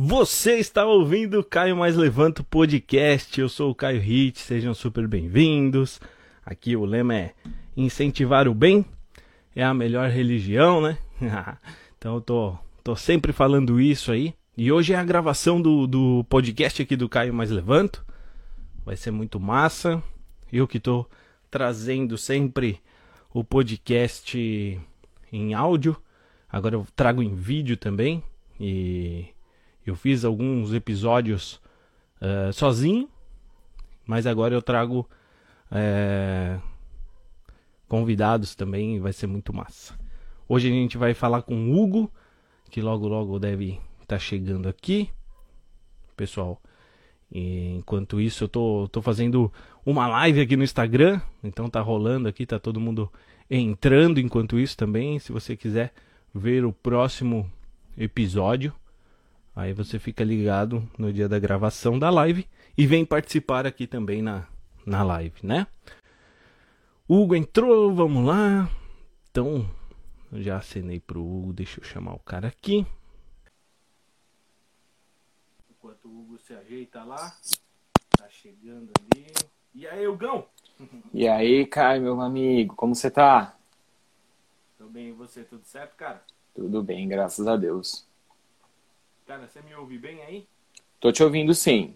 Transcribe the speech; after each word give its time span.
Você 0.00 0.58
está 0.58 0.86
ouvindo 0.86 1.40
o 1.40 1.44
Caio 1.44 1.76
Mais 1.76 1.96
Levanta 1.96 2.44
Podcast. 2.44 3.40
Eu 3.40 3.48
sou 3.48 3.72
o 3.72 3.74
Caio 3.74 4.00
Hit, 4.00 4.38
sejam 4.38 4.72
super 4.72 5.08
bem-vindos. 5.08 6.00
Aqui 6.46 6.76
o 6.76 6.84
lema 6.84 7.16
é 7.16 7.34
incentivar 7.76 8.46
o 8.46 8.54
bem 8.54 8.86
é 9.56 9.64
a 9.64 9.74
melhor 9.74 10.08
religião, 10.08 10.80
né? 10.80 10.98
então 11.98 12.14
eu 12.14 12.20
tô, 12.20 12.56
tô 12.84 12.94
sempre 12.94 13.32
falando 13.32 13.80
isso 13.80 14.12
aí. 14.12 14.34
E 14.56 14.70
hoje 14.70 14.92
é 14.92 14.96
a 14.96 15.02
gravação 15.02 15.60
do, 15.60 15.84
do 15.84 16.24
podcast 16.28 16.80
aqui 16.80 16.94
do 16.94 17.08
Caio 17.08 17.34
Mais 17.34 17.50
Levanto. 17.50 18.06
Vai 18.86 18.96
ser 18.96 19.10
muito 19.10 19.40
massa. 19.40 20.00
Eu 20.52 20.68
que 20.68 20.78
tô 20.78 21.06
trazendo 21.50 22.16
sempre 22.16 22.80
o 23.34 23.42
podcast 23.42 24.80
em 25.32 25.54
áudio. 25.54 26.00
Agora 26.48 26.76
eu 26.76 26.86
trago 26.94 27.20
em 27.20 27.34
vídeo 27.34 27.76
também. 27.76 28.22
E 28.60 29.36
eu 29.90 29.96
fiz 29.96 30.24
alguns 30.24 30.72
episódios 30.72 31.60
uh, 32.20 32.52
sozinho. 32.52 33.08
Mas 34.06 34.26
agora 34.26 34.54
eu 34.54 34.62
trago 34.62 35.08
uh, 35.70 36.62
convidados 37.86 38.54
também. 38.54 38.98
Vai 39.00 39.12
ser 39.12 39.26
muito 39.26 39.52
massa. 39.52 39.98
Hoje 40.48 40.68
a 40.68 40.70
gente 40.70 40.96
vai 40.96 41.12
falar 41.12 41.42
com 41.42 41.54
o 41.54 41.78
Hugo, 41.78 42.10
que 42.70 42.80
logo 42.80 43.06
logo 43.06 43.38
deve 43.38 43.72
estar 44.00 44.16
tá 44.16 44.18
chegando 44.18 44.68
aqui. 44.68 45.10
Pessoal, 46.16 46.60
enquanto 47.30 48.20
isso, 48.20 48.44
eu 48.44 48.48
tô, 48.48 48.88
tô 48.90 49.02
fazendo 49.02 49.52
uma 49.84 50.06
live 50.06 50.40
aqui 50.40 50.56
no 50.56 50.64
Instagram. 50.64 51.20
Então 51.44 51.68
tá 51.68 51.80
rolando 51.80 52.28
aqui, 52.28 52.46
tá 52.46 52.58
todo 52.58 52.80
mundo 52.80 53.12
entrando 53.50 54.18
enquanto 54.18 54.58
isso 54.58 54.76
também. 54.76 55.18
Se 55.18 55.32
você 55.32 55.54
quiser 55.56 55.92
ver 56.34 56.64
o 56.64 56.72
próximo 56.72 57.50
episódio, 57.96 58.72
aí 59.58 59.72
você 59.72 59.98
fica 59.98 60.22
ligado 60.22 60.88
no 60.96 61.12
dia 61.12 61.28
da 61.28 61.36
gravação 61.36 61.98
da 61.98 62.08
live 62.10 62.46
e 62.76 62.86
vem 62.86 63.04
participar 63.04 63.66
aqui 63.66 63.88
também 63.88 64.22
na, 64.22 64.46
na 64.86 65.02
live, 65.02 65.34
né? 65.42 65.66
Hugo 67.08 67.34
entrou, 67.34 67.92
vamos 67.92 68.24
lá. 68.24 68.70
Então, 69.28 69.68
já 70.32 70.58
acenei 70.58 71.00
pro 71.00 71.20
Hugo, 71.20 71.52
deixa 71.52 71.80
eu 71.80 71.84
chamar 71.84 72.14
o 72.14 72.20
cara 72.20 72.46
aqui. 72.46 72.86
Enquanto 75.68 76.04
o 76.04 76.20
Hugo 76.20 76.38
se 76.38 76.54
ajeita 76.54 77.02
lá, 77.02 77.36
tá 78.16 78.28
chegando 78.28 78.92
ali. 79.00 79.26
E 79.74 79.88
aí, 79.88 80.06
Hugão? 80.06 80.46
E 81.12 81.26
aí, 81.26 81.66
Caio, 81.66 82.02
meu 82.02 82.20
amigo, 82.20 82.76
como 82.76 82.94
você 82.94 83.10
tá? 83.10 83.56
Tô 84.78 84.86
bem, 84.86 85.08
e 85.08 85.12
você? 85.12 85.42
Tudo 85.42 85.64
certo, 85.64 85.96
cara? 85.96 86.22
Tudo 86.54 86.80
bem, 86.80 87.08
graças 87.08 87.48
a 87.48 87.56
Deus. 87.56 88.07
Cara, 89.28 89.46
você 89.46 89.60
me 89.60 89.74
ouve 89.74 89.98
bem 89.98 90.22
aí? 90.22 90.48
Tô 90.98 91.12
te 91.12 91.22
ouvindo 91.22 91.52
sim. 91.52 91.94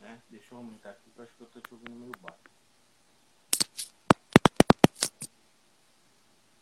É, 0.00 0.16
deixa 0.30 0.54
eu 0.54 0.56
aumentar 0.56 0.88
aqui, 0.88 1.12
eu 1.14 1.22
acho 1.22 1.36
que 1.36 1.42
eu 1.42 1.46
tô 1.48 1.60
te 1.60 1.74
ouvindo 1.74 1.94
meio 1.94 2.12
baixo. 2.22 2.40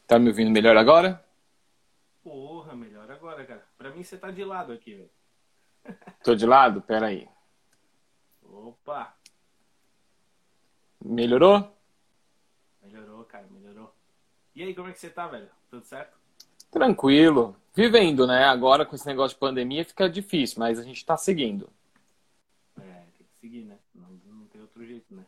Tá 0.09 0.19
me 0.19 0.31
ouvindo 0.31 0.51
melhor 0.51 0.77
agora? 0.77 1.25
Porra, 2.25 2.75
melhor 2.75 3.09
agora, 3.09 3.47
cara. 3.47 3.65
Pra 3.79 3.91
mim 3.91 4.03
você 4.03 4.19
tá 4.19 4.33
de 4.33 4.45
lado 4.45 4.73
aqui, 4.73 4.97
velho. 4.97 5.11
Tô 6.25 6.35
de 6.35 6.47
lado? 6.47 6.83
Pera 6.83 7.07
aí. 7.07 7.29
Opa! 8.43 9.17
Melhorou? 11.01 11.73
Melhorou, 12.83 13.25
cara, 13.27 13.47
melhorou. 13.49 13.95
E 14.53 14.65
aí, 14.65 14.75
como 14.75 14.89
é 14.89 14.93
que 14.93 14.99
você 14.99 15.11
tá, 15.11 15.29
velho? 15.29 15.49
Tudo 15.71 15.85
certo? 15.85 16.24
Tranquilo. 16.75 17.55
Vivendo, 17.73 18.27
né? 18.27 18.43
Agora 18.45 18.85
com 18.85 18.97
esse 18.97 19.07
negócio 19.07 19.37
de 19.37 19.41
pandemia 19.41 19.85
fica 19.85 20.11
difícil, 20.11 20.59
mas 20.59 20.77
a 20.77 20.83
gente 20.83 21.07
tá 21.07 21.17
seguindo. 21.17 21.71
É, 22.77 23.05
tem 23.17 23.27
que 23.27 23.39
seguir, 23.39 23.65
né? 23.65 23.79
Não, 23.95 24.09
não 24.27 24.47
tem 24.49 24.61
outro 24.61 24.85
jeito, 24.85 25.15
né? 25.15 25.25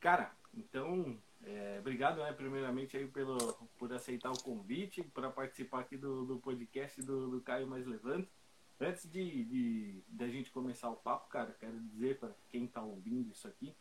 Cara, 0.00 0.32
então, 0.56 1.14
é, 1.44 1.76
obrigado, 1.78 2.22
né, 2.22 2.32
primeiramente 2.32 2.96
aí 2.96 3.06
pelo, 3.06 3.36
por 3.78 3.92
aceitar 3.92 4.32
o 4.32 4.42
convite 4.42 5.02
para 5.02 5.28
participar 5.28 5.80
aqui 5.80 5.98
do, 5.98 6.24
do 6.24 6.38
podcast 6.38 7.02
do, 7.02 7.30
do 7.30 7.40
Caio 7.42 7.66
Mais 7.66 7.86
Levanta. 7.86 8.28
Antes 8.80 9.10
de, 9.10 9.44
de, 9.44 10.02
de, 10.08 10.24
a 10.24 10.28
gente 10.28 10.50
começar 10.50 10.88
o 10.88 10.96
papo, 10.96 11.28
cara, 11.28 11.54
quero 11.60 11.78
dizer 11.80 12.18
para 12.18 12.30
quem 12.50 12.64
está 12.64 12.82
ouvindo 12.82 13.30
isso 13.30 13.46
aqui 13.46 13.74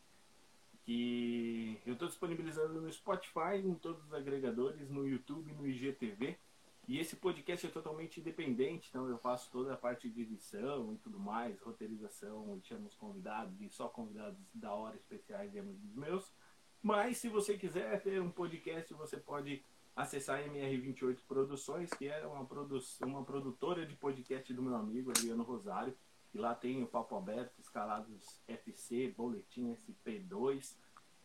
que 0.85 1.79
eu 1.85 1.94
estou 1.94 2.07
disponibilizando 2.07 2.81
no 2.81 2.91
Spotify, 2.91 3.57
em 3.63 3.75
todos 3.75 4.03
os 4.05 4.13
agregadores, 4.13 4.89
no 4.89 5.07
YouTube, 5.07 5.53
no 5.53 5.67
IGTV. 5.67 6.38
E 6.85 6.99
esse 6.99 7.16
podcast 7.16 7.66
é 7.66 7.69
totalmente 7.69 8.19
independente, 8.19 8.89
então 8.89 9.07
eu 9.07 9.17
faço 9.17 9.49
toda 9.49 9.73
a 9.73 9.77
parte 9.77 10.09
de 10.09 10.21
edição 10.21 10.94
e 10.94 10.97
tudo 10.97 11.17
mais, 11.17 11.57
roteirização, 11.61 12.59
chamo 12.61 12.88
os 12.88 12.95
convidados 12.95 13.61
e 13.61 13.69
só 13.69 13.88
convidados 13.88 14.38
da 14.53 14.73
hora 14.73 14.97
especiais 14.97 15.55
e 15.55 15.59
amigos 15.59 15.95
meus. 15.95 16.33
Mas 16.81 17.17
se 17.17 17.29
você 17.29 17.57
quiser 17.57 18.01
ter 18.03 18.21
um 18.21 18.29
podcast, 18.29 18.94
você 18.94 19.15
pode 19.15 19.63
acessar 19.95 20.39
a 20.39 20.44
MR28 20.44 21.19
Produções, 21.25 21.89
que 21.91 22.09
é 22.09 22.27
uma, 22.27 22.45
produ 22.45 22.79
uma 23.03 23.23
produtora 23.23 23.85
de 23.85 23.95
podcast 23.95 24.53
do 24.53 24.61
meu 24.61 24.75
amigo 24.75 25.11
Adriano 25.11 25.44
Rosário. 25.44 25.95
E 26.33 26.38
lá 26.38 26.55
tem 26.55 26.81
o 26.81 26.88
Papo 26.88 27.16
Aberto, 27.16 27.59
escalados 27.59 28.41
FC, 28.47 29.13
Boletim 29.16 29.71
SP2 29.73 30.75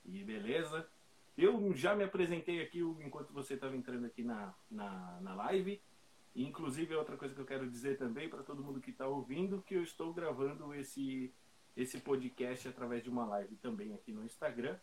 e 0.04 0.22
beleza. 0.22 0.88
Eu 1.36 1.74
já 1.74 1.94
me 1.94 2.04
apresentei 2.04 2.60
aqui 2.60 2.80
enquanto 2.80 3.32
você 3.32 3.54
estava 3.54 3.76
entrando 3.76 4.04
aqui 4.04 4.22
na, 4.22 4.54
na, 4.70 5.20
na 5.20 5.34
live. 5.34 5.80
Inclusive, 6.34 6.94
outra 6.94 7.16
coisa 7.16 7.34
que 7.34 7.41
eu 7.41 7.46
quero 7.46 7.69
dizer 7.69 7.96
também 7.96 8.28
para 8.28 8.42
todo 8.42 8.62
mundo 8.62 8.80
que 8.80 8.91
está 8.91 9.06
ouvindo, 9.06 9.62
que 9.62 9.74
eu 9.74 9.82
estou 9.82 10.12
gravando 10.12 10.74
esse, 10.74 11.34
esse 11.76 12.00
podcast 12.00 12.69
através 12.69 13.02
de 13.02 13.10
uma 13.10 13.25
live 13.25 13.56
também 13.56 13.94
aqui 13.94 14.12
no 14.12 14.25
Instagram. 14.25 14.78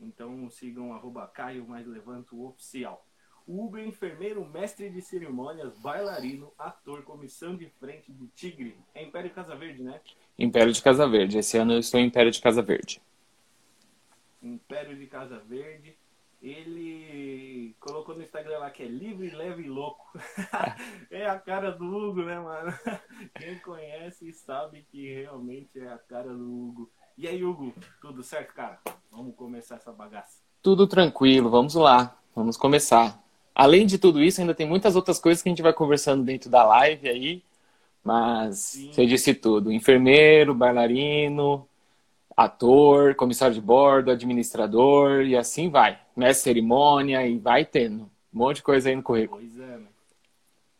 Então 0.00 0.48
sigam 0.50 0.92
arroba 0.92 1.26
Caio 1.28 1.66
Mais 1.66 1.86
Levanto 1.86 2.44
Oficial. 2.44 3.05
É 3.48 3.84
enfermeiro, 3.84 4.44
mestre 4.44 4.90
de 4.90 5.00
cerimônias, 5.00 5.78
bailarino, 5.78 6.52
ator, 6.58 7.02
comissão 7.02 7.54
de 7.54 7.68
frente 7.78 8.10
do 8.10 8.26
Tigre. 8.28 8.76
É 8.92 9.04
Império 9.04 9.30
Casa 9.30 9.54
Verde, 9.54 9.84
né? 9.84 10.00
Império 10.36 10.72
de 10.72 10.82
Casa 10.82 11.06
Verde. 11.06 11.38
Esse 11.38 11.56
ano 11.56 11.74
eu 11.74 11.78
estou 11.78 12.00
em 12.00 12.06
Império 12.06 12.32
de 12.32 12.40
Casa 12.40 12.60
Verde. 12.60 13.00
Império 14.42 14.96
de 14.96 15.06
Casa 15.06 15.38
Verde. 15.38 15.96
Ele 16.42 17.74
colocou 17.78 18.16
no 18.16 18.22
Instagram 18.22 18.58
lá 18.58 18.70
que 18.70 18.82
é 18.82 18.86
livre, 18.86 19.30
leve 19.30 19.62
e 19.62 19.68
louco. 19.68 20.04
é 21.10 21.26
a 21.26 21.38
cara 21.38 21.70
do 21.70 21.84
Hugo, 21.84 22.24
né, 22.24 22.38
mano? 22.40 22.72
Quem 23.38 23.58
conhece 23.60 24.32
sabe 24.32 24.84
que 24.90 25.14
realmente 25.14 25.78
é 25.78 25.88
a 25.88 25.98
cara 25.98 26.34
do 26.34 26.52
Hugo. 26.52 26.90
E 27.16 27.28
aí, 27.28 27.44
Hugo, 27.44 27.72
tudo 28.00 28.24
certo, 28.24 28.52
cara? 28.54 28.80
Vamos 29.10 29.36
começar 29.36 29.76
essa 29.76 29.92
bagaça. 29.92 30.42
Tudo 30.60 30.86
tranquilo, 30.86 31.48
vamos 31.48 31.74
lá. 31.76 32.18
Vamos 32.34 32.56
começar. 32.56 33.25
Além 33.58 33.86
de 33.86 33.96
tudo 33.96 34.22
isso, 34.22 34.38
ainda 34.38 34.54
tem 34.54 34.68
muitas 34.68 34.96
outras 34.96 35.18
coisas 35.18 35.42
que 35.42 35.48
a 35.48 35.50
gente 35.50 35.62
vai 35.62 35.72
conversando 35.72 36.22
dentro 36.22 36.50
da 36.50 36.62
live 36.62 37.08
aí. 37.08 37.42
Mas 38.04 38.58
Sim. 38.58 38.92
você 38.92 39.06
disse 39.06 39.32
tudo: 39.32 39.72
enfermeiro, 39.72 40.54
bailarino, 40.54 41.66
ator, 42.36 43.14
comissário 43.14 43.54
de 43.54 43.60
bordo, 43.62 44.10
administrador 44.10 45.22
e 45.22 45.34
assim 45.34 45.70
vai. 45.70 45.98
Mestre 46.14 46.44
cerimônia 46.44 47.26
e 47.26 47.38
vai 47.38 47.64
tendo. 47.64 48.02
Um 48.02 48.38
monte 48.38 48.56
de 48.56 48.62
coisa 48.62 48.90
aí 48.90 48.94
no 48.94 49.02
currículo. 49.02 49.40
Pois 49.40 49.58
é, 49.58 49.78
né? 49.78 49.86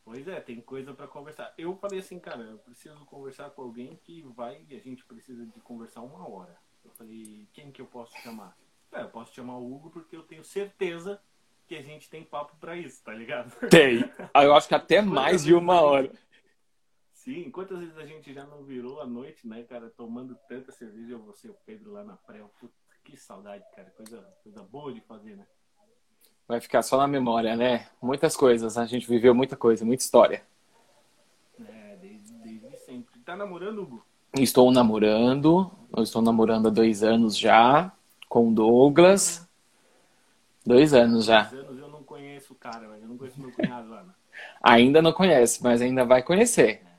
Pois 0.05 0.29
é, 0.29 0.39
tem 0.39 0.61
coisa 0.61 0.93
para 0.93 1.07
conversar. 1.07 1.55
Eu 1.57 1.75
falei 1.77 2.01
assim, 2.01 2.19
cara, 2.19 2.43
eu 2.43 2.59
preciso 2.59 2.95
conversar 3.07 3.49
com 3.49 3.63
alguém 3.63 3.99
que 4.05 4.23
vai 4.37 4.61
e 4.69 4.77
a 4.77 4.81
gente 4.81 5.03
precisa 5.07 5.47
de 5.47 5.61
conversar 5.61 6.03
uma 6.03 6.29
hora. 6.29 6.55
Eu 6.85 6.91
falei, 6.91 7.49
quem 7.55 7.73
que 7.73 7.81
eu 7.81 7.87
posso 7.87 8.13
chamar? 8.19 8.55
É, 8.93 9.01
eu 9.01 9.09
posso 9.09 9.35
chamar 9.35 9.57
o 9.57 9.75
Hugo 9.75 9.89
porque 9.89 10.15
eu 10.15 10.23
tenho 10.23 10.45
certeza 10.45 11.19
que 11.67 11.75
a 11.75 11.83
gente 11.83 12.09
tem 12.09 12.23
papo 12.23 12.57
para 12.61 12.77
isso, 12.77 13.03
tá 13.03 13.13
ligado? 13.13 13.51
Tem. 13.69 14.05
Ah, 14.33 14.45
eu 14.45 14.55
acho 14.55 14.69
que 14.69 14.75
até 14.75 15.03
mais 15.03 15.45
de 15.45 15.55
uma 15.55 15.81
hora. 15.81 16.11
Sim, 17.13 17.51
quantas 17.51 17.79
vezes 17.81 17.99
a 17.99 18.07
gente 18.07 18.33
já 18.33 18.45
não 18.45 18.63
virou 18.63 19.01
à 19.01 19.07
noite, 19.07 19.49
né, 19.49 19.65
cara, 19.65 19.91
tomando 19.91 20.39
tanta 20.49 20.71
cerveja, 20.71 21.15
eu, 21.15 21.19
você, 21.19 21.49
o 21.49 21.57
Pedro 21.67 21.93
lá 21.93 22.05
na 22.05 22.17
praia. 22.17 22.45
Puta, 22.61 22.73
que 23.05 23.17
saudade, 23.17 23.65
cara. 23.75 23.91
Coisa, 23.97 24.23
coisa 24.43 24.63
boa 24.63 24.93
de 24.93 25.01
fazer, 25.01 25.37
né? 25.37 25.47
Vai 26.47 26.61
ficar 26.61 26.83
só 26.83 26.97
na 26.97 27.09
memória, 27.09 27.57
né? 27.57 27.89
Muitas 28.01 28.37
coisas, 28.37 28.79
a 28.79 28.87
gente 28.87 29.09
viveu 29.09 29.35
muita 29.35 29.57
coisa, 29.57 29.85
muita 29.85 30.05
história. 30.05 30.45
É, 31.69 31.97
desde, 31.97 32.33
desde 32.35 32.77
sempre. 32.79 33.19
Tá 33.21 33.35
namorando, 33.35 33.83
Hugo? 33.83 34.07
Estou 34.39 34.71
namorando, 34.71 35.71
eu 35.97 36.03
estou 36.05 36.23
namorando 36.23 36.69
há 36.69 36.71
dois 36.71 37.03
anos 37.03 37.37
já, 37.37 37.93
com 38.29 38.51
o 38.51 38.55
Douglas. 38.55 39.46
Dois 40.67 40.93
anos 40.93 41.27
já. 41.27 41.43
Dois 41.45 41.65
anos 41.65 41.79
eu 41.79 41.89
não 41.89 42.03
conheço 42.03 42.53
o 42.53 42.57
cara, 42.57 42.89
mas 42.89 43.03
eu 43.03 43.09
não 43.09 43.17
conheço 43.17 43.41
meu 43.41 43.53
cunhado 43.53 43.89
lá. 43.89 44.03
Né? 44.03 44.13
ainda 44.63 45.01
não 45.01 45.13
conhece, 45.13 45.63
mas 45.63 45.81
ainda 45.81 46.05
vai 46.05 46.23
conhecer. 46.23 46.83
É. 46.85 46.97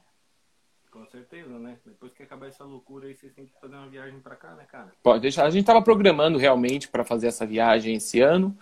Com 0.89 1.05
certeza, 1.05 1.59
né? 1.59 1.77
Depois 1.85 2.13
que 2.13 2.23
acabar 2.23 2.47
essa 2.47 2.63
loucura 2.63 3.07
aí, 3.07 3.15
vocês 3.15 3.33
têm 3.33 3.45
que 3.45 3.53
fazer 3.59 3.75
uma 3.75 3.87
viagem 3.87 4.19
para 4.19 4.35
cá, 4.35 4.55
né, 4.55 4.65
cara? 4.71 4.91
Pode 5.03 5.21
deixar. 5.21 5.45
A 5.45 5.49
gente 5.49 5.61
estava 5.61 5.81
programando 5.81 6.37
realmente 6.37 6.87
para 6.87 7.03
fazer 7.03 7.27
essa 7.27 7.45
viagem 7.45 7.95
esse 7.95 8.21
ano, 8.21 8.57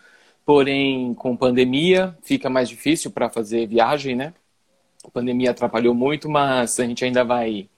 porém, 0.45 1.13
com 1.13 1.37
pandemia, 1.37 2.17
fica 2.21 2.49
mais 2.49 2.67
difícil 2.67 3.11
para 3.11 3.29
fazer 3.29 3.67
viagem, 3.67 4.15
né? 4.15 4.33
A 5.05 5.09
pandemia 5.09 5.51
atrapalhou 5.51 5.93
muito, 5.93 6.27
mas 6.27 6.79
a 6.79 6.85
gente 6.85 7.05
ainda 7.05 7.23
vai 7.23 7.69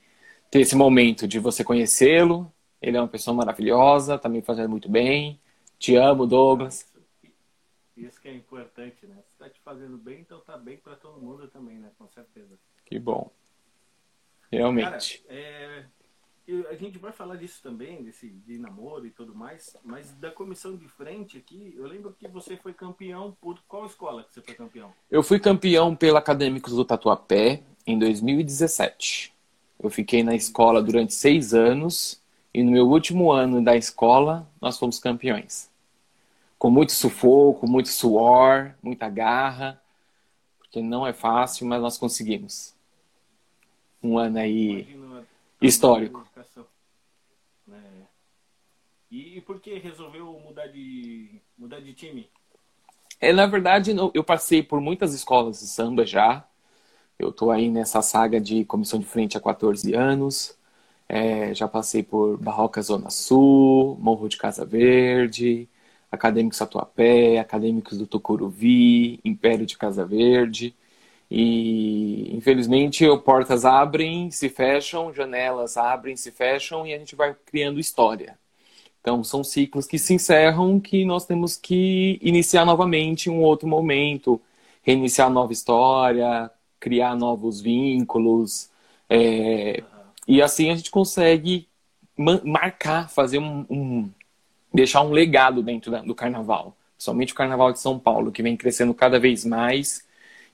ter 0.50 0.62
esse 0.62 0.76
momento 0.76 1.28
de 1.28 1.40
você 1.40 1.64
conhecê-lo. 1.64 2.52
Ele 2.82 2.96
é 2.96 3.02
uma 3.02 3.08
pessoa 3.08 3.36
maravilhosa, 3.36 4.18
tá 4.18 4.30
me 4.30 4.42
fazendo 4.42 4.70
muito 4.70 4.90
bem. 4.90 5.40
Te 5.78 5.96
amo, 5.96 6.26
Douglas. 6.26 6.86
Isso 7.98 8.22
que 8.22 8.28
é 8.28 8.34
importante, 8.34 9.06
né? 9.08 9.16
Se 9.28 9.38
tá 9.38 9.50
te 9.50 9.60
fazendo 9.62 9.98
bem, 9.98 10.22
então 10.22 10.40
tá 10.42 10.56
bem 10.58 10.78
para 10.78 10.96
todo 10.96 11.20
mundo 11.20 11.48
também, 11.48 11.78
né? 11.80 11.92
Com 11.98 12.08
certeza. 12.10 12.58
Que 12.86 13.00
bom. 13.00 13.32
Realmente. 14.52 15.24
Cara, 15.24 15.36
é, 15.36 15.86
a 16.70 16.76
gente 16.76 16.98
vai 16.98 17.12
falar 17.12 17.36
disso 17.36 17.60
também, 17.62 18.04
desse 18.04 18.30
de 18.30 18.58
namoro 18.58 19.06
e 19.06 19.10
tudo 19.10 19.36
mais, 19.36 19.76
mas 19.84 20.12
da 20.14 20.32
comissão 20.32 20.78
de 20.78 20.88
frente 20.88 21.38
aqui, 21.38 21.74
eu 21.76 21.86
lembro 21.86 22.16
que 22.18 22.28
você 22.28 22.56
foi 22.56 22.74
campeão 22.74 23.36
por 23.42 23.60
qual 23.68 23.86
escola 23.86 24.24
que 24.24 24.34
você 24.34 24.42
foi 24.42 24.54
campeão? 24.54 24.94
Eu 25.12 25.22
fui 25.22 25.40
campeão 25.40 25.96
pelo 25.96 26.18
Acadêmicos 26.18 26.74
do 26.74 26.86
Tatuapé 26.86 27.62
em 27.86 28.00
2017. 28.00 29.34
Eu 29.80 29.90
fiquei 29.90 30.24
na 30.24 30.36
escola 30.36 30.82
durante 30.82 31.14
seis 31.14 31.54
anos 31.54 32.22
e 32.54 32.64
no 32.64 32.72
meu 32.72 32.88
último 32.88 33.32
ano 33.32 33.62
da 33.62 33.76
escola 33.76 34.48
nós 34.62 34.78
fomos 34.80 35.00
campeões. 35.00 35.70
Com 36.58 36.70
muito 36.72 36.92
sufoco, 36.92 37.68
muito 37.68 37.90
suor, 37.90 38.74
muita 38.82 39.10
garra, 39.10 39.82
porque 40.58 40.82
não 40.82 41.06
é 41.06 41.14
fácil, 41.14 41.68
mas 41.68 41.82
nós 41.82 41.98
conseguimos. 41.98 42.76
Um 44.02 44.18
ano 44.18 44.40
aí 44.40 44.82
Imagina, 44.82 45.28
histórico. 45.62 46.28
É. 47.72 47.76
E 49.10 49.42
por 49.42 49.60
que 49.60 49.78
resolveu 49.78 50.40
mudar 50.44 50.68
de, 50.68 51.42
mudar 51.58 51.80
de 51.80 51.94
time? 51.94 52.30
É, 53.20 53.34
na 53.34 53.48
verdade, 53.48 53.96
eu 54.14 54.24
passei 54.24 54.62
por 54.62 54.80
muitas 54.80 55.14
escolas 55.14 55.60
de 55.60 55.68
samba 55.68 56.06
já. 56.06 56.48
Eu 57.18 57.32
tô 57.32 57.50
aí 57.50 57.70
nessa 57.70 58.02
saga 58.02 58.40
de 58.40 58.64
comissão 58.66 59.00
de 59.00 59.06
frente 59.06 59.38
há 59.38 59.42
14 59.42 59.94
anos. 59.96 60.56
É, 61.10 61.54
já 61.54 61.68
passei 61.68 62.04
por 62.04 62.38
Barroca 62.38 62.82
Zona 62.82 63.10
Sul, 63.10 63.98
Morro 64.00 64.28
de 64.28 64.38
Casa 64.38 64.66
Verde, 64.66 65.68
Acadêmicos 66.12 66.62
Atuapé, 66.62 67.40
Acadêmicos 67.40 67.98
do 67.98 68.08
Tucuruvi, 68.08 69.20
Império 69.24 69.66
de 69.66 69.78
Casa 69.78 70.06
Verde. 70.06 70.76
E 71.30 72.36
infelizmente 72.36 73.06
portas 73.26 73.66
abrem, 73.66 74.32
se 74.32 74.50
fecham, 74.50 75.14
janelas 75.14 75.76
abrem, 75.78 76.16
se 76.16 76.32
fecham 76.32 76.88
e 76.88 76.94
a 76.94 76.98
gente 76.98 77.16
vai 77.16 77.36
criando 77.46 77.80
história. 77.80 78.38
Então 79.02 79.24
são 79.24 79.44
ciclos 79.44 79.88
que 79.88 80.00
se 80.00 80.14
encerram 80.14 80.80
que 80.80 81.06
nós 81.06 81.26
temos 81.26 81.56
que 81.58 82.20
iniciar 82.22 82.66
novamente 82.66 83.30
um 83.30 83.42
outro 83.42 83.68
momento, 83.68 84.42
reiniciar 84.82 85.30
nova 85.30 85.54
história, 85.54 86.52
criar 86.80 87.16
novos 87.16 87.62
vínculos. 87.62 88.70
É, 89.10 89.84
e 90.28 90.42
assim 90.42 90.70
a 90.72 90.76
gente 90.76 90.92
consegue 90.92 91.68
marcar, 92.18 93.10
fazer 93.10 93.40
um, 93.40 93.66
um, 93.70 94.12
deixar 94.74 95.02
um 95.02 95.12
legado 95.12 95.62
dentro 95.64 95.92
da, 95.92 96.02
do 96.02 96.16
carnaval. 96.16 96.76
Somente 96.98 97.34
o 97.34 97.36
carnaval 97.36 97.72
de 97.72 97.80
São 97.80 98.00
Paulo, 98.00 98.32
que 98.32 98.44
vem 98.44 98.58
crescendo 98.58 98.94
cada 98.94 99.20
vez 99.20 99.46
mais. 99.46 100.06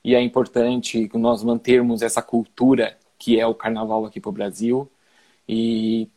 E 0.04 0.16
é 0.16 0.22
importante 0.22 1.10
nós 1.14 1.44
mantermos 1.44 2.02
essa 2.02 2.22
cultura 2.22 2.98
que 3.18 3.40
é 3.40 3.48
o 3.48 3.56
carnaval 3.56 4.06
aqui 4.06 4.20
para 4.20 4.30
o 4.30 4.34
Brasil 4.34 4.92
e 5.48 6.10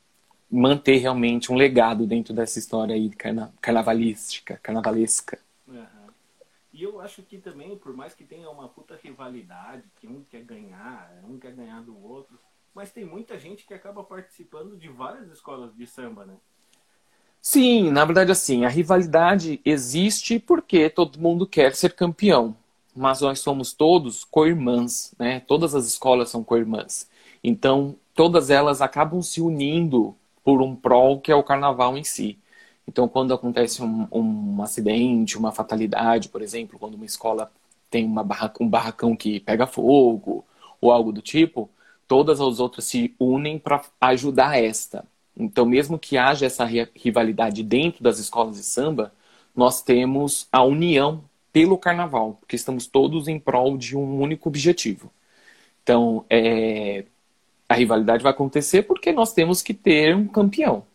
manter 0.51 0.97
realmente 0.97 1.53
um 1.53 1.57
legado 1.57 2.07
dentro 2.07 2.35
dessa 2.35 2.59
história 2.59 2.95
aí 2.95 3.11
carna 3.11 3.53
carnavalística, 3.61 4.59
carnavalesca. 4.63 5.39
E 6.77 6.83
eu 6.83 7.01
acho 7.01 7.23
que 7.23 7.39
também, 7.39 7.75
por 7.79 7.97
mais 7.97 8.13
que 8.13 8.23
tenha 8.23 8.51
uma 8.51 8.69
puta 8.69 9.01
rivalidade, 9.03 9.83
que 9.97 10.07
um 10.07 10.23
quer 10.25 10.43
ganhar, 10.43 11.11
um 11.25 11.39
quer 11.39 11.53
ganhar 11.53 11.81
do 11.81 11.99
outro, 11.99 12.39
mas 12.75 12.93
tem 12.93 13.03
muita 13.03 13.39
gente 13.39 13.65
que 13.65 13.73
acaba 13.73 14.05
participando 14.05 14.77
de 14.77 14.87
várias 14.87 15.31
escolas 15.31 15.75
de 15.75 15.87
samba, 15.87 16.27
né? 16.27 16.37
Sim, 17.41 17.91
na 17.93 18.05
verdade, 18.05 18.33
assim, 18.33 18.65
a 18.65 18.69
rivalidade 18.69 19.61
existe 19.65 20.39
porque 20.39 20.91
todo 20.91 21.19
mundo 21.21 21.47
quer 21.47 21.75
ser 21.77 21.95
campeão, 21.95 22.57
mas 22.95 23.21
nós 23.21 23.39
somos 23.39 23.73
todos 23.73 24.25
co-irmãs, 24.25 25.15
né? 25.19 25.41
Todas 25.41 25.75
as 25.75 25.87
escolas 25.87 26.29
são 26.29 26.43
co-irmãs. 26.43 27.09
Então, 27.45 27.95
todas 28.15 28.51
elas 28.51 28.83
acabam 28.83 29.23
se 29.23 29.41
unindo 29.41 30.15
por 30.43 30.61
um 30.61 30.75
prol 30.75 31.21
que 31.21 31.31
é 31.31 31.35
o 31.37 31.43
carnaval 31.45 31.97
em 31.97 32.03
si. 32.05 32.37
Então, 32.87 33.09
quando 33.09 33.33
acontece 33.35 33.81
um, 33.83 34.09
um 34.13 34.63
acidente, 34.63 35.39
uma 35.39 35.53
fatalidade, 35.53 36.29
por 36.29 36.43
exemplo, 36.43 36.79
quando 36.79 36.95
uma 36.95 37.05
escola 37.07 37.51
tem 37.91 38.05
uma 38.05 38.23
um 38.61 38.69
barracão 38.69 39.17
que 39.17 39.39
pega 39.41 39.67
fogo 39.67 40.45
ou 40.81 40.91
algo 40.93 41.13
do 41.13 41.23
tipo, 41.23 41.71
todas 42.09 42.41
as 42.41 42.59
outras 42.61 42.85
se 42.87 43.15
unem 43.21 43.59
para 43.59 43.83
ajudar 44.01 44.59
esta. 44.59 45.05
Então, 45.37 45.67
mesmo 45.67 45.99
que 45.99 46.17
haja 46.17 46.47
essa 46.47 46.65
rivalidade 46.65 47.63
dentro 47.63 48.03
das 48.03 48.19
escolas 48.19 48.57
de 48.57 48.63
samba, 48.63 49.13
nós 49.55 49.83
temos 49.83 50.49
a 50.51 50.63
união 50.63 51.25
pelo 51.53 51.79
carnaval, 51.79 52.35
porque 52.41 52.57
estamos 52.57 52.87
todos 52.87 53.29
em 53.29 53.39
prol 53.39 53.77
de 53.77 53.97
um 53.97 54.21
único 54.21 54.49
objetivo. 54.49 55.11
Então, 55.83 56.25
é, 56.29 57.05
a 57.69 57.75
rivalidade 57.75 58.23
vai 58.23 58.33
acontecer 58.33 58.83
porque 58.83 59.13
nós 59.13 59.33
temos 59.33 59.63
que 59.63 59.75
ter 59.75 60.15
um 60.15 60.27
campeão. 60.27 60.87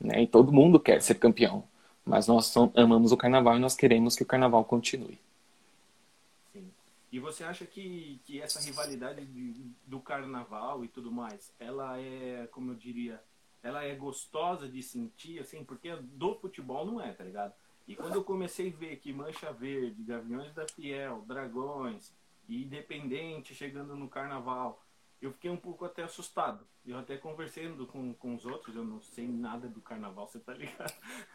Né? 0.00 0.22
E 0.22 0.26
todo 0.26 0.52
mundo 0.52 0.80
quer 0.80 1.00
ser 1.00 1.14
campeão. 1.14 1.64
Mas 2.04 2.26
nós 2.26 2.52
amamos 2.74 3.12
o 3.12 3.16
carnaval 3.16 3.56
e 3.56 3.60
nós 3.60 3.76
queremos 3.76 4.16
que 4.16 4.22
o 4.22 4.26
carnaval 4.26 4.64
continue. 4.64 5.18
Sim. 6.52 6.68
E 7.12 7.18
você 7.18 7.44
acha 7.44 7.64
que, 7.64 8.20
que 8.24 8.40
essa 8.40 8.60
rivalidade 8.60 9.24
de, 9.24 9.54
do 9.86 10.00
carnaval 10.00 10.84
e 10.84 10.88
tudo 10.88 11.12
mais, 11.12 11.52
ela 11.60 11.98
é, 12.00 12.48
como 12.50 12.72
eu 12.72 12.74
diria, 12.74 13.20
ela 13.62 13.84
é 13.84 13.94
gostosa 13.94 14.68
de 14.68 14.82
sentir, 14.82 15.38
assim, 15.38 15.64
porque 15.64 15.94
do 15.96 16.34
futebol 16.34 16.84
não 16.84 17.00
é, 17.00 17.12
tá 17.12 17.22
ligado? 17.22 17.54
E 17.86 17.94
quando 17.94 18.14
eu 18.14 18.24
comecei 18.24 18.72
a 18.72 18.76
ver 18.76 18.96
que 18.96 19.12
Mancha 19.12 19.52
Verde, 19.52 20.02
Gaviões 20.02 20.52
da 20.52 20.66
Fiel, 20.66 21.22
Dragões 21.26 22.12
e 22.48 22.64
Independente 22.64 23.54
chegando 23.54 23.96
no 23.96 24.08
carnaval, 24.08 24.84
eu 25.20 25.32
fiquei 25.32 25.50
um 25.50 25.56
pouco 25.56 25.84
até 25.84 26.02
assustado. 26.02 26.66
Eu 26.84 26.98
até 26.98 27.16
conversando 27.16 27.86
com, 27.86 28.12
com 28.14 28.34
os 28.34 28.44
outros, 28.44 28.74
eu 28.74 28.84
não 28.84 29.00
sei 29.00 29.28
nada 29.28 29.68
do 29.68 29.80
carnaval, 29.80 30.26
você 30.26 30.40
tá 30.40 30.52
ligado? 30.52 30.92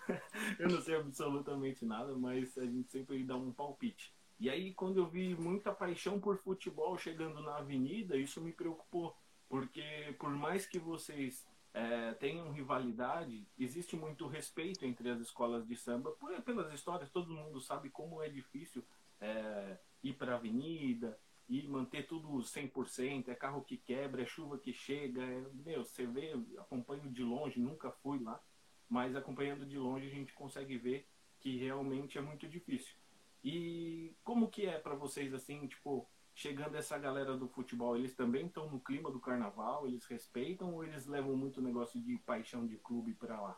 eu 0.60 0.68
não 0.68 0.82
sei 0.82 0.96
absolutamente 0.96 1.86
nada, 1.86 2.14
mas 2.14 2.58
a 2.58 2.66
gente 2.66 2.92
sempre 2.92 3.24
dá 3.24 3.38
um 3.38 3.54
palpite. 3.54 4.14
E 4.40 4.50
aí, 4.50 4.74
quando 4.74 4.98
eu 4.98 5.08
vi 5.08 5.34
muita 5.36 5.72
paixão 5.72 6.20
por 6.20 6.38
futebol 6.38 6.98
chegando 6.98 7.42
na 7.42 7.58
avenida, 7.58 8.18
isso 8.18 8.42
me 8.42 8.52
preocupou. 8.52 9.16
Porque 9.50 10.16
por 10.20 10.30
mais 10.30 10.66
que 10.66 10.78
vocês 10.78 11.48
é, 11.78 12.14
tenham 12.16 12.52
rivalidade, 12.52 13.46
existe 13.58 13.96
muito 13.96 14.26
respeito 14.26 14.84
entre 14.84 15.12
as 15.12 15.20
escolas 15.20 15.68
de 15.68 15.76
samba, 15.76 16.10
por, 16.12 16.42
pelas 16.42 16.74
histórias, 16.74 17.12
todo 17.12 17.32
mundo 17.32 17.62
sabe 17.62 17.88
como 17.92 18.20
é 18.20 18.28
difícil 18.28 18.84
é, 19.22 19.78
ir 20.02 20.14
para 20.14 20.34
a 20.34 20.36
avenida, 20.38 21.18
e 21.48 21.62
manter 21.68 22.08
tudo 22.08 22.40
100%, 22.40 23.30
é 23.30 23.36
carro 23.36 23.62
que 23.62 23.78
quebra, 23.78 24.24
é 24.24 24.26
chuva 24.26 24.58
que 24.58 24.74
chega, 24.74 25.22
é, 25.22 25.46
meu, 25.64 25.86
você 25.86 26.06
vê, 26.06 26.34
acompanho 26.58 27.12
de 27.12 27.24
longe, 27.24 27.60
nunca 27.60 27.92
fui 27.92 28.20
lá, 28.20 28.42
mas 28.90 29.16
acompanhando 29.16 29.66
de 29.66 29.78
longe 29.78 30.08
a 30.08 30.10
gente 30.10 30.34
consegue 30.34 30.78
ver 30.78 31.08
que 31.40 31.58
realmente 31.58 32.18
é 32.18 32.22
muito 32.22 32.48
difícil. 32.48 32.96
E 33.44 34.16
como 34.24 34.50
que 34.50 34.66
é 34.66 34.80
para 34.80 34.96
vocês 34.96 35.32
assim, 35.32 35.68
tipo, 35.68 36.10
chegando 36.38 36.76
essa 36.76 36.96
galera 37.00 37.36
do 37.36 37.48
futebol, 37.48 37.98
eles 37.98 38.14
também 38.14 38.46
estão 38.46 38.70
no 38.70 38.80
clima 38.80 39.10
do 39.10 39.20
carnaval, 39.20 39.88
eles 39.88 40.06
respeitam 40.06 40.72
ou 40.76 40.84
eles 40.84 41.08
levam 41.08 41.36
muito 41.36 41.64
negócio 41.64 42.00
de 42.00 42.16
paixão 42.18 42.68
de 42.68 42.76
clube 42.76 43.14
para 43.14 43.42
lá? 43.42 43.58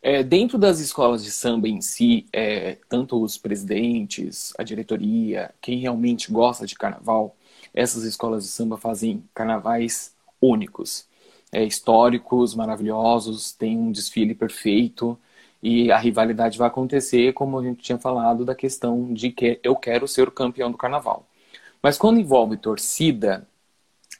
É, 0.00 0.22
dentro 0.22 0.56
das 0.56 0.78
escolas 0.78 1.24
de 1.24 1.32
samba 1.32 1.68
em 1.68 1.80
si, 1.80 2.26
é, 2.32 2.78
tanto 2.88 3.20
os 3.20 3.36
presidentes, 3.36 4.52
a 4.56 4.62
diretoria, 4.62 5.52
quem 5.60 5.80
realmente 5.80 6.30
gosta 6.30 6.64
de 6.64 6.76
carnaval, 6.76 7.36
essas 7.74 8.04
escolas 8.04 8.44
de 8.44 8.50
samba 8.50 8.78
fazem 8.78 9.28
carnavais 9.34 10.14
únicos, 10.40 11.08
é, 11.50 11.64
históricos, 11.64 12.54
maravilhosos, 12.54 13.50
tem 13.50 13.76
um 13.76 13.90
desfile 13.90 14.32
perfeito 14.32 15.18
e 15.60 15.90
a 15.90 15.98
rivalidade 15.98 16.56
vai 16.56 16.68
acontecer, 16.68 17.32
como 17.32 17.58
a 17.58 17.64
gente 17.64 17.82
tinha 17.82 17.98
falado, 17.98 18.44
da 18.44 18.54
questão 18.54 19.12
de 19.12 19.32
que 19.32 19.58
eu 19.64 19.74
quero 19.74 20.06
ser 20.06 20.28
o 20.28 20.32
campeão 20.32 20.70
do 20.70 20.78
carnaval. 20.78 21.26
Mas 21.82 21.96
quando 21.98 22.20
envolve 22.20 22.56
torcida, 22.56 23.46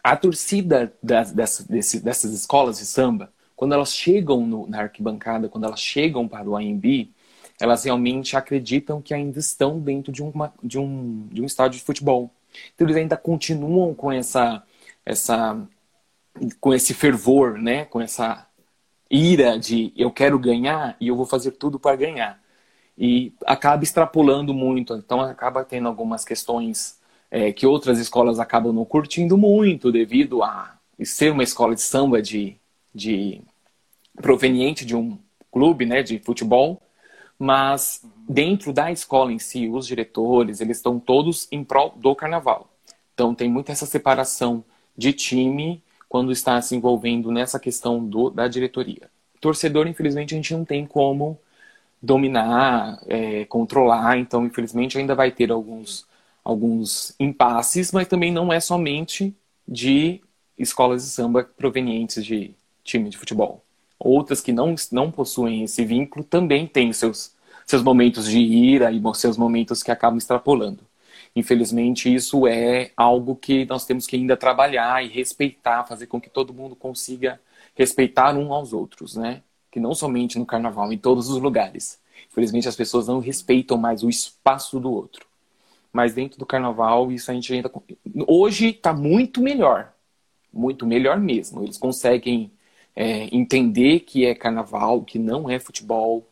a 0.02 0.16
torcida 0.16 0.92
das, 1.02 1.32
dessas, 1.32 1.66
dessas 1.66 2.32
escolas 2.32 2.78
de 2.78 2.86
samba 2.86 3.32
quando 3.60 3.74
elas 3.74 3.94
chegam 3.94 4.46
no, 4.46 4.66
na 4.66 4.80
arquibancada, 4.80 5.46
quando 5.46 5.64
elas 5.64 5.80
chegam 5.80 6.26
para 6.26 6.48
o 6.48 6.56
AMB, 6.56 7.10
elas 7.60 7.84
realmente 7.84 8.34
acreditam 8.34 9.02
que 9.02 9.12
ainda 9.12 9.38
estão 9.38 9.78
dentro 9.78 10.10
de, 10.10 10.22
uma, 10.22 10.50
de, 10.62 10.78
um, 10.78 11.28
de 11.30 11.42
um 11.42 11.44
estádio 11.44 11.78
de 11.78 11.84
futebol. 11.84 12.30
Então 12.74 12.86
eles 12.86 12.96
ainda 12.96 13.18
continuam 13.18 13.94
com 13.94 14.10
essa, 14.10 14.62
essa 15.04 15.60
com 16.58 16.72
esse 16.72 16.94
fervor, 16.94 17.58
né? 17.58 17.84
com 17.84 18.00
essa 18.00 18.46
ira 19.10 19.58
de 19.58 19.92
eu 19.94 20.10
quero 20.10 20.38
ganhar 20.38 20.96
e 20.98 21.08
eu 21.08 21.16
vou 21.16 21.26
fazer 21.26 21.50
tudo 21.52 21.78
para 21.78 21.96
ganhar. 21.96 22.40
E 22.96 23.34
acaba 23.44 23.84
extrapolando 23.84 24.54
muito, 24.54 24.94
então 24.94 25.20
acaba 25.20 25.64
tendo 25.64 25.86
algumas 25.86 26.24
questões 26.24 26.98
é, 27.30 27.52
que 27.52 27.66
outras 27.66 27.98
escolas 27.98 28.38
acabam 28.38 28.72
não 28.72 28.84
curtindo 28.84 29.38
muito 29.38 29.92
devido 29.92 30.42
a 30.42 30.76
ser 31.02 31.32
uma 31.32 31.42
escola 31.42 31.74
de 31.74 31.82
samba 31.82 32.20
de, 32.20 32.56
de 32.94 33.40
proveniente 34.20 34.84
de 34.84 34.96
um 34.96 35.18
clube 35.50 35.86
né, 35.86 36.02
de 36.02 36.18
futebol, 36.18 36.80
mas 37.38 38.04
dentro 38.28 38.72
da 38.72 38.92
escola 38.92 39.32
em 39.32 39.38
si, 39.38 39.68
os 39.68 39.86
diretores, 39.86 40.60
eles 40.60 40.76
estão 40.76 41.00
todos 41.00 41.48
em 41.50 41.64
prol 41.64 41.94
do 41.96 42.14
carnaval. 42.14 42.68
Então 43.14 43.34
tem 43.34 43.50
muita 43.50 43.72
essa 43.72 43.86
separação 43.86 44.64
de 44.96 45.12
time 45.12 45.82
quando 46.08 46.32
está 46.32 46.60
se 46.60 46.74
envolvendo 46.74 47.30
nessa 47.30 47.58
questão 47.58 48.04
do, 48.04 48.30
da 48.30 48.48
diretoria. 48.48 49.08
Torcedor, 49.40 49.86
infelizmente, 49.86 50.34
a 50.34 50.36
gente 50.36 50.52
não 50.52 50.64
tem 50.64 50.84
como 50.84 51.38
dominar, 52.02 52.98
é, 53.06 53.44
controlar, 53.44 54.18
então 54.18 54.44
infelizmente 54.44 54.98
ainda 54.98 55.14
vai 55.14 55.30
ter 55.30 55.50
alguns, 55.50 56.06
alguns 56.44 57.14
impasses, 57.18 57.92
mas 57.92 58.08
também 58.08 58.32
não 58.32 58.52
é 58.52 58.60
somente 58.60 59.34
de 59.66 60.20
escolas 60.58 61.02
de 61.02 61.08
samba 61.10 61.44
provenientes 61.44 62.24
de 62.24 62.54
time 62.84 63.08
de 63.08 63.16
futebol. 63.16 63.64
Outras 63.98 64.40
que 64.40 64.52
não, 64.52 64.74
não 64.90 65.10
possuem 65.10 65.62
esse 65.64 65.84
vínculo 65.84 66.24
também 66.24 66.66
têm 66.66 66.92
seus, 66.92 67.34
seus 67.66 67.82
momentos 67.82 68.26
de 68.28 68.38
ira 68.38 68.90
e 68.90 69.00
seus 69.14 69.36
momentos 69.36 69.82
que 69.82 69.90
acabam 69.90 70.18
extrapolando. 70.18 70.84
Infelizmente, 71.36 72.12
isso 72.12 72.46
é 72.46 72.90
algo 72.96 73.36
que 73.36 73.64
nós 73.66 73.84
temos 73.84 74.06
que 74.06 74.16
ainda 74.16 74.36
trabalhar 74.36 75.04
e 75.04 75.08
respeitar, 75.08 75.84
fazer 75.84 76.06
com 76.06 76.20
que 76.20 76.28
todo 76.28 76.52
mundo 76.52 76.74
consiga 76.74 77.40
respeitar 77.74 78.36
um 78.36 78.52
aos 78.52 78.72
outros, 78.72 79.16
né? 79.16 79.42
Que 79.70 79.78
não 79.78 79.94
somente 79.94 80.38
no 80.38 80.46
carnaval, 80.46 80.92
em 80.92 80.98
todos 80.98 81.28
os 81.28 81.40
lugares. 81.40 82.00
Infelizmente, 82.28 82.68
as 82.68 82.76
pessoas 82.76 83.06
não 83.06 83.20
respeitam 83.20 83.76
mais 83.76 84.02
o 84.02 84.08
espaço 84.08 84.80
do 84.80 84.90
outro. 84.92 85.29
Mas 85.92 86.14
dentro 86.14 86.38
do 86.38 86.46
carnaval, 86.46 87.10
isso 87.10 87.30
a 87.30 87.34
gente 87.34 87.52
ainda. 87.52 87.70
Hoje 88.26 88.68
está 88.70 88.92
muito 88.92 89.40
melhor. 89.40 89.92
Muito 90.52 90.86
melhor 90.86 91.18
mesmo. 91.18 91.62
Eles 91.62 91.78
conseguem 91.78 92.52
é, 92.94 93.34
entender 93.34 94.00
que 94.00 94.24
é 94.24 94.34
carnaval, 94.34 95.02
que 95.02 95.18
não 95.18 95.48
é 95.48 95.58
futebol. 95.58 96.26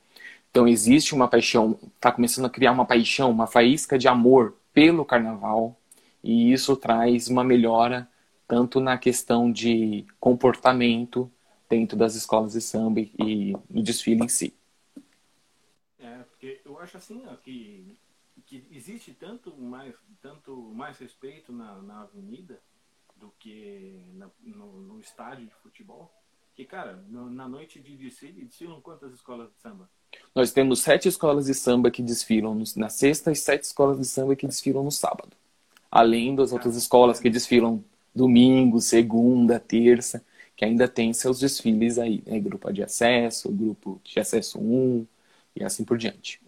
Então 0.51 0.67
existe 0.67 1.15
uma 1.15 1.29
paixão, 1.29 1.79
está 1.97 2.11
começando 2.11 2.47
a 2.47 2.51
criar 2.51 2.73
uma 2.73 2.85
paixão, 2.87 3.31
uma 3.31 3.47
faísca 3.47 3.99
de 3.99 4.09
amor 4.09 4.57
pelo 4.73 5.05
carnaval, 5.05 5.79
e 6.23 6.53
isso 6.53 6.77
traz 6.77 7.29
uma 7.29 7.45
melhora 7.45 8.09
tanto 8.47 8.81
na 8.81 8.97
questão 8.97 9.53
de 9.53 10.07
comportamento 10.19 11.31
dentro 11.69 11.97
das 11.97 12.15
escolas 12.15 12.53
de 12.53 12.61
samba 12.61 13.01
e 13.01 13.55
no 13.69 13.83
desfile 13.83 14.25
em 14.25 14.29
si. 14.29 14.55
É, 15.99 16.19
porque 16.31 16.61
eu 16.65 16.79
acho 16.79 16.97
assim 16.97 17.23
ó, 17.27 17.35
que, 17.37 17.99
que 18.49 18.67
existe 18.71 19.13
tanto 19.13 19.55
mais, 19.57 19.95
tanto 20.23 20.57
mais 20.75 20.99
respeito 20.99 21.53
na, 21.53 21.83
na 21.83 22.01
avenida 22.01 22.59
do 23.15 23.31
que 23.39 24.03
na, 24.15 24.31
no, 24.41 24.81
no 24.81 25.01
estádio 25.01 25.47
de 25.47 25.55
futebol. 25.57 26.11
Que, 26.55 26.65
cara, 26.65 26.97
no, 27.09 27.29
na 27.29 27.47
noite 27.47 27.79
de 27.79 27.95
desfile, 27.95 28.45
desfilam 28.45 28.81
quantas 28.81 29.13
escolas 29.13 29.51
de 29.51 29.61
samba? 29.61 29.89
Nós 30.35 30.51
temos 30.51 30.81
sete 30.81 31.09
escolas 31.09 31.45
de 31.45 31.55
samba 31.55 31.91
que 31.91 32.03
desfilam 32.03 32.55
no, 32.55 32.65
na 32.77 32.89
sexta 32.89 33.31
e 33.31 33.37
sete 33.37 33.65
escolas 33.65 33.99
de 33.99 34.07
samba 34.07 34.35
que 34.35 34.47
desfilam 34.47 34.83
no 34.83 34.91
sábado. 34.91 35.37
Além 35.91 36.35
das 36.35 36.51
outras 36.51 36.75
escolas 36.75 37.21
que 37.21 37.29
desfilam 37.29 37.85
domingo, 38.15 38.81
segunda, 38.81 39.61
terça, 39.61 40.25
que 40.57 40.65
ainda 40.65 40.89
tem 40.89 41.13
seus 41.13 41.39
desfiles 41.39 41.99
aí, 41.99 42.23
né? 42.27 42.41
Grupo 42.41 42.73
de 42.73 42.83
acesso, 42.83 43.53
grupo 43.53 44.01
de 44.03 44.19
acesso 44.19 44.59
1 44.59 45.07
e 45.55 45.63
assim 45.63 45.85
por 45.85 45.99
diante. 45.99 46.41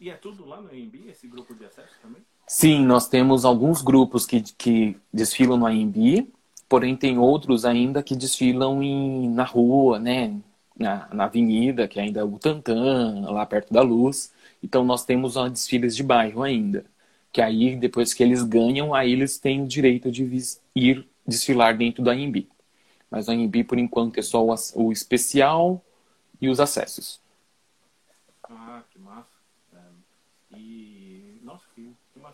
E 0.00 0.10
é 0.10 0.14
tudo 0.14 0.44
lá 0.46 0.60
no 0.60 0.68
AMB, 0.68 1.08
esse 1.08 1.26
grupo 1.26 1.54
de 1.54 1.64
acesso 1.64 1.94
também? 2.00 2.22
Sim, 2.46 2.84
nós 2.84 3.08
temos 3.08 3.44
alguns 3.44 3.82
grupos 3.82 4.24
que, 4.24 4.40
que 4.42 4.96
desfilam 5.12 5.58
no 5.58 5.66
AMB 5.66 6.28
porém 6.68 6.96
tem 6.96 7.18
outros 7.18 7.64
ainda 7.64 8.02
que 8.02 8.14
desfilam 8.14 8.82
em, 8.82 9.30
na 9.30 9.44
rua, 9.44 9.98
né? 9.98 10.38
Na, 10.78 11.08
na 11.12 11.24
avenida, 11.24 11.88
que 11.88 11.98
ainda 11.98 12.20
é 12.20 12.24
o 12.24 12.38
Tantã, 12.38 13.20
lá 13.30 13.44
perto 13.46 13.72
da 13.72 13.82
luz. 13.82 14.32
Então 14.62 14.84
nós 14.84 15.04
temos 15.04 15.34
desfiles 15.50 15.96
de 15.96 16.02
bairro 16.02 16.42
ainda. 16.42 16.84
Que 17.32 17.40
aí, 17.40 17.74
depois 17.76 18.14
que 18.14 18.22
eles 18.22 18.42
ganham, 18.44 18.94
aí 18.94 19.12
eles 19.12 19.38
têm 19.38 19.62
o 19.62 19.66
direito 19.66 20.10
de 20.10 20.24
ir 20.74 21.08
desfilar 21.26 21.76
dentro 21.76 22.02
do 22.02 22.10
AMB. 22.10 22.46
Mas 23.10 23.26
o 23.26 23.32
AMB, 23.32 23.64
por 23.64 23.78
enquanto, 23.78 24.18
é 24.18 24.22
só 24.22 24.44
o, 24.44 24.54
o 24.76 24.92
especial 24.92 25.82
e 26.40 26.48
os 26.48 26.60
acessos. 26.60 27.20
Ah, 28.44 28.82
que 28.90 28.98
massa. 28.98 29.36
É. 29.74 30.56
E, 30.56 31.40
nossa, 31.42 31.64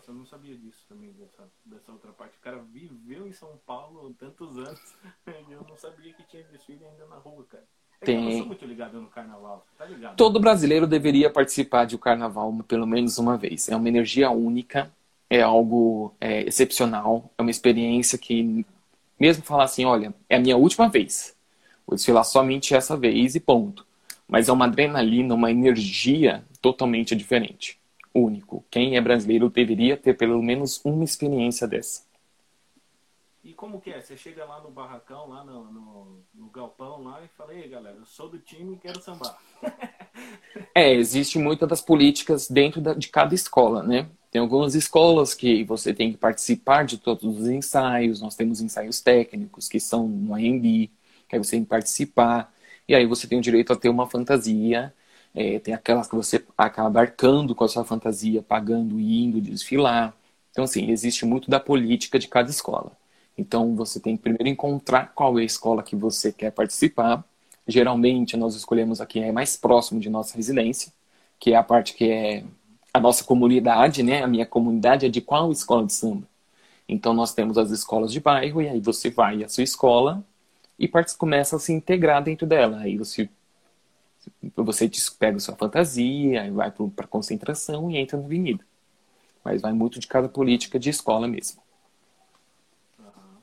massa, 0.05 0.11
eu 0.11 0.15
não 0.15 0.25
sabia 0.25 0.55
disso 0.55 0.85
também, 0.87 1.11
dessa, 1.13 1.49
dessa 1.65 1.91
outra 1.91 2.11
parte. 2.11 2.37
O 2.37 2.41
cara 2.41 2.61
viveu 2.71 3.27
em 3.27 3.33
São 3.33 3.49
Paulo 3.65 4.13
tantos 4.17 4.57
anos 4.57 4.95
e 5.27 5.51
eu 5.51 5.65
não 5.67 5.75
sabia 5.77 6.13
que 6.13 6.23
tinha 6.23 6.43
desfile 6.43 6.85
ainda 6.85 7.05
na 7.07 7.15
rua, 7.17 7.45
cara. 7.49 7.63
É 8.01 8.05
Tem. 8.05 8.17
eu 8.17 8.23
não 8.23 8.37
sou 8.37 8.47
muito 8.47 8.65
ligado 8.65 9.01
no 9.01 9.07
carnaval, 9.07 9.65
tá 9.77 9.85
ligado? 9.85 10.15
Todo 10.15 10.39
brasileiro 10.39 10.85
deveria 10.85 11.29
participar 11.29 11.85
de 11.85 11.95
um 11.95 11.99
carnaval 11.99 12.53
pelo 12.67 12.85
menos 12.85 13.17
uma 13.17 13.37
vez. 13.37 13.69
É 13.69 13.75
uma 13.75 13.87
energia 13.87 14.29
única, 14.29 14.91
é 15.29 15.41
algo 15.41 16.13
é, 16.19 16.43
excepcional, 16.43 17.31
é 17.37 17.41
uma 17.41 17.51
experiência 17.51 18.17
que, 18.17 18.65
mesmo 19.19 19.43
falar 19.43 19.63
assim, 19.63 19.85
olha, 19.85 20.13
é 20.29 20.35
a 20.35 20.39
minha 20.39 20.57
última 20.57 20.89
vez, 20.89 21.35
vou 21.87 21.95
desfilar 21.95 22.25
somente 22.25 22.75
essa 22.75 22.97
vez 22.97 23.35
e 23.35 23.39
ponto. 23.39 23.85
Mas 24.27 24.49
é 24.49 24.51
uma 24.51 24.65
adrenalina, 24.65 25.35
uma 25.35 25.51
energia 25.51 26.43
totalmente 26.59 27.15
diferente 27.15 27.79
único. 28.15 28.65
Quem 28.71 28.95
é 28.95 29.01
brasileiro 29.01 29.49
deveria 29.49 29.97
ter 29.97 30.15
pelo 30.15 30.41
menos 30.41 30.83
uma 30.83 31.03
experiência 31.03 31.67
dessa. 31.67 32.03
E 33.43 33.53
como 33.53 33.79
que 33.79 33.91
é? 33.91 34.01
Você 34.01 34.17
chega 34.17 34.43
lá 34.43 34.59
no 34.59 34.71
barracão, 34.71 35.29
lá 35.29 35.43
no, 35.43 35.65
no, 35.65 36.19
no 36.33 36.47
galpão 36.49 37.03
lá 37.03 37.21
e 37.23 37.27
fala, 37.37 37.53
ei 37.53 37.67
galera, 37.67 37.95
eu 37.95 38.05
sou 38.05 38.27
do 38.27 38.39
time 38.39 38.73
e 38.73 38.77
quero 38.77 38.99
sambar. 38.99 39.37
é, 40.73 40.91
existe 40.91 41.37
muitas 41.37 41.69
das 41.69 41.81
políticas 41.81 42.49
dentro 42.49 42.81
da, 42.81 42.95
de 42.95 43.07
cada 43.09 43.35
escola, 43.35 43.83
né? 43.83 44.09
Tem 44.31 44.41
algumas 44.41 44.73
escolas 44.73 45.35
que 45.35 45.63
você 45.63 45.93
tem 45.93 46.11
que 46.11 46.17
participar 46.17 46.85
de 46.85 46.97
todos 46.97 47.23
os 47.39 47.47
ensaios, 47.47 48.19
nós 48.19 48.35
temos 48.35 48.61
ensaios 48.61 48.99
técnicos 48.99 49.69
que 49.69 49.79
são 49.79 50.07
no 50.07 50.33
AMB, 50.33 50.89
que 51.29 51.35
aí 51.35 51.37
você 51.37 51.51
tem 51.51 51.63
que 51.63 51.69
participar, 51.69 52.51
e 52.87 52.95
aí 52.95 53.05
você 53.05 53.27
tem 53.27 53.37
o 53.37 53.41
direito 53.41 53.71
a 53.71 53.75
ter 53.75 53.89
uma 53.89 54.09
fantasia 54.09 54.91
é, 55.35 55.59
tem 55.59 55.73
aquelas 55.73 56.07
que 56.07 56.15
você 56.15 56.43
acaba 56.57 57.01
arcando 57.01 57.53
com 57.53 57.65
a 57.65 57.67
sua 57.67 57.83
fantasia, 57.83 58.41
pagando 58.41 58.99
e 58.99 59.23
indo 59.23 59.41
desfilar. 59.41 60.15
Então, 60.51 60.63
assim, 60.63 60.89
existe 60.89 61.25
muito 61.25 61.49
da 61.51 61.59
política 61.59 62.17
de 62.17 62.29
cada 62.29 62.49
escola. 62.49 62.93
Então, 63.37 63.75
você 63.75 63.99
tem 63.99 64.15
que 64.15 64.23
primeiro 64.23 64.47
encontrar 64.47 65.11
qual 65.13 65.37
é 65.37 65.41
a 65.41 65.45
escola 65.45 65.83
que 65.83 65.95
você 65.95 66.31
quer 66.31 66.51
participar. 66.51 67.23
Geralmente, 67.67 68.37
nós 68.37 68.55
escolhemos 68.55 69.01
a 69.01 69.05
que 69.05 69.19
é 69.19 69.31
mais 69.31 69.57
próximo 69.57 69.99
de 69.99 70.09
nossa 70.09 70.37
residência, 70.37 70.93
que 71.37 71.51
é 71.51 71.57
a 71.57 71.63
parte 71.63 71.93
que 71.93 72.09
é 72.09 72.45
a 72.93 72.99
nossa 72.99 73.23
comunidade, 73.25 74.03
né? 74.03 74.23
A 74.23 74.27
minha 74.27 74.45
comunidade 74.45 75.05
é 75.05 75.09
de 75.09 75.19
qual 75.19 75.51
escola 75.51 75.85
de 75.85 75.91
samba. 75.93 76.25
Então, 76.87 77.13
nós 77.13 77.33
temos 77.33 77.57
as 77.57 77.71
escolas 77.71 78.13
de 78.13 78.21
bairro, 78.21 78.61
e 78.61 78.69
aí 78.69 78.79
você 78.79 79.09
vai 79.09 79.43
à 79.43 79.49
sua 79.49 79.63
escola 79.63 80.23
e 80.79 80.87
começa 81.17 81.57
a 81.57 81.59
se 81.59 81.73
integrar 81.73 82.23
dentro 82.23 82.47
dela. 82.47 82.79
Aí 82.79 82.97
você 82.97 83.29
você 84.55 84.89
pega 85.17 85.39
sua 85.39 85.55
fantasia, 85.55 86.51
vai 86.51 86.71
para 86.71 87.07
concentração 87.07 87.89
e 87.89 87.97
entra 87.97 88.17
na 88.17 88.25
avenida. 88.25 88.65
Mas 89.43 89.61
vai 89.61 89.73
muito 89.73 89.99
de 89.99 90.07
cada 90.07 90.27
política 90.27 90.79
de 90.79 90.89
escola 90.89 91.27
mesmo. 91.27 91.61
Uhum. 92.99 93.37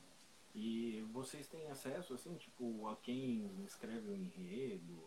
E 0.55 1.05
vocês 1.13 1.47
têm 1.47 1.71
acesso, 1.71 2.15
assim, 2.15 2.35
tipo, 2.35 2.89
a 2.89 2.97
quem 2.97 3.45
escreve 3.67 4.11
o 4.11 4.15
enredo 4.15 4.99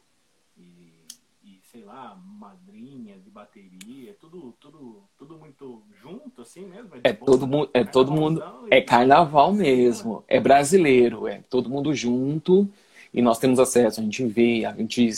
e, 0.57 0.93
e, 1.43 1.59
sei 1.71 1.83
lá, 1.83 2.15
madrinha 2.15 3.17
de 3.17 3.29
bateria, 3.29 4.15
tudo, 4.19 4.53
tudo, 4.59 5.03
tudo 5.17 5.37
muito 5.37 5.81
junto, 6.01 6.41
assim 6.41 6.65
mesmo? 6.65 6.95
É, 7.03 7.09
é 7.09 7.13
todo, 7.13 7.45
mu 7.45 7.69
é 7.73 7.83
todo 7.83 8.11
mundo, 8.11 8.41
é 8.71 8.81
carnaval 8.81 9.51
mesmo, 9.51 10.23
é 10.27 10.39
brasileiro, 10.39 11.27
é 11.27 11.41
todo 11.49 11.69
mundo 11.69 11.93
junto 11.93 12.69
e 13.13 13.21
nós 13.21 13.39
temos 13.39 13.59
acesso, 13.59 13.99
a 13.99 14.03
gente 14.03 14.25
vê, 14.25 14.65
a 14.65 14.73
gente 14.73 15.09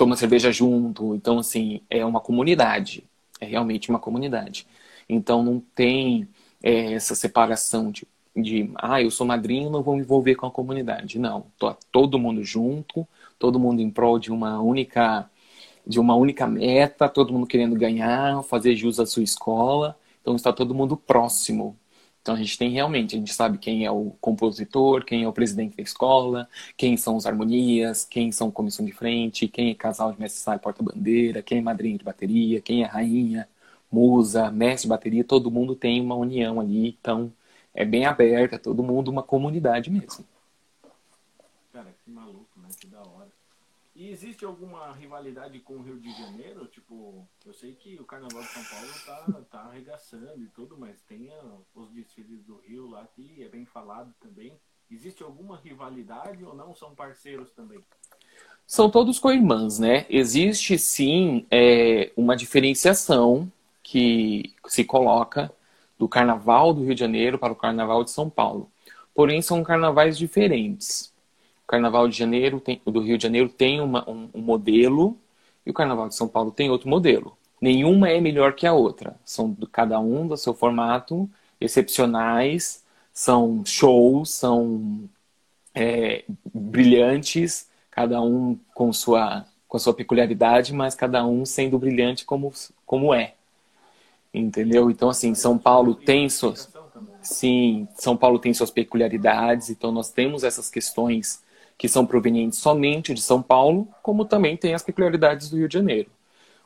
toma 0.00 0.16
cerveja 0.16 0.50
junto. 0.50 1.14
Então, 1.14 1.38
assim, 1.38 1.82
é 1.90 2.02
uma 2.06 2.20
comunidade. 2.20 3.04
É 3.38 3.44
realmente 3.44 3.90
uma 3.90 3.98
comunidade. 3.98 4.66
Então, 5.06 5.42
não 5.42 5.60
tem 5.74 6.26
é, 6.62 6.94
essa 6.94 7.14
separação 7.14 7.90
de, 7.90 8.08
de, 8.34 8.70
ah, 8.76 9.02
eu 9.02 9.10
sou 9.10 9.26
madrinho, 9.26 9.68
não 9.68 9.82
vou 9.82 9.94
me 9.96 10.00
envolver 10.00 10.36
com 10.36 10.46
a 10.46 10.50
comunidade. 10.50 11.18
Não. 11.18 11.44
Tô, 11.58 11.76
todo 11.92 12.18
mundo 12.18 12.42
junto, 12.42 13.06
todo 13.38 13.60
mundo 13.60 13.82
em 13.82 13.90
prol 13.90 14.18
de 14.18 14.32
uma 14.32 14.58
única 14.62 15.28
de 15.86 15.98
uma 15.98 16.14
única 16.14 16.46
meta, 16.46 17.08
todo 17.08 17.32
mundo 17.32 17.46
querendo 17.46 17.74
ganhar, 17.74 18.42
fazer 18.44 18.76
jus 18.76 19.00
à 19.00 19.04
sua 19.04 19.22
escola. 19.22 19.98
Então, 20.22 20.34
está 20.34 20.50
todo 20.50 20.74
mundo 20.74 20.96
próximo. 20.96 21.76
Então 22.22 22.34
a 22.34 22.38
gente 22.38 22.58
tem 22.58 22.70
realmente, 22.70 23.16
a 23.16 23.18
gente 23.18 23.32
sabe 23.32 23.58
quem 23.58 23.84
é 23.86 23.90
o 23.90 24.10
compositor, 24.20 25.04
quem 25.04 25.22
é 25.24 25.28
o 25.28 25.32
presidente 25.32 25.76
da 25.76 25.82
escola, 25.82 26.48
quem 26.76 26.96
são 26.96 27.16
os 27.16 27.26
harmonias, 27.26 28.04
quem 28.04 28.30
são 28.30 28.50
comissão 28.50 28.84
de 28.84 28.92
frente, 28.92 29.48
quem 29.48 29.70
é 29.70 29.74
casal 29.74 30.12
de 30.12 30.20
mestre 30.20 30.40
sala 30.42 30.58
porta-bandeira, 30.58 31.42
quem 31.42 31.58
é 31.58 31.62
madrinha 31.62 31.98
de 31.98 32.04
bateria, 32.04 32.60
quem 32.60 32.82
é 32.82 32.86
rainha. 32.86 33.48
musa, 33.90 34.50
mestre 34.50 34.82
de 34.82 34.88
bateria, 34.88 35.24
todo 35.24 35.50
mundo 35.50 35.74
tem 35.74 36.00
uma 36.00 36.14
união 36.14 36.60
ali, 36.60 36.96
então 37.00 37.32
é 37.74 37.84
bem 37.84 38.04
aberta, 38.06 38.58
todo 38.58 38.82
mundo 38.82 39.10
uma 39.10 39.22
comunidade 39.22 39.90
mesmo. 39.90 40.24
Cara, 41.72 41.88
que 42.04 42.10
maluco, 42.10 42.46
né? 42.56 42.68
Que 42.78 42.86
da 42.86 43.00
hora. 43.00 43.28
E 44.00 44.08
existe 44.08 44.46
alguma 44.46 44.90
rivalidade 44.92 45.60
com 45.60 45.74
o 45.74 45.82
Rio 45.82 46.00
de 46.00 46.10
Janeiro? 46.12 46.64
Tipo, 46.68 47.28
eu 47.44 47.52
sei 47.52 47.74
que 47.74 47.96
o 48.00 48.04
Carnaval 48.06 48.40
de 48.40 48.48
São 48.48 48.64
Paulo 48.64 48.88
tá, 49.04 49.42
tá 49.50 49.58
arregaçando 49.68 50.42
e 50.42 50.48
tudo, 50.48 50.74
mas 50.78 51.02
tem 51.02 51.28
os 51.74 51.90
desfiles 51.90 52.42
do 52.44 52.56
Rio 52.66 52.88
lá 52.88 53.06
que 53.14 53.44
é 53.44 53.48
bem 53.50 53.66
falado 53.66 54.10
também. 54.18 54.54
Existe 54.90 55.22
alguma 55.22 55.60
rivalidade 55.62 56.42
ou 56.42 56.56
não? 56.56 56.74
São 56.74 56.94
parceiros 56.94 57.50
também? 57.50 57.84
São 58.66 58.90
todos 58.90 59.18
co-irmãs, 59.18 59.78
né? 59.78 60.06
Existe 60.08 60.78
sim 60.78 61.46
é, 61.50 62.10
uma 62.16 62.34
diferenciação 62.34 63.52
que 63.82 64.54
se 64.66 64.82
coloca 64.82 65.52
do 65.98 66.08
Carnaval 66.08 66.72
do 66.72 66.84
Rio 66.84 66.94
de 66.94 67.00
Janeiro 67.00 67.38
para 67.38 67.52
o 67.52 67.56
Carnaval 67.56 68.02
de 68.02 68.12
São 68.12 68.30
Paulo. 68.30 68.72
Porém, 69.14 69.42
são 69.42 69.62
carnavais 69.62 70.16
diferentes. 70.16 71.09
Carnaval 71.70 72.08
de 72.08 72.18
Janeiro 72.18 72.58
tem, 72.58 72.82
do 72.84 72.98
Rio 72.98 73.16
de 73.16 73.22
Janeiro 73.22 73.48
tem 73.48 73.80
uma, 73.80 74.08
um, 74.10 74.28
um 74.34 74.40
modelo 74.40 75.16
e 75.64 75.70
o 75.70 75.72
Carnaval 75.72 76.08
de 76.08 76.16
São 76.16 76.26
Paulo 76.26 76.50
tem 76.50 76.68
outro 76.68 76.88
modelo. 76.88 77.38
Nenhuma 77.60 78.08
é 78.08 78.20
melhor 78.20 78.54
que 78.54 78.66
a 78.66 78.72
outra. 78.72 79.14
São 79.24 79.56
cada 79.70 80.00
um 80.00 80.26
do 80.26 80.36
seu 80.36 80.52
formato, 80.52 81.30
excepcionais, 81.60 82.82
são 83.12 83.62
shows, 83.64 84.30
são 84.30 85.08
é, 85.72 86.24
brilhantes, 86.52 87.68
cada 87.88 88.20
um 88.20 88.58
com 88.74 88.92
sua, 88.92 89.46
com 89.68 89.78
sua 89.78 89.94
peculiaridade, 89.94 90.74
mas 90.74 90.96
cada 90.96 91.24
um 91.24 91.46
sendo 91.46 91.78
brilhante 91.78 92.24
como, 92.24 92.52
como 92.84 93.14
é. 93.14 93.34
Entendeu? 94.34 94.90
Então, 94.90 95.08
assim, 95.08 95.36
São 95.36 95.56
Paulo 95.56 95.94
tem 95.94 96.28
suas. 96.28 96.68
Sim, 97.22 97.86
São 97.94 98.16
Paulo 98.16 98.40
tem 98.40 98.52
suas 98.52 98.72
peculiaridades, 98.72 99.70
então 99.70 99.92
nós 99.92 100.10
temos 100.10 100.42
essas 100.42 100.68
questões 100.68 101.48
que 101.80 101.88
são 101.88 102.04
provenientes 102.04 102.58
somente 102.58 103.14
de 103.14 103.22
São 103.22 103.40
Paulo, 103.40 103.88
como 104.02 104.26
também 104.26 104.54
tem 104.54 104.74
as 104.74 104.82
peculiaridades 104.82 105.48
do 105.48 105.56
Rio 105.56 105.66
de 105.66 105.72
Janeiro. 105.72 106.10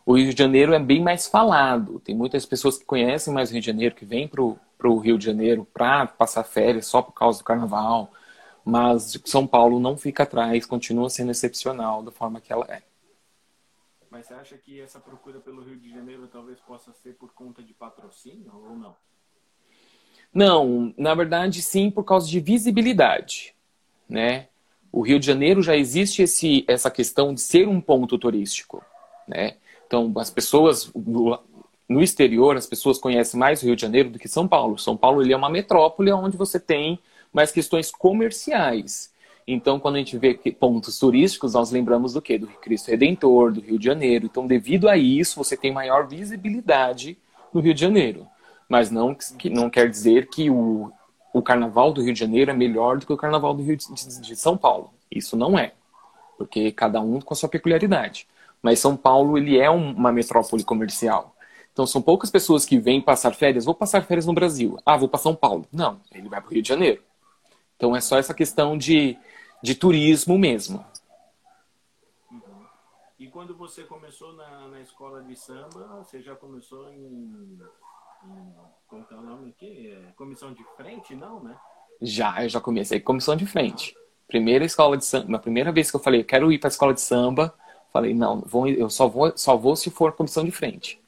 O 0.04 0.16
Rio 0.16 0.34
de 0.34 0.36
Janeiro 0.36 0.74
é 0.74 0.78
bem 0.80 1.00
mais 1.00 1.28
falado, 1.28 2.00
tem 2.00 2.16
muitas 2.16 2.44
pessoas 2.44 2.76
que 2.76 2.84
conhecem 2.84 3.32
mais 3.32 3.48
o 3.48 3.52
Rio 3.52 3.60
de 3.60 3.66
Janeiro, 3.68 3.94
que 3.94 4.04
vêm 4.04 4.26
para 4.26 4.42
o 4.42 4.98
Rio 4.98 5.16
de 5.16 5.24
Janeiro 5.24 5.64
para 5.72 6.04
passar 6.04 6.42
férias 6.42 6.86
só 6.86 7.00
por 7.00 7.12
causa 7.12 7.38
do 7.38 7.44
carnaval, 7.44 8.10
mas 8.64 9.16
São 9.24 9.46
Paulo 9.46 9.78
não 9.78 9.96
fica 9.96 10.24
atrás, 10.24 10.66
continua 10.66 11.08
sendo 11.08 11.30
excepcional 11.30 12.02
da 12.02 12.10
forma 12.10 12.40
que 12.40 12.52
ela 12.52 12.66
é. 12.68 12.82
Mas 14.10 14.26
você 14.26 14.34
acha 14.34 14.58
que 14.58 14.80
essa 14.80 14.98
procura 14.98 15.38
pelo 15.38 15.62
Rio 15.62 15.76
de 15.76 15.90
Janeiro 15.90 16.26
talvez 16.26 16.58
possa 16.58 16.92
ser 16.92 17.14
por 17.14 17.32
conta 17.32 17.62
de 17.62 17.72
patrocínio 17.72 18.50
ou 18.52 18.74
não? 18.74 18.96
Não, 20.34 20.92
na 20.98 21.14
verdade 21.14 21.62
sim, 21.62 21.88
por 21.88 22.02
causa 22.02 22.28
de 22.28 22.40
visibilidade, 22.40 23.54
né? 24.08 24.48
O 24.96 25.02
Rio 25.02 25.18
de 25.18 25.26
Janeiro 25.26 25.60
já 25.60 25.76
existe 25.76 26.22
esse, 26.22 26.64
essa 26.68 26.88
questão 26.88 27.34
de 27.34 27.40
ser 27.40 27.66
um 27.66 27.80
ponto 27.80 28.16
turístico, 28.16 28.80
né? 29.26 29.56
Então 29.84 30.12
as 30.16 30.30
pessoas 30.30 30.88
no, 30.94 31.36
no 31.88 32.00
exterior 32.00 32.56
as 32.56 32.64
pessoas 32.64 32.96
conhecem 32.96 33.38
mais 33.38 33.60
o 33.60 33.66
Rio 33.66 33.74
de 33.74 33.82
Janeiro 33.82 34.10
do 34.10 34.20
que 34.20 34.28
São 34.28 34.46
Paulo. 34.46 34.78
São 34.78 34.96
Paulo 34.96 35.20
ele 35.20 35.32
é 35.32 35.36
uma 35.36 35.50
metrópole 35.50 36.12
onde 36.12 36.36
você 36.36 36.60
tem 36.60 37.00
mas 37.32 37.50
questões 37.50 37.90
comerciais. 37.90 39.12
Então, 39.46 39.80
quando 39.80 39.96
a 39.96 39.98
gente 39.98 40.16
vê 40.16 40.34
pontos 40.52 40.96
turísticos, 40.98 41.54
nós 41.54 41.72
lembramos 41.72 42.12
do 42.12 42.22
quê? 42.22 42.38
Do 42.38 42.46
Cristo 42.46 42.92
Redentor, 42.92 43.52
do 43.52 43.60
Rio 43.60 43.78
de 43.78 43.84
Janeiro. 43.84 44.26
Então, 44.26 44.46
devido 44.46 44.88
a 44.88 44.96
isso, 44.96 45.36
você 45.36 45.56
tem 45.56 45.72
maior 45.72 46.06
visibilidade 46.06 47.18
no 47.52 47.60
Rio 47.60 47.74
de 47.74 47.80
Janeiro. 47.80 48.26
Mas 48.68 48.90
não, 48.90 49.14
não 49.50 49.68
quer 49.68 49.90
dizer 49.90 50.28
que 50.28 50.48
o, 50.48 50.90
o 51.34 51.42
Carnaval 51.42 51.92
do 51.92 52.00
Rio 52.00 52.14
de 52.14 52.20
Janeiro 52.20 52.52
é 52.52 52.54
melhor 52.54 52.96
do 52.96 53.06
que 53.06 53.12
o 53.12 53.16
Carnaval 53.16 53.52
do 53.52 53.62
Rio 53.62 53.76
de, 53.76 54.36
São 54.36 54.56
Paulo. 54.56 54.94
Isso 55.10 55.36
não 55.36 55.58
é. 55.58 55.72
Porque 56.38 56.70
cada 56.70 57.00
um 57.00 57.20
com 57.20 57.34
a 57.34 57.36
sua 57.36 57.48
peculiaridade. 57.48 58.28
Mas 58.62 58.78
São 58.78 58.96
Paulo, 58.96 59.36
ele 59.36 59.58
é 59.58 59.68
uma 59.68 60.12
metrópole 60.12 60.62
comercial. 60.62 61.34
Então, 61.72 61.88
são 61.88 62.00
poucas 62.00 62.30
pessoas 62.30 62.64
que 62.64 62.78
vêm 62.78 63.00
passar 63.00 63.34
férias. 63.34 63.64
Vou 63.64 63.74
passar 63.74 64.04
férias 64.04 64.26
no 64.26 64.32
Brasil. 64.32 64.78
Ah, 64.86 64.96
vou 64.96 65.08
para 65.08 65.18
São 65.18 65.34
Paulo. 65.34 65.66
Não, 65.72 66.00
ele 66.12 66.28
vai 66.28 66.40
para 66.40 66.50
o 66.50 66.54
Rio 66.54 66.62
de 66.62 66.68
Janeiro. 66.68 67.02
Então 67.76 67.96
é 67.96 68.00
só 68.00 68.16
essa 68.16 68.32
questão 68.32 68.78
de, 68.78 69.18
de 69.60 69.74
turismo 69.74 70.38
mesmo. 70.38 70.84
E 73.18 73.26
quando 73.26 73.56
você 73.56 73.82
começou 73.82 74.32
na, 74.34 74.68
na 74.68 74.80
escola 74.80 75.20
de 75.24 75.34
samba, 75.34 76.04
você 76.04 76.22
já 76.22 76.36
começou 76.36 76.92
em 76.92 77.58
como 78.86 79.06
é 79.10 79.14
o 79.14 79.22
nome 79.22 79.50
aqui? 79.50 79.90
É, 79.90 80.12
comissão 80.12 80.52
de 80.52 80.64
frente, 80.76 81.14
não, 81.14 81.42
né? 81.42 81.56
Já, 82.00 82.42
eu 82.42 82.48
já 82.48 82.60
comecei 82.60 83.00
com 83.00 83.06
comissão 83.06 83.36
de 83.36 83.46
frente. 83.46 83.94
Primeira 84.28 84.64
escola 84.64 84.96
de 84.96 85.04
samba, 85.04 85.36
a 85.36 85.40
primeira 85.40 85.72
vez 85.72 85.90
que 85.90 85.96
eu 85.96 86.00
falei, 86.00 86.24
quero 86.24 86.52
ir 86.52 86.58
para 86.58 86.68
a 86.68 86.72
escola 86.72 86.94
de 86.94 87.00
samba, 87.00 87.54
falei, 87.92 88.14
não, 88.14 88.40
vou, 88.40 88.68
eu 88.68 88.90
só 88.90 89.06
vou, 89.06 89.32
só 89.36 89.56
vou 89.56 89.76
se 89.76 89.90
for 89.90 90.12
comissão 90.12 90.44
de 90.44 90.50
frente. 90.50 91.00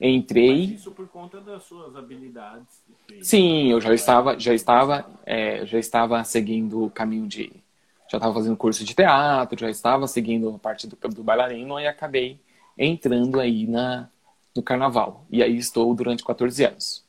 Entrei. 0.00 0.66
Mas 0.66 0.80
isso 0.80 0.90
por 0.90 1.06
conta 1.08 1.40
das 1.40 1.62
suas 1.62 1.94
habilidades. 1.94 2.82
Sim, 3.20 3.70
eu 3.70 3.80
já 3.80 3.94
estava, 3.94 4.38
já 4.38 4.52
estava, 4.52 5.06
é, 5.24 5.64
já 5.64 5.78
estava 5.78 6.24
seguindo 6.24 6.84
o 6.84 6.90
caminho 6.90 7.28
de, 7.28 7.52
já 8.10 8.18
estava 8.18 8.34
fazendo 8.34 8.56
curso 8.56 8.84
de 8.84 8.94
teatro, 8.94 9.58
já 9.58 9.70
estava 9.70 10.08
seguindo 10.08 10.48
a 10.48 10.58
parte 10.58 10.88
do, 10.88 10.96
do 10.96 11.22
bailarino 11.22 11.78
e 11.78 11.86
acabei 11.86 12.40
entrando 12.76 13.38
aí 13.38 13.66
na 13.66 14.08
no 14.54 14.62
carnaval. 14.62 15.26
E 15.30 15.42
aí 15.42 15.56
estou 15.56 15.94
durante 15.94 16.24
14 16.24 16.64
anos. 16.64 17.06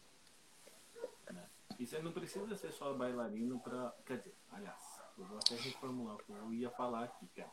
E 1.80 1.86
você 1.86 2.00
não 2.00 2.12
precisa 2.12 2.56
ser 2.56 2.72
só 2.72 2.94
bailarino 2.94 3.60
para, 3.60 3.94
quer 4.06 4.18
dizer, 4.18 4.36
aliás, 4.52 5.02
eu 5.18 5.26
vou 5.26 5.38
até 5.38 5.56
reformular 5.56 6.16
o 6.16 6.20
que 6.20 6.32
eu 6.32 6.54
ia 6.54 6.70
falar 6.70 7.04
aqui, 7.04 7.28
cara. 7.36 7.52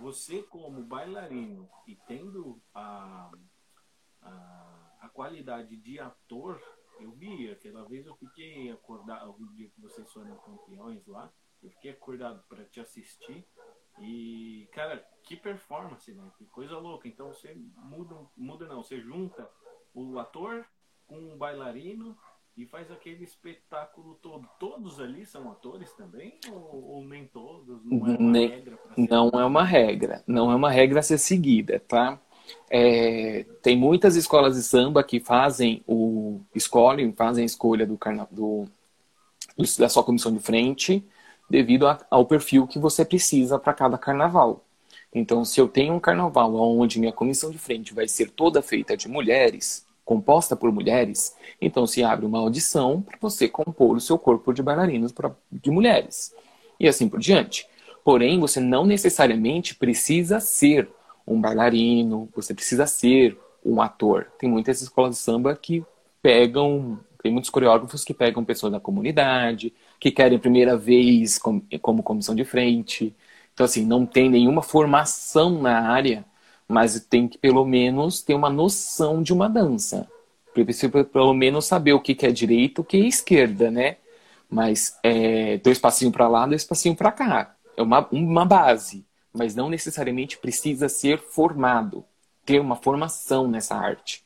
Você 0.00 0.42
como 0.42 0.82
bailarino 0.82 1.68
e 1.86 1.94
tendo 1.94 2.60
a 2.74 3.30
a, 4.22 4.96
a 5.00 5.08
qualidade 5.08 5.76
de 5.76 5.98
ator, 5.98 6.60
eu 7.00 7.12
vi, 7.12 7.50
aquela 7.50 7.84
vez 7.84 8.06
eu 8.06 8.14
fiquei 8.16 8.70
acordado, 8.70 9.30
o 9.38 9.46
dia 9.54 9.68
que 9.68 9.80
vocês 9.80 10.10
foram 10.12 10.36
campeões 10.38 11.06
lá, 11.06 11.32
eu 11.62 11.70
fiquei 11.70 11.90
acordado 11.90 12.42
para 12.48 12.64
te 12.64 12.80
assistir. 12.80 13.44
E, 14.00 14.68
cara, 14.72 15.04
que 15.22 15.36
performance, 15.36 16.12
né? 16.12 16.22
Que 16.38 16.44
coisa 16.46 16.78
louca. 16.78 17.06
Então 17.06 17.28
você 17.28 17.54
muda, 17.76 18.16
muda 18.36 18.66
não, 18.66 18.82
você 18.82 19.00
junta 19.00 19.48
o 19.94 20.18
ator 20.18 20.64
com 21.06 21.34
o 21.34 21.36
bailarino 21.36 22.16
e 22.56 22.66
faz 22.66 22.90
aquele 22.90 23.24
espetáculo 23.24 24.14
todo. 24.22 24.48
Todos 24.58 25.00
ali 25.00 25.26
são 25.26 25.50
atores 25.50 25.92
também? 25.92 26.38
Ou, 26.50 26.84
ou 26.84 27.04
nem 27.04 27.26
todos? 27.26 27.84
Não 27.84 28.06
é 28.06 28.16
uma 28.16 28.30
nem, 28.30 28.48
regra? 28.48 28.78
Não 28.96 29.28
é 29.28 29.44
uma 29.44 29.64
regra. 29.64 30.24
Não 30.26 30.50
é 30.50 30.54
uma 30.54 30.70
regra 30.70 31.00
a 31.00 31.02
ser 31.02 31.18
seguida, 31.18 31.80
tá? 31.80 32.18
É, 32.68 33.44
tem 33.62 33.76
muitas 33.76 34.16
escolas 34.16 34.56
de 34.56 34.62
samba 34.62 35.04
que 35.04 35.20
fazem 35.20 35.84
o 35.86 36.40
escolhem, 36.54 37.12
fazem 37.12 37.42
a 37.42 37.46
escolha 37.46 37.86
do, 37.86 37.98
do, 38.30 38.64
do 39.56 39.78
da 39.78 39.88
sua 39.88 40.02
comissão 40.02 40.32
de 40.32 40.40
frente 40.40 41.06
devido 41.50 41.88
a, 41.88 41.98
ao 42.08 42.24
perfil 42.24 42.66
que 42.66 42.78
você 42.78 43.04
precisa 43.04 43.58
para 43.58 43.74
cada 43.74 43.98
carnaval. 43.98 44.64
Então, 45.12 45.44
se 45.44 45.60
eu 45.60 45.66
tenho 45.66 45.94
um 45.94 46.00
carnaval 46.00 46.54
onde 46.54 47.00
minha 47.00 47.12
comissão 47.12 47.50
de 47.50 47.58
frente 47.58 47.92
vai 47.92 48.06
ser 48.06 48.30
toda 48.30 48.62
feita 48.62 48.96
de 48.96 49.08
mulheres, 49.08 49.84
composta 50.04 50.54
por 50.54 50.70
mulheres, 50.70 51.36
então 51.60 51.86
se 51.86 52.02
abre 52.02 52.24
uma 52.24 52.38
audição 52.38 53.02
para 53.02 53.18
você 53.20 53.48
compor 53.48 53.96
o 53.96 54.00
seu 54.00 54.16
corpo 54.16 54.52
de 54.52 54.62
bailarinos 54.62 55.10
pra, 55.10 55.34
de 55.50 55.70
mulheres. 55.70 56.32
E 56.78 56.88
assim 56.88 57.08
por 57.08 57.18
diante. 57.18 57.66
Porém, 58.04 58.38
você 58.38 58.60
não 58.60 58.86
necessariamente 58.86 59.74
precisa 59.74 60.40
ser 60.40 60.88
um 61.26 61.40
bailarino, 61.40 62.28
você 62.34 62.54
precisa 62.54 62.86
ser 62.86 63.36
um 63.64 63.82
ator. 63.82 64.28
Tem 64.38 64.48
muitas 64.48 64.80
escolas 64.80 65.16
de 65.16 65.20
samba 65.20 65.54
que 65.54 65.84
pegam, 66.22 66.98
tem 67.22 67.30
muitos 67.30 67.50
coreógrafos 67.50 68.04
que 68.04 68.14
pegam 68.14 68.44
pessoas 68.44 68.72
da 68.72 68.80
comunidade, 68.80 69.72
que 70.00 70.10
querem 70.10 70.38
primeira 70.38 70.76
vez 70.76 71.38
como, 71.38 71.62
como 71.82 72.02
comissão 72.02 72.34
de 72.34 72.44
frente. 72.44 73.14
Então, 73.54 73.64
assim, 73.66 73.84
não 73.84 74.06
tem 74.06 74.30
nenhuma 74.30 74.62
formação 74.62 75.60
na 75.60 75.90
área, 75.90 76.24
mas 76.68 76.98
tem 77.00 77.28
que 77.28 77.38
pelo 77.38 77.64
menos 77.64 78.22
ter 78.22 78.34
uma 78.34 78.50
noção 78.50 79.22
de 79.22 79.32
uma 79.32 79.48
dança. 79.48 80.08
Precisa 80.54 81.04
pelo 81.04 81.34
menos 81.34 81.66
saber 81.66 81.92
o 81.92 82.00
que 82.00 82.16
é 82.26 82.32
direita, 82.32 82.80
o 82.80 82.84
que 82.84 82.96
é 82.96 83.06
esquerda, 83.06 83.70
né? 83.70 83.96
Mas 84.48 84.98
é, 85.02 85.58
dois 85.58 85.78
passinhos 85.78 86.12
para 86.12 86.28
lá, 86.28 86.46
dois 86.46 86.64
passinhos 86.64 86.98
para 86.98 87.12
cá. 87.12 87.54
É 87.76 87.82
uma, 87.82 88.08
uma 88.10 88.44
base 88.44 89.04
mas 89.32 89.54
não 89.54 89.68
necessariamente 89.68 90.38
precisa 90.38 90.88
ser 90.88 91.18
formado, 91.18 92.04
ter 92.44 92.60
uma 92.60 92.76
formação 92.76 93.48
nessa 93.48 93.76
arte. 93.76 94.24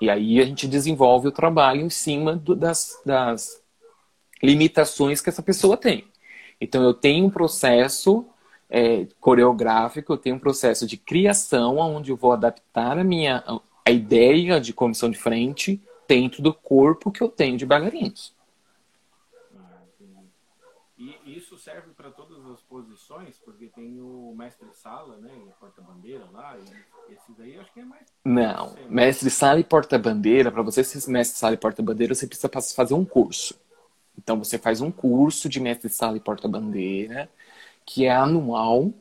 E 0.00 0.08
aí 0.08 0.40
a 0.40 0.44
gente 0.44 0.66
desenvolve 0.66 1.28
o 1.28 1.32
trabalho 1.32 1.82
em 1.82 1.90
cima 1.90 2.34
do, 2.36 2.56
das, 2.56 2.98
das 3.04 3.62
limitações 4.42 5.20
que 5.20 5.28
essa 5.28 5.42
pessoa 5.42 5.76
tem. 5.76 6.04
Então 6.60 6.82
eu 6.82 6.94
tenho 6.94 7.26
um 7.26 7.30
processo 7.30 8.26
é, 8.68 9.06
coreográfico, 9.20 10.12
eu 10.12 10.18
tenho 10.18 10.36
um 10.36 10.40
processo 10.40 10.86
de 10.86 10.96
criação 10.96 11.78
onde 11.78 12.10
eu 12.10 12.16
vou 12.16 12.32
adaptar 12.32 12.98
a 12.98 13.04
minha 13.04 13.42
a 13.46 13.60
a 13.84 13.90
ideia 13.90 14.60
de 14.60 14.72
comissão 14.72 15.10
de 15.10 15.18
frente 15.18 15.82
dentro 16.06 16.42
do 16.42 16.52
corpo 16.54 17.10
que 17.10 17.22
eu 17.22 17.28
tenho 17.28 17.56
de 17.56 17.66
bailarinos. 17.66 18.32
E 20.96 21.16
isso 21.24 21.56
serve 21.58 21.92
para 21.96 22.10
todas 22.10 22.44
as 22.46 22.60
posições, 22.60 23.36
porque 23.44 23.66
tem 23.66 24.00
o 24.00 24.34
mestre-sala, 24.36 25.16
né, 25.16 25.30
e 25.46 25.50
porta-bandeira 25.58 26.24
lá, 26.30 26.56
e 26.58 27.14
esse 27.14 27.32
daí 27.38 27.58
acho 27.58 27.72
que 27.72 27.80
é 27.80 27.84
mais... 27.84 28.06
Não, 28.24 28.76
mestre-sala 28.88 29.58
e 29.58 29.64
porta-bandeira, 29.64 30.52
para 30.52 30.62
você 30.62 30.84
ser 30.84 31.10
mestre-sala 31.10 31.54
e 31.54 31.58
porta-bandeira, 31.58 32.14
você 32.14 32.26
precisa 32.26 32.50
fazer 32.74 32.94
um 32.94 33.04
curso. 33.04 33.58
Então 34.22 34.38
você 34.38 34.58
faz 34.58 34.82
um 34.82 34.90
curso 34.90 35.48
de 35.48 35.58
mestre-sala 35.58 36.16
e 36.16 36.20
porta-bandeira, 36.20 37.28
que 37.86 38.04
é 38.04 38.10
anual, 38.10 38.92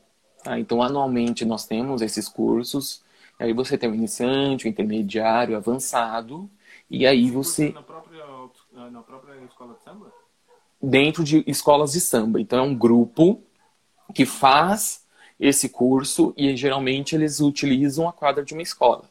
tá? 0.44 0.58
Então 0.58 0.82
anualmente 0.82 1.44
nós 1.44 1.66
temos 1.66 2.02
esses 2.02 2.30
cursos, 2.30 3.04
aí 3.38 3.52
você 3.52 3.78
tem 3.78 3.90
o 3.90 3.96
iniciante, 3.96 4.66
o 4.66 4.70
intermediário, 4.70 5.54
o 5.54 5.58
avançado, 5.58 6.50
e 6.90 7.06
aí 7.06 7.30
você... 7.30 7.72
Na 7.72 7.84
própria, 7.84 8.24
na 8.92 9.02
própria 9.02 9.36
escola 9.44 9.74
de 9.74 9.84
samba? 9.84 10.14
Dentro 10.82 11.24
de 11.24 11.44
escolas 11.46 11.92
de 11.92 12.00
samba. 12.00 12.40
Então 12.40 12.60
é 12.60 12.62
um 12.62 12.76
grupo 12.76 13.42
que 14.14 14.26
faz 14.26 15.06
esse 15.38 15.68
curso 15.68 16.34
e 16.38 16.56
geralmente 16.56 17.14
eles 17.14 17.42
utilizam 17.42 18.08
a 18.08 18.14
quadra 18.14 18.44
de 18.44 18.54
uma 18.54 18.64
escola. 18.64 19.04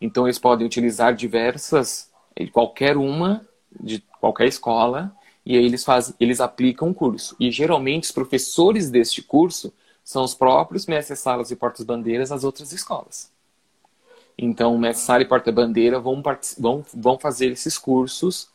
Então 0.00 0.26
eles 0.26 0.38
podem 0.38 0.66
utilizar 0.66 1.14
diversas, 1.14 2.10
qualquer 2.52 2.96
uma 2.96 3.46
de 3.80 4.00
qualquer 4.20 4.46
escola, 4.46 5.15
e 5.46 5.56
aí 5.56 5.64
eles 5.64 5.84
fazem, 5.84 6.12
eles 6.18 6.40
aplicam 6.40 6.90
o 6.90 6.94
curso. 6.94 7.36
E 7.38 7.52
geralmente 7.52 8.04
os 8.04 8.12
professores 8.12 8.90
deste 8.90 9.22
curso 9.22 9.72
são 10.02 10.24
os 10.24 10.34
próprios 10.34 10.86
mestres 10.86 11.20
salas 11.20 11.52
e 11.52 11.56
portas 11.56 11.86
bandeiras 11.86 12.30
das 12.30 12.42
outras 12.42 12.72
escolas. 12.72 13.30
Então, 14.36 14.74
o 14.74 14.78
mestre 14.78 15.04
sala 15.06 15.22
e 15.22 15.26
porta-bandeira 15.26 15.98
vão, 15.98 16.22
vão, 16.58 16.84
vão 16.92 17.18
fazer 17.18 17.52
esses 17.52 17.78
cursos 17.78 18.50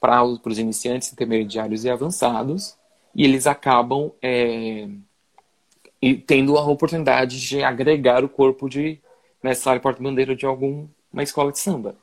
para 0.00 0.22
os 0.24 0.58
iniciantes, 0.58 1.12
intermediários 1.12 1.84
e 1.84 1.90
avançados, 1.90 2.76
e 3.14 3.24
eles 3.24 3.46
acabam 3.46 4.12
é, 4.22 4.88
tendo 6.26 6.56
a 6.56 6.64
oportunidade 6.64 7.40
de 7.40 7.62
agregar 7.62 8.24
o 8.24 8.28
corpo 8.28 8.68
de 8.68 9.00
mestre 9.42 9.64
sala 9.64 9.76
e 9.76 9.80
porta-bandeira 9.80 10.34
de 10.36 10.46
alguma 10.46 10.88
escola 11.16 11.50
de 11.50 11.58
samba. 11.58 11.96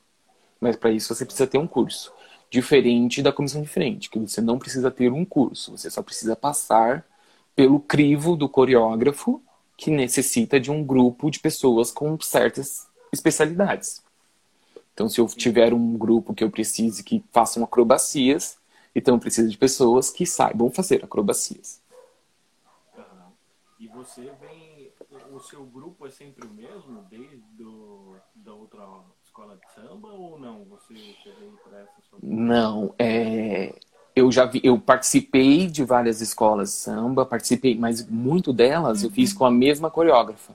Mas 0.60 0.76
para 0.76 0.90
isso 0.90 1.12
você 1.12 1.24
precisa 1.24 1.46
ter 1.46 1.58
um 1.58 1.66
curso. 1.66 2.12
Diferente 2.50 3.22
da 3.22 3.32
comissão 3.32 3.62
de 3.62 3.68
frente, 3.68 4.08
que 4.08 4.18
você 4.18 4.40
não 4.40 4.58
precisa 4.58 4.90
ter 4.90 5.12
um 5.12 5.24
curso, 5.24 5.76
você 5.76 5.90
só 5.90 6.02
precisa 6.02 6.36
passar 6.36 7.04
pelo 7.54 7.80
crivo 7.80 8.36
do 8.36 8.48
coreógrafo, 8.48 9.42
que 9.76 9.90
necessita 9.90 10.58
de 10.58 10.70
um 10.70 10.84
grupo 10.84 11.30
de 11.30 11.38
pessoas 11.38 11.90
com 11.90 12.18
certas 12.20 12.86
especialidades. 13.12 14.02
Então, 14.94 15.08
se 15.08 15.20
eu 15.20 15.26
tiver 15.26 15.74
um 15.74 15.96
grupo 15.96 16.32
que 16.32 16.42
eu 16.42 16.50
precise 16.50 17.02
que 17.02 17.22
façam 17.30 17.62
acrobacias, 17.62 18.58
então 18.94 19.14
eu 19.14 19.20
preciso 19.20 19.50
de 19.50 19.58
pessoas 19.58 20.08
que 20.08 20.24
saibam 20.24 20.70
fazer 20.70 21.04
acrobacias. 21.04 21.82
E 23.78 23.86
você 23.88 24.32
vem. 24.40 24.90
O 25.30 25.40
seu 25.40 25.64
grupo 25.66 26.06
é 26.06 26.10
sempre 26.10 26.46
o 26.46 26.50
mesmo, 26.50 27.02
desde 27.10 27.36
do, 27.58 28.16
da 28.34 28.54
outra 28.54 28.86
escola 29.36 29.56
de 29.56 29.74
samba, 29.74 30.08
ou 30.08 30.38
não? 30.38 30.64
Você, 30.64 30.94
veio 30.94 31.58
para 31.62 31.80
essa 31.80 31.92
sua... 32.08 32.18
Não, 32.22 32.94
é. 32.98 33.74
Eu 34.14 34.32
já 34.32 34.46
vi, 34.46 34.62
eu 34.64 34.80
participei 34.80 35.66
de 35.66 35.84
várias 35.84 36.22
escolas 36.22 36.70
de 36.70 36.76
samba, 36.76 37.26
participei, 37.26 37.76
mas 37.76 38.06
muito 38.08 38.50
delas 38.50 39.02
uhum. 39.02 39.08
eu 39.08 39.10
fiz 39.12 39.34
com 39.34 39.44
a 39.44 39.50
mesma 39.50 39.90
coreógrafa. 39.90 40.54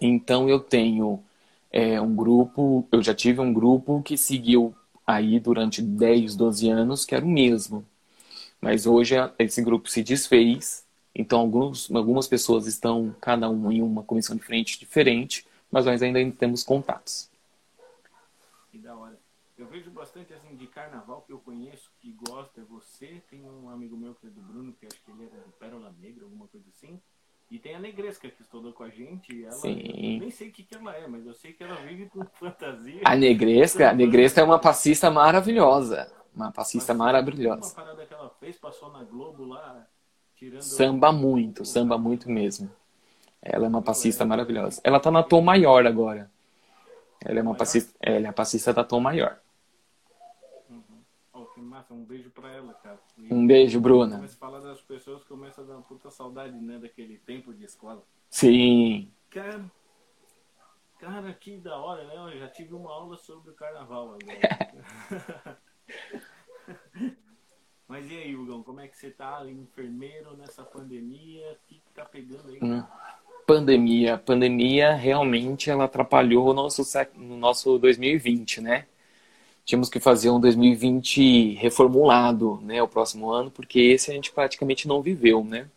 Então 0.00 0.48
eu 0.48 0.58
tenho 0.58 1.22
é, 1.70 2.00
um 2.00 2.14
grupo, 2.14 2.86
eu 2.90 3.00
já 3.00 3.14
tive 3.14 3.40
um 3.40 3.52
grupo 3.52 4.02
que 4.02 4.18
seguiu 4.18 4.74
aí 5.06 5.38
durante 5.38 5.80
10, 5.80 6.34
12 6.34 6.68
anos, 6.68 7.04
que 7.04 7.14
era 7.14 7.24
o 7.24 7.28
mesmo. 7.28 7.86
Mas 8.60 8.84
hoje 8.84 9.14
esse 9.38 9.62
grupo 9.62 9.88
se 9.88 10.02
desfez, 10.02 10.84
então 11.14 11.38
alguns, 11.38 11.88
algumas 11.92 12.26
pessoas 12.26 12.66
estão, 12.66 13.14
cada 13.20 13.48
um 13.48 13.70
em 13.70 13.80
uma 13.80 14.02
comissão 14.02 14.34
de 14.34 14.42
frente 14.42 14.76
diferente, 14.76 15.46
mas 15.70 15.86
nós 15.86 16.02
ainda 16.02 16.18
temos 16.32 16.64
contatos. 16.64 17.30
Eu 19.58 19.66
vejo 19.66 19.90
bastante 19.90 20.34
assim 20.34 20.54
de 20.54 20.66
carnaval 20.66 21.22
que 21.22 21.32
eu 21.32 21.38
conheço, 21.38 21.90
que 21.98 22.12
gosta, 22.12 22.60
é 22.60 22.64
você. 22.64 23.22
Tem 23.30 23.42
um 23.42 23.70
amigo 23.70 23.96
meu 23.96 24.14
que 24.14 24.26
é 24.26 24.30
do 24.30 24.42
Bruno, 24.42 24.72
que 24.74 24.86
acho 24.86 25.02
que 25.02 25.10
ele 25.10 25.24
era 25.24 25.42
do 25.42 25.52
Pérola 25.52 25.94
Negra, 25.98 26.24
alguma 26.24 26.46
coisa 26.46 26.68
assim. 26.68 27.00
E 27.50 27.58
tem 27.58 27.74
a 27.74 27.78
Negresca 27.78 28.28
que 28.28 28.42
estudou 28.42 28.72
com 28.72 28.82
a 28.82 28.90
gente. 28.90 29.44
Ela, 29.44 29.52
Sim. 29.52 30.18
nem 30.18 30.30
sei 30.30 30.48
o 30.48 30.52
que, 30.52 30.62
que 30.62 30.74
ela 30.74 30.94
é, 30.94 31.06
mas 31.06 31.24
eu 31.24 31.32
sei 31.32 31.52
que 31.52 31.62
ela 31.62 31.76
vive 31.76 32.06
com 32.06 32.24
fantasia. 32.34 33.00
A 33.04 33.14
Negresca, 33.14 33.90
a 33.90 33.94
Negresca 33.94 34.40
é 34.40 34.44
uma 34.44 34.58
passista 34.58 35.10
maravilhosa. 35.10 36.12
Uma 36.34 36.52
passista 36.52 36.92
Mas, 36.92 37.06
maravilhosa. 37.06 37.74
Uma 37.74 37.84
parada 37.84 38.04
que 38.04 38.12
ela 38.12 38.28
fez, 38.38 38.58
passou 38.58 38.92
na 38.92 39.02
Globo 39.04 39.46
lá, 39.46 39.86
tirando. 40.34 40.60
Samba 40.60 41.10
muito, 41.10 41.64
samba 41.64 41.96
muito 41.96 42.30
mesmo. 42.30 42.70
Ela 43.40 43.64
é 43.64 43.68
uma 43.68 43.80
passista 43.80 44.24
é, 44.24 44.26
maravilhosa. 44.26 44.80
Ela 44.84 45.00
tá 45.00 45.10
na 45.10 45.22
Tom 45.22 45.40
Maior 45.40 45.86
agora. 45.86 46.30
Ela 47.24 47.38
é 47.38 47.42
uma 47.42 47.54
passista, 47.54 47.94
ela 48.02 48.26
é 48.26 48.28
a 48.28 48.32
passista 48.32 48.72
da 48.72 48.84
Tom 48.84 49.00
Maior. 49.00 49.38
Um 51.90 52.04
beijo 52.04 52.30
pra 52.30 52.50
ela, 52.50 52.74
cara. 52.74 53.00
E 53.16 53.32
um 53.32 53.46
beijo, 53.46 53.80
Bruna. 53.80 54.16
Começa 54.16 54.34
a 54.34 54.38
falar 54.38 54.60
das 54.60 54.80
pessoas, 54.80 55.24
começa 55.24 55.60
a 55.60 55.64
dar 55.64 55.74
uma 55.74 55.82
puta 55.82 56.10
saudade, 56.10 56.56
né, 56.58 56.78
daquele 56.78 57.18
tempo 57.18 57.52
de 57.52 57.64
escola. 57.64 58.02
Sim. 58.30 59.10
Cara, 59.30 59.64
cara, 60.98 61.32
que 61.34 61.56
da 61.58 61.76
hora, 61.76 62.04
né? 62.04 62.14
Eu 62.16 62.38
já 62.38 62.48
tive 62.48 62.74
uma 62.74 62.90
aula 62.90 63.16
sobre 63.16 63.50
o 63.50 63.54
carnaval 63.54 64.14
agora. 64.14 65.58
Mas 67.88 68.10
e 68.10 68.16
aí, 68.16 68.34
Hugão, 68.34 68.62
como 68.62 68.80
é 68.80 68.88
que 68.88 68.96
você 68.96 69.10
tá 69.10 69.44
enfermeiro 69.48 70.36
nessa 70.36 70.64
pandemia? 70.64 71.52
O 71.52 71.68
que 71.68 71.80
tá 71.94 72.04
pegando 72.04 72.48
aí? 72.48 72.58
Hum. 72.60 72.82
Pandemia. 73.46 74.18
Pandemia 74.18 74.92
realmente 74.92 75.70
ela 75.70 75.84
atrapalhou 75.84 76.48
o 76.48 76.52
nosso, 76.52 76.82
no 77.14 77.36
nosso 77.36 77.78
2020, 77.78 78.60
né? 78.60 78.86
Tínhamos 79.66 79.90
que 79.90 79.98
fazer 80.00 80.30
um 80.30 80.40
2020 80.40 81.54
reformulado, 81.54 82.60
né, 82.62 82.80
o 82.82 82.88
próximo 82.88 83.30
ano, 83.30 83.50
porque 83.50 83.80
esse 83.80 84.10
a 84.10 84.14
gente 84.14 84.30
praticamente 84.32 84.86
não 84.88 85.02
viveu, 85.02 85.44
né? 85.44 85.68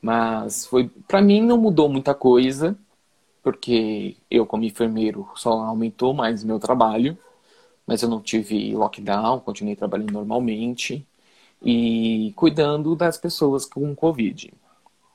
Mas 0.00 0.66
foi, 0.66 0.88
para 1.06 1.20
mim 1.20 1.42
não 1.42 1.58
mudou 1.58 1.88
muita 1.90 2.14
coisa, 2.14 2.76
porque 3.42 4.16
eu 4.30 4.46
como 4.46 4.64
enfermeiro 4.64 5.28
só 5.36 5.50
aumentou 5.52 6.14
mais 6.14 6.42
meu 6.42 6.58
trabalho, 6.58 7.18
mas 7.86 8.02
eu 8.02 8.08
não 8.08 8.20
tive 8.20 8.74
lockdown, 8.74 9.40
continuei 9.40 9.76
trabalhando 9.76 10.12
normalmente 10.12 11.06
e 11.62 12.32
cuidando 12.36 12.96
das 12.96 13.18
pessoas 13.18 13.66
com 13.66 13.94
Covid. 13.94 14.52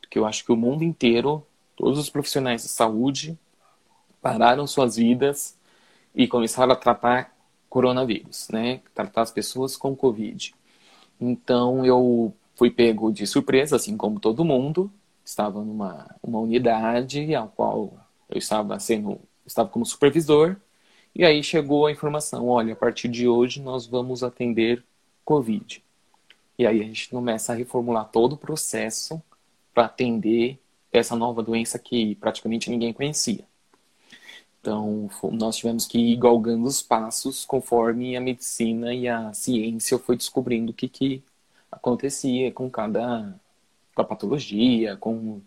Porque 0.02 0.20
eu 0.20 0.26
acho 0.26 0.46
que 0.46 0.52
o 0.52 0.58
mundo 0.58 0.84
inteiro, 0.84 1.46
todos 1.76 1.98
os 2.00 2.10
profissionais 2.10 2.64
de 2.64 2.70
saúde 2.70 3.38
pararam 4.22 4.68
suas 4.68 4.98
vidas 4.98 5.58
e 6.16 6.28
começaram 6.28 6.74
a 6.74 6.76
tratar 6.76 7.34
coronavírus, 7.72 8.50
né? 8.50 8.82
Tratar 8.94 9.22
as 9.22 9.32
pessoas 9.32 9.78
com 9.78 9.96
Covid. 9.96 10.54
Então 11.20 11.86
eu 11.86 12.34
fui 12.58 12.70
pego 12.70 13.14
de 13.14 13.26
surpresa, 13.26 13.78
assim 13.78 13.96
como 13.96 14.20
todo 14.20 14.44
mundo. 14.44 14.92
Estava 15.24 15.64
numa 15.64 16.14
uma 16.22 16.40
unidade 16.40 17.34
a 17.34 17.48
qual 17.48 17.94
eu 18.30 18.38
estava 18.38 18.78
sendo, 18.78 19.22
estava 19.46 19.70
como 19.70 19.86
supervisor. 19.86 20.58
E 21.16 21.24
aí 21.24 21.42
chegou 21.42 21.86
a 21.86 21.92
informação, 21.92 22.50
olha, 22.50 22.74
a 22.74 22.76
partir 22.76 23.08
de 23.08 23.26
hoje 23.28 23.62
nós 23.62 23.86
vamos 23.88 24.22
atender 24.22 24.84
Covid. 25.24 25.82
E 26.60 26.68
aí 26.68 26.82
a 26.82 26.84
gente 26.84 27.10
começa 27.10 27.54
a 27.54 27.56
reformular 27.56 28.10
todo 28.12 28.34
o 28.34 28.38
processo 28.38 29.22
para 29.74 29.86
atender 29.86 30.60
essa 30.92 31.16
nova 31.16 31.42
doença 31.42 31.80
que 31.80 32.16
praticamente 32.16 32.70
ninguém 32.70 32.92
conhecia. 32.92 33.46
Então, 34.62 35.10
nós 35.32 35.58
tivemos 35.58 35.88
que 35.88 35.98
ir 35.98 36.18
galgando 36.18 36.66
os 36.68 36.84
passos 36.84 37.44
conforme 37.46 38.16
a 38.16 38.22
medicina 38.22 38.94
e 38.94 39.08
a 39.08 39.34
ciência 39.34 39.98
foi 39.98 40.16
descobrindo 40.16 40.72
o 40.72 40.76
que, 40.76 40.88
que 40.88 41.24
acontecia 41.72 42.52
com 42.52 42.70
cada 42.70 43.34
com 43.96 44.02
a 44.04 44.06
patologia, 44.06 44.96
com 44.98 45.42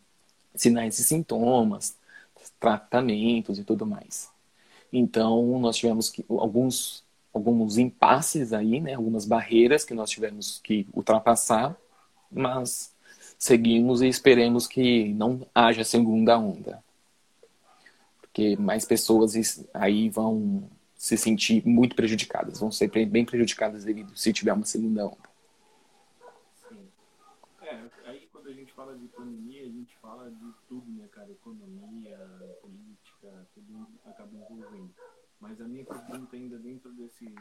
sinais 0.54 0.98
e 0.98 1.04
sintomas, 1.04 1.96
tratamentos 2.60 3.58
e 3.58 3.64
tudo 3.64 3.86
mais. 3.86 4.30
Então, 4.92 5.60
nós 5.60 5.76
tivemos 5.76 6.10
que, 6.10 6.24
alguns, 6.28 7.04
alguns 7.32 7.78
impasses 7.78 8.52
aí, 8.52 8.80
né, 8.80 8.94
algumas 8.94 9.24
barreiras 9.24 9.84
que 9.84 9.94
nós 9.94 10.10
tivemos 10.10 10.60
que 10.62 10.86
ultrapassar, 10.92 11.76
mas 12.30 12.92
seguimos 13.38 14.02
e 14.02 14.08
esperemos 14.08 14.66
que 14.66 15.12
não 15.14 15.46
haja 15.54 15.84
segunda 15.84 16.38
onda 16.38 16.82
porque 18.34 18.56
mais 18.56 18.84
pessoas 18.84 19.64
aí 19.72 20.10
vão 20.10 20.68
se 20.96 21.16
sentir 21.16 21.64
muito 21.64 21.94
prejudicadas, 21.94 22.58
vão 22.58 22.72
ser 22.72 22.88
bem 23.06 23.24
prejudicadas 23.24 23.84
devido 23.84 24.16
se 24.16 24.32
tiver 24.32 24.52
uma 24.52 24.66
segunda 24.66 25.06
onda. 25.06 25.30
Sim. 26.68 26.88
É, 27.62 27.80
aí 28.06 28.28
quando 28.32 28.48
a 28.48 28.52
gente 28.52 28.72
fala 28.72 28.98
de 28.98 29.06
pandemia, 29.06 29.62
a 29.62 29.68
gente 29.68 29.96
fala 29.98 30.28
de 30.32 30.52
tudo, 30.68 30.90
né, 30.90 31.06
cara? 31.12 31.30
Economia, 31.30 32.18
política, 32.60 33.46
tudo 33.54 33.86
acaba 34.04 34.34
envolvendo. 34.34 34.92
mas 35.38 35.60
a 35.60 35.68
minha 35.68 35.84
pergunta 35.84 36.34
ainda 36.34 36.58
dentro 36.58 36.92
desse 36.92 37.32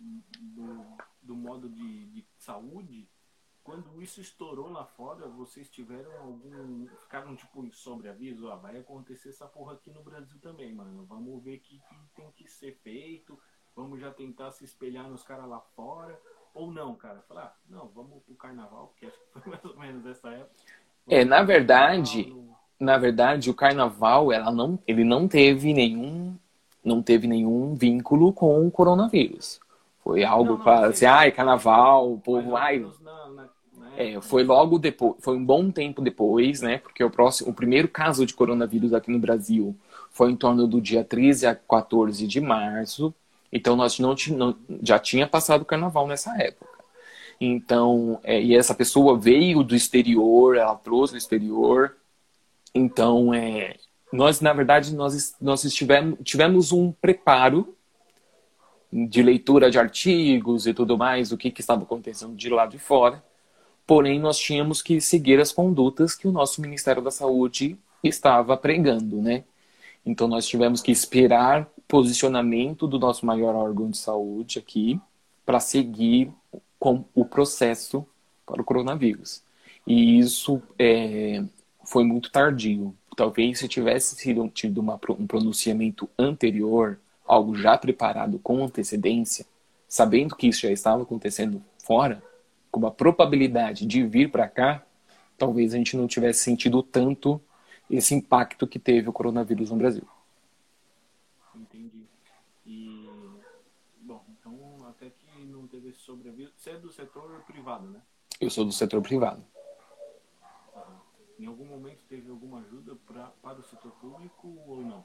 do, 0.00 0.86
do 1.20 1.36
modo 1.36 1.68
de, 1.68 2.06
de 2.06 2.24
saúde, 2.38 3.06
quando 3.68 4.02
isso 4.02 4.18
estourou 4.18 4.70
lá 4.70 4.86
fora, 4.86 5.28
vocês 5.28 5.68
tiveram 5.68 6.10
algum. 6.22 6.86
Ficaram 7.02 7.36
tipo 7.36 7.62
em 7.62 7.70
sobreaviso? 7.70 8.50
Ah, 8.50 8.56
vai 8.56 8.78
acontecer 8.78 9.28
essa 9.28 9.44
porra 9.44 9.74
aqui 9.74 9.90
no 9.90 10.00
Brasil 10.02 10.38
também, 10.40 10.72
mano. 10.72 11.04
Vamos 11.06 11.44
ver 11.44 11.56
o 11.56 11.60
que, 11.60 11.78
que 11.78 11.96
tem 12.16 12.30
que 12.34 12.50
ser 12.50 12.78
feito. 12.82 13.38
Vamos 13.76 14.00
já 14.00 14.10
tentar 14.10 14.52
se 14.52 14.64
espelhar 14.64 15.06
nos 15.10 15.22
caras 15.22 15.46
lá 15.46 15.60
fora. 15.76 16.18
Ou 16.54 16.72
não, 16.72 16.94
cara? 16.94 17.20
Falar, 17.28 17.42
ah, 17.44 17.52
não, 17.68 17.88
vamos 17.94 18.22
pro 18.22 18.34
carnaval, 18.36 18.94
que 18.96 19.04
acho 19.04 19.18
que 19.18 19.38
foi 19.38 19.42
mais 19.52 19.64
ou 19.66 19.76
menos 19.76 20.06
essa 20.06 20.30
época. 20.30 20.54
É, 21.06 21.22
na 21.26 21.42
verdade, 21.42 22.34
na 22.80 22.96
verdade, 22.96 23.50
o 23.50 23.54
carnaval, 23.54 24.32
ela 24.32 24.50
não, 24.50 24.78
ele 24.86 25.04
não 25.04 25.28
teve 25.28 25.74
nenhum, 25.74 26.34
não 26.82 27.02
teve 27.02 27.26
nenhum 27.26 27.74
vínculo 27.74 28.32
com 28.32 28.66
o 28.66 28.70
coronavírus. 28.70 29.60
Foi 30.02 30.24
algo 30.24 30.56
para 30.56 30.86
assim, 30.86 31.04
ai, 31.04 31.30
carnaval, 31.30 32.14
o 32.14 32.18
povo, 32.18 32.56
ai. 32.56 32.78
Na, 33.02 33.28
na, 33.28 33.57
é, 33.96 34.20
foi 34.20 34.44
logo 34.44 34.78
depois, 34.78 35.16
foi 35.20 35.36
um 35.36 35.44
bom 35.44 35.70
tempo 35.70 36.00
depois, 36.02 36.60
né? 36.60 36.78
Porque 36.78 37.02
o 37.02 37.10
próximo, 37.10 37.50
o 37.50 37.54
primeiro 37.54 37.88
caso 37.88 38.26
de 38.26 38.34
coronavírus 38.34 38.92
aqui 38.92 39.10
no 39.10 39.18
Brasil 39.18 39.76
foi 40.10 40.30
em 40.30 40.36
torno 40.36 40.66
do 40.66 40.80
dia 40.80 41.04
13 41.04 41.46
a 41.46 41.54
14 41.54 42.26
de 42.26 42.40
março. 42.40 43.14
Então 43.52 43.76
nós 43.76 43.98
não, 43.98 44.14
não 44.30 44.56
já 44.82 44.98
tinha 44.98 45.26
passado 45.26 45.62
o 45.62 45.66
carnaval 45.66 46.06
nessa 46.06 46.36
época. 46.40 46.78
Então, 47.40 48.18
é, 48.24 48.42
e 48.42 48.56
essa 48.56 48.74
pessoa 48.74 49.16
veio 49.16 49.62
do 49.62 49.74
exterior, 49.74 50.56
ela 50.56 50.74
trouxe 50.74 51.14
do 51.14 51.18
exterior. 51.18 51.96
Então, 52.74 53.32
é, 53.32 53.76
nós, 54.12 54.40
na 54.40 54.52
verdade, 54.52 54.94
nós, 54.94 55.36
nós 55.40 55.64
estivemos, 55.64 56.18
tivemos 56.24 56.72
um 56.72 56.90
preparo 56.90 57.74
de 58.92 59.22
leitura 59.22 59.70
de 59.70 59.78
artigos 59.78 60.66
e 60.66 60.74
tudo 60.74 60.96
mais, 60.96 61.30
o 61.30 61.36
que, 61.36 61.50
que 61.50 61.60
estava 61.60 61.82
acontecendo 61.82 62.34
de 62.34 62.48
lá 62.48 62.66
de 62.66 62.78
fora. 62.78 63.22
Porém, 63.88 64.20
nós 64.20 64.38
tínhamos 64.38 64.82
que 64.82 65.00
seguir 65.00 65.40
as 65.40 65.50
condutas 65.50 66.14
que 66.14 66.28
o 66.28 66.30
nosso 66.30 66.60
Ministério 66.60 67.00
da 67.00 67.10
Saúde 67.10 67.74
estava 68.04 68.54
pregando, 68.54 69.22
né? 69.22 69.44
Então, 70.04 70.28
nós 70.28 70.46
tivemos 70.46 70.82
que 70.82 70.92
esperar 70.92 71.66
posicionamento 71.88 72.86
do 72.86 72.98
nosso 72.98 73.24
maior 73.24 73.54
órgão 73.54 73.88
de 73.88 73.96
saúde 73.96 74.58
aqui 74.58 75.00
para 75.46 75.58
seguir 75.58 76.30
com 76.78 77.02
o 77.14 77.24
processo 77.24 78.06
para 78.44 78.60
o 78.60 78.64
coronavírus. 78.64 79.42
E 79.86 80.18
isso 80.18 80.60
é, 80.78 81.42
foi 81.82 82.04
muito 82.04 82.30
tardio. 82.30 82.94
Talvez 83.16 83.58
se 83.58 83.68
tivesse 83.68 84.16
sido 84.16 84.46
tido 84.50 84.82
uma, 84.82 85.00
um 85.18 85.26
pronunciamento 85.26 86.10
anterior, 86.18 87.00
algo 87.26 87.54
já 87.54 87.78
preparado 87.78 88.38
com 88.38 88.62
antecedência, 88.62 89.46
sabendo 89.88 90.36
que 90.36 90.48
isso 90.48 90.60
já 90.60 90.70
estava 90.70 91.04
acontecendo 91.04 91.62
fora, 91.82 92.22
com 92.70 92.80
uma 92.80 92.90
probabilidade 92.90 93.86
de 93.86 94.06
vir 94.06 94.30
para 94.30 94.48
cá, 94.48 94.84
talvez 95.36 95.74
a 95.74 95.76
gente 95.76 95.96
não 95.96 96.06
tivesse 96.06 96.40
sentido 96.40 96.82
tanto 96.82 97.40
esse 97.90 98.14
impacto 98.14 98.66
que 98.66 98.78
teve 98.78 99.08
o 99.08 99.12
coronavírus 99.12 99.70
no 99.70 99.76
Brasil. 99.76 100.06
Entendi. 101.54 102.04
E, 102.66 103.08
bom, 104.02 104.22
então 104.38 104.86
até 104.88 105.10
que 105.10 105.44
não 105.44 105.66
teve 105.66 105.90
esse. 105.90 105.98
Você 106.56 106.70
é 106.70 106.78
do 106.78 106.90
setor 106.90 107.42
privado, 107.46 107.86
né? 107.88 108.00
Eu 108.40 108.50
sou 108.50 108.64
do 108.64 108.72
setor 108.72 109.00
privado. 109.02 109.42
Em 111.38 111.46
algum 111.46 111.64
momento 111.64 112.00
teve 112.08 112.28
alguma 112.30 112.58
ajuda 112.60 112.96
pra, 113.06 113.32
para 113.40 113.60
o 113.60 113.62
setor 113.62 113.92
público 113.92 114.58
ou 114.66 114.82
não? 114.82 115.04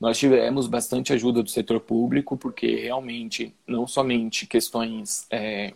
Nós 0.00 0.18
tivemos 0.18 0.66
bastante 0.66 1.12
ajuda 1.12 1.44
do 1.44 1.48
setor 1.48 1.80
público, 1.80 2.36
porque 2.36 2.74
realmente, 2.74 3.54
não 3.66 3.86
somente 3.86 4.46
questões 4.46 5.26
é, 5.30 5.72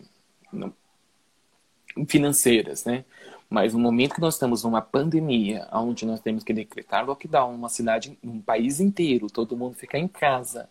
financeiras, 2.07 2.85
né? 2.85 3.05
Mas 3.49 3.73
no 3.73 3.79
momento 3.79 4.15
que 4.15 4.21
nós 4.21 4.33
estamos 4.33 4.63
numa 4.63 4.81
pandemia, 4.81 5.67
onde 5.71 6.05
nós 6.05 6.19
temos 6.19 6.43
que 6.43 6.51
decretar 6.53 7.05
lockdown 7.05 7.51
numa 7.51 7.69
cidade, 7.69 8.17
num 8.23 8.41
país 8.41 8.79
inteiro, 8.79 9.27
todo 9.27 9.55
mundo 9.55 9.75
ficar 9.75 9.99
em 9.99 10.07
casa, 10.07 10.67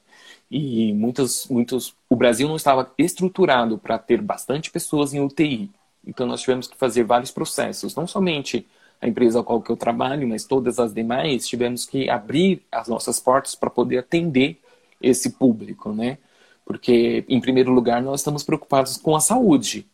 e 0.50 0.92
muitos, 0.92 1.46
muitos, 1.48 1.94
o 2.10 2.16
Brasil 2.16 2.48
não 2.48 2.56
estava 2.56 2.92
estruturado 2.98 3.78
para 3.78 3.98
ter 3.98 4.20
bastante 4.20 4.70
pessoas 4.70 5.14
em 5.14 5.20
UTI. 5.20 5.70
Então 6.06 6.26
nós 6.26 6.40
tivemos 6.40 6.66
que 6.66 6.76
fazer 6.76 7.04
vários 7.04 7.30
processos, 7.30 7.94
não 7.94 8.06
somente 8.06 8.66
a 9.00 9.08
empresa 9.08 9.40
a 9.40 9.44
qual 9.44 9.62
eu 9.68 9.76
trabalho, 9.76 10.26
mas 10.28 10.44
todas 10.44 10.78
as 10.78 10.92
demais, 10.92 11.46
tivemos 11.46 11.87
que 11.87 12.08
abrir 12.10 12.62
as 12.72 12.88
nossas 12.88 13.20
portas 13.20 13.54
para 13.54 13.70
poder 13.70 13.98
atender 13.98 14.60
esse 15.00 15.30
público, 15.30 15.92
né? 15.92 16.18
Porque, 16.64 17.24
em 17.28 17.40
primeiro 17.40 17.72
lugar, 17.72 18.02
nós 18.02 18.20
estamos 18.20 18.42
preocupados 18.42 18.96
com 18.96 19.14
a 19.14 19.20
saúde. 19.20 19.87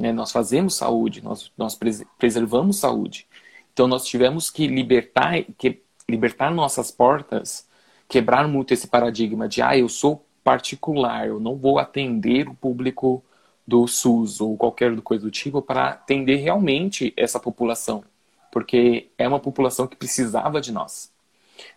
Né? 0.00 0.12
Nós 0.12 0.32
fazemos 0.32 0.74
saúde, 0.74 1.22
nós, 1.22 1.52
nós 1.56 1.78
preservamos 2.18 2.78
saúde. 2.78 3.26
Então, 3.72 3.86
nós 3.86 4.04
tivemos 4.04 4.50
que 4.50 4.66
libertar, 4.66 5.44
que 5.56 5.80
libertar 6.08 6.50
nossas 6.50 6.90
portas, 6.90 7.68
quebrar 8.08 8.48
muito 8.48 8.74
esse 8.74 8.88
paradigma 8.88 9.48
de, 9.48 9.62
ah, 9.62 9.76
eu 9.76 9.88
sou 9.88 10.26
particular, 10.42 11.28
eu 11.28 11.38
não 11.38 11.56
vou 11.56 11.78
atender 11.78 12.48
o 12.48 12.54
público 12.54 13.22
do 13.66 13.86
SUS 13.86 14.40
ou 14.40 14.56
qualquer 14.56 14.98
coisa 15.02 15.24
do 15.24 15.30
tipo 15.30 15.62
para 15.62 15.90
atender 15.90 16.36
realmente 16.36 17.12
essa 17.16 17.38
população 17.38 18.02
porque 18.50 19.08
é 19.16 19.26
uma 19.26 19.38
população 19.38 19.86
que 19.86 19.96
precisava 19.96 20.60
de 20.60 20.72
nós. 20.72 21.10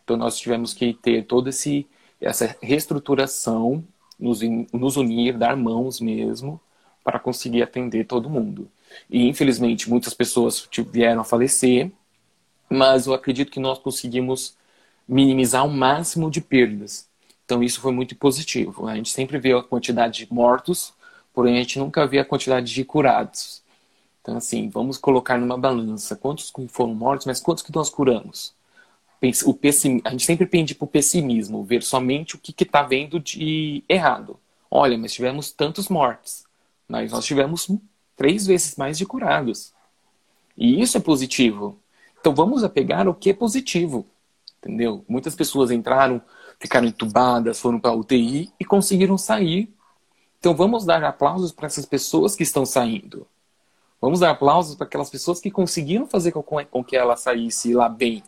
Então 0.04 0.18
nós 0.18 0.38
tivemos 0.38 0.74
que 0.74 0.94
ter 0.94 1.26
toda 1.26 1.50
essa 2.20 2.56
reestruturação, 2.62 3.84
nos, 4.20 4.42
nos 4.72 4.98
unir, 4.98 5.38
dar 5.38 5.56
mãos 5.56 6.00
mesmo, 6.00 6.60
para 7.04 7.20
conseguir 7.20 7.64
atender 7.64 8.06
todo 8.06 8.30
mundo. 8.30 8.70
E 9.10 9.28
infelizmente 9.28 9.90
muitas 9.90 10.14
pessoas 10.14 10.68
vieram 10.92 11.22
a 11.22 11.26
falecer, 11.26 11.92
mas 12.70 13.08
eu 13.08 13.14
acredito 13.14 13.52
que 13.52 13.60
nós 13.60 13.80
conseguimos 13.80 14.56
minimizar 15.08 15.66
o 15.66 15.72
máximo 15.72 16.30
de 16.32 16.42
perdas. 16.42 17.08
Então 17.46 17.62
isso 17.62 17.82
foi 17.82 17.92
muito 17.92 18.16
positivo. 18.16 18.88
A 18.88 18.96
gente 18.96 19.10
sempre 19.10 19.38
vê 19.38 19.54
a 19.54 19.62
quantidade 19.62 20.26
de 20.26 20.34
mortos, 20.34 20.94
porém 21.34 21.56
a 21.56 21.60
gente 21.60 21.80
nunca 21.80 22.08
vê 22.08 22.20
a 22.20 22.26
quantidade 22.26 22.74
de 22.74 22.86
curados. 22.86 23.62
Então, 24.22 24.38
assim, 24.38 24.70
vamos 24.70 24.98
colocar 24.98 25.38
numa 25.38 25.58
balança 25.58 26.16
quantos 26.16 26.50
foram 26.70 26.96
mortos, 26.96 27.26
mas 27.28 27.42
quantos 27.42 27.62
que 27.62 27.76
nós 27.76 27.90
curamos? 27.90 28.54
O 29.46 29.54
pessim... 29.54 30.02
A 30.06 30.12
gente 30.12 30.24
sempre 30.24 30.46
pende 30.46 30.74
para 30.74 30.86
o 30.86 30.88
pessimismo, 30.88 31.64
ver 31.64 31.84
somente 31.84 32.36
o 32.36 32.40
que 32.40 32.64
está 32.64 32.84
vendo 32.84 33.20
de 33.20 33.84
errado. 33.88 34.40
Olha, 34.72 34.98
mas 34.98 35.14
tivemos 35.14 35.52
tantos 35.52 35.90
mortos, 35.90 36.46
mas 36.94 37.12
nós 37.12 37.26
tivemos 37.26 37.68
três 38.16 38.46
vezes 38.46 38.76
mais 38.76 39.00
de 39.00 39.04
curados. 39.04 39.74
E 40.56 40.80
isso 40.80 40.96
é 40.96 41.00
positivo. 41.00 41.80
Então 42.20 42.36
vamos 42.36 42.64
apegar 42.64 43.08
o 43.08 43.16
que 43.16 43.32
é 43.32 43.34
positivo, 43.34 44.06
entendeu? 44.60 45.04
Muitas 45.10 45.34
pessoas 45.34 45.72
entraram, 45.72 46.22
ficaram 46.60 46.86
entubadas, 46.86 47.60
foram 47.60 47.80
para 47.80 47.94
UTI 47.94 48.54
e 48.60 48.64
conseguiram 48.64 49.18
sair. 49.18 49.74
Então 50.38 50.54
vamos 50.54 50.86
dar 50.86 51.04
aplausos 51.04 51.52
para 51.52 51.66
essas 51.66 51.88
pessoas 51.88 52.36
que 52.36 52.44
estão 52.44 52.64
saindo. 52.64 53.26
Vamos 54.00 54.20
dar 54.20 54.30
aplausos 54.30 54.76
para 54.76 54.86
aquelas 54.86 55.10
pessoas 55.10 55.42
que 55.42 55.50
conseguiram 55.50 56.06
fazer 56.06 56.32
com, 56.32 56.44
com 56.44 56.84
que 56.84 56.96
ela 56.96 57.18
saísse 57.18 57.74
lá 57.74 57.90
bem, 57.90 58.24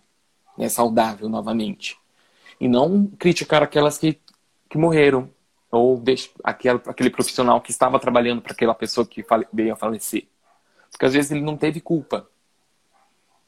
né, 0.58 0.70
saudável 0.70 1.30
novamente. 1.30 2.00
E 2.60 2.68
não 2.68 3.06
criticar 3.20 3.62
aquelas 3.62 4.00
que, 4.00 4.20
que 4.68 4.76
morreram, 4.76 5.30
ou 5.78 6.04
aquele, 6.44 6.82
aquele 6.86 7.10
profissional 7.10 7.62
que 7.62 7.72
estava 7.72 8.00
trabalhando 8.00 8.42
para 8.42 8.54
aquela 8.54 8.74
pessoa 8.74 9.06
que 9.06 9.24
fale, 9.24 9.48
veio 9.52 9.74
a 9.74 9.76
falecer. 9.76 10.28
Porque 10.92 11.06
às 11.06 11.14
vezes 11.14 11.32
ele 11.32 11.42
não 11.42 11.58
teve 11.58 11.82
culpa. 11.82 12.28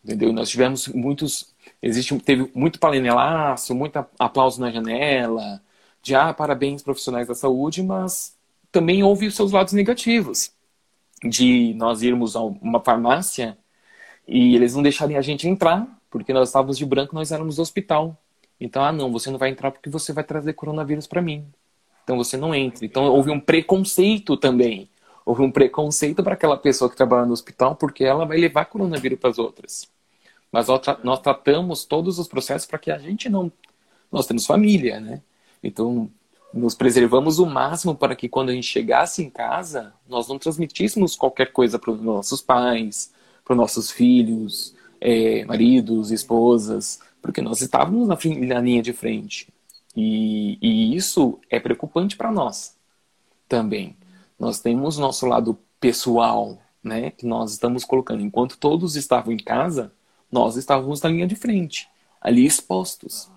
Entendeu? 0.03 0.31
Nós 0.31 0.49
tivemos 0.49 0.87
muitos. 0.87 1.53
Existe, 1.81 2.17
teve 2.19 2.49
muito 2.53 2.79
palenelaço, 2.79 3.75
muito 3.75 4.05
aplauso 4.17 4.59
na 4.61 4.71
janela, 4.71 5.61
de 6.01 6.15
ah, 6.15 6.33
parabéns 6.33 6.81
profissionais 6.81 7.27
da 7.27 7.35
saúde, 7.35 7.83
mas 7.83 8.35
também 8.71 9.03
houve 9.03 9.27
os 9.27 9.35
seus 9.35 9.51
lados 9.51 9.73
negativos 9.73 10.51
de 11.23 11.73
nós 11.75 12.01
irmos 12.03 12.35
a 12.35 12.41
uma 12.41 12.79
farmácia 12.79 13.57
e 14.27 14.55
eles 14.55 14.75
não 14.75 14.83
deixarem 14.83 15.17
a 15.17 15.21
gente 15.21 15.47
entrar, 15.47 15.87
porque 16.09 16.33
nós 16.33 16.49
estávamos 16.49 16.77
de 16.77 16.85
branco, 16.85 17.15
nós 17.15 17.31
éramos 17.31 17.55
do 17.55 17.61
hospital. 17.61 18.17
Então, 18.59 18.83
ah, 18.83 18.91
não, 18.91 19.11
você 19.11 19.29
não 19.29 19.37
vai 19.37 19.49
entrar 19.49 19.71
porque 19.71 19.89
você 19.89 20.13
vai 20.13 20.23
trazer 20.23 20.53
coronavírus 20.53 21.07
para 21.07 21.21
mim. 21.21 21.45
Então 22.07 22.15
você 22.15 22.37
não 22.37 22.55
entra. 22.55 22.85
Então 22.85 23.03
houve 23.03 23.29
um 23.29 23.37
preconceito 23.37 24.37
também. 24.37 24.89
Houve 25.25 25.41
um 25.41 25.51
preconceito 25.51 26.23
para 26.23 26.35
aquela 26.35 26.55
pessoa 26.55 26.89
que 26.89 26.95
trabalha 26.95 27.25
no 27.25 27.33
hospital 27.33 27.75
porque 27.75 28.05
ela 28.05 28.23
vai 28.23 28.37
levar 28.37 28.63
coronavírus 28.63 29.19
para 29.19 29.29
as 29.29 29.37
outras. 29.37 29.89
Mas 30.49 30.69
nós, 30.69 30.79
tra 30.79 30.97
nós 31.03 31.19
tratamos 31.19 31.83
todos 31.83 32.17
os 32.17 32.25
processos 32.25 32.65
para 32.65 32.79
que 32.79 32.89
a 32.89 32.97
gente 32.97 33.27
não. 33.27 33.51
Nós 34.09 34.25
temos 34.25 34.45
família, 34.45 35.01
né? 35.01 35.21
Então 35.61 36.09
nos 36.53 36.73
preservamos 36.73 37.39
o 37.39 37.45
máximo 37.45 37.93
para 37.93 38.15
que 38.15 38.29
quando 38.29 38.51
a 38.51 38.53
gente 38.53 38.67
chegasse 38.67 39.21
em 39.21 39.29
casa, 39.29 39.93
nós 40.07 40.29
não 40.29 40.39
transmitíssemos 40.39 41.13
qualquer 41.13 41.51
coisa 41.51 41.77
para 41.77 41.91
os 41.91 42.01
nossos 42.01 42.41
pais, 42.41 43.11
para 43.43 43.51
os 43.51 43.57
nossos 43.57 43.91
filhos, 43.91 44.73
é, 45.01 45.43
maridos, 45.43 46.09
esposas, 46.09 47.01
porque 47.21 47.41
nós 47.41 47.59
estávamos 47.59 48.07
na, 48.07 48.17
na 48.47 48.61
linha 48.61 48.81
de 48.81 48.93
frente. 48.93 49.49
E, 49.99 50.59
e 50.61 50.95
isso 50.95 51.39
é 51.49 51.59
preocupante 51.59 52.15
para 52.15 52.31
nós 52.31 52.77
também. 53.49 53.97
Nós 54.37 54.59
temos 54.59 54.99
nosso 54.99 55.25
lado 55.25 55.57
pessoal, 55.79 56.59
né, 56.83 57.09
que 57.09 57.25
nós 57.25 57.53
estamos 57.53 57.83
colocando. 57.83 58.21
Enquanto 58.21 58.59
todos 58.59 58.95
estavam 58.95 59.33
em 59.33 59.37
casa, 59.37 59.91
nós 60.31 60.55
estávamos 60.55 61.01
na 61.01 61.09
linha 61.09 61.25
de 61.25 61.35
frente, 61.35 61.89
ali 62.21 62.45
expostos. 62.45 63.27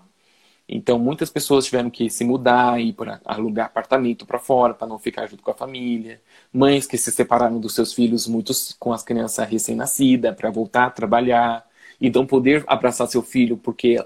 Então, 0.69 0.99
muitas 0.99 1.31
pessoas 1.31 1.65
tiveram 1.65 1.89
que 1.89 2.11
se 2.11 2.25
mudar, 2.25 2.79
ir 2.79 2.93
para 2.93 3.21
alugar 3.25 3.67
apartamento 3.67 4.27
para 4.27 4.39
fora, 4.39 4.75
para 4.75 4.87
não 4.87 4.99
ficar 4.99 5.27
junto 5.27 5.43
com 5.43 5.51
a 5.51 5.55
família. 5.55 6.21
Mães 6.53 6.87
que 6.87 6.99
se 6.99 7.11
separaram 7.11 7.59
dos 7.59 7.75
seus 7.75 7.95
filhos, 7.95 8.27
muitos 8.27 8.77
com 8.79 8.93
as 8.93 9.03
crianças 9.03 9.49
recém-nascidas, 9.49 10.37
para 10.37 10.51
voltar 10.51 10.87
a 10.87 10.91
trabalhar. 10.91 11.67
E 12.01 12.11
não 12.11 12.27
poder 12.27 12.65
abraçar 12.67 13.09
seu 13.09 13.23
filho 13.23 13.57
porque 13.57 13.99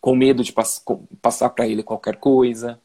com 0.00 0.14
medo 0.14 0.42
de 0.42 0.52
pass 0.52 0.84
passar 1.20 1.50
para 1.50 1.66
ele 1.68 1.82
qualquer 1.82 2.16
coisa. 2.16 2.80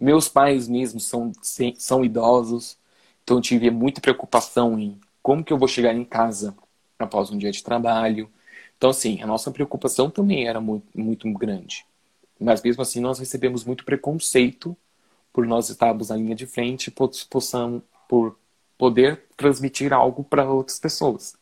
Meus 0.00 0.28
pais 0.28 0.68
mesmos 0.68 1.06
são, 1.06 1.32
são 1.76 2.04
idosos, 2.04 2.78
então 3.24 3.38
eu 3.38 3.42
tive 3.42 3.70
muita 3.70 4.00
preocupação 4.00 4.78
em 4.78 5.00
como 5.22 5.44
que 5.44 5.52
eu 5.52 5.58
vou 5.58 5.68
chegar 5.68 5.94
em 5.94 6.04
casa 6.04 6.56
após 6.98 7.30
um 7.30 7.38
dia 7.38 7.52
de 7.52 7.62
trabalho. 7.62 8.30
Então, 8.76 8.90
assim, 8.90 9.22
a 9.22 9.26
nossa 9.26 9.50
preocupação 9.50 10.10
também 10.10 10.46
era 10.48 10.60
muito, 10.60 10.86
muito 10.98 11.30
grande. 11.34 11.84
Mas 12.40 12.62
mesmo 12.62 12.82
assim, 12.82 13.00
nós 13.00 13.18
recebemos 13.18 13.64
muito 13.64 13.84
preconceito 13.84 14.76
por 15.32 15.46
nós 15.46 15.68
estarmos 15.70 16.10
na 16.10 16.16
linha 16.16 16.34
de 16.34 16.46
frente 16.46 16.90
por, 16.90 17.10
possam, 17.30 17.82
por 18.08 18.38
poder 18.78 19.24
transmitir 19.36 19.92
algo 19.92 20.24
para 20.24 20.50
outras 20.50 20.78
pessoas. 20.78 21.36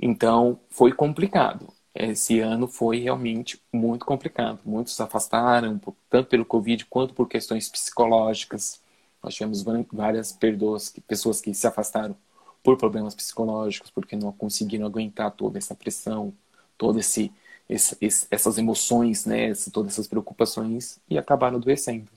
Então, 0.00 0.60
foi 0.70 0.92
complicado 0.92 1.72
esse 1.98 2.38
ano 2.38 2.68
foi 2.68 3.00
realmente 3.00 3.60
muito 3.72 4.06
complicado. 4.06 4.60
Muitos 4.64 4.94
se 4.94 5.02
afastaram, 5.02 5.80
tanto 6.08 6.28
pelo 6.28 6.44
Covid 6.44 6.86
quanto 6.86 7.12
por 7.12 7.28
questões 7.28 7.68
psicológicas. 7.68 8.80
Nós 9.20 9.34
tivemos 9.34 9.64
várias 9.92 10.30
perdoas, 10.30 10.94
pessoas 11.08 11.40
que 11.40 11.52
se 11.52 11.66
afastaram 11.66 12.16
por 12.62 12.76
problemas 12.76 13.16
psicológicos, 13.16 13.90
porque 13.90 14.14
não 14.14 14.30
conseguiram 14.30 14.86
aguentar 14.86 15.32
toda 15.32 15.58
essa 15.58 15.74
pressão, 15.74 16.32
todas 16.76 17.04
esse, 17.04 17.32
esse, 17.68 18.28
essas 18.30 18.58
emoções, 18.58 19.26
né, 19.26 19.52
todas 19.72 19.94
essas 19.94 20.06
preocupações 20.06 21.00
e 21.10 21.18
acabaram 21.18 21.56
adoecendo. 21.56 22.08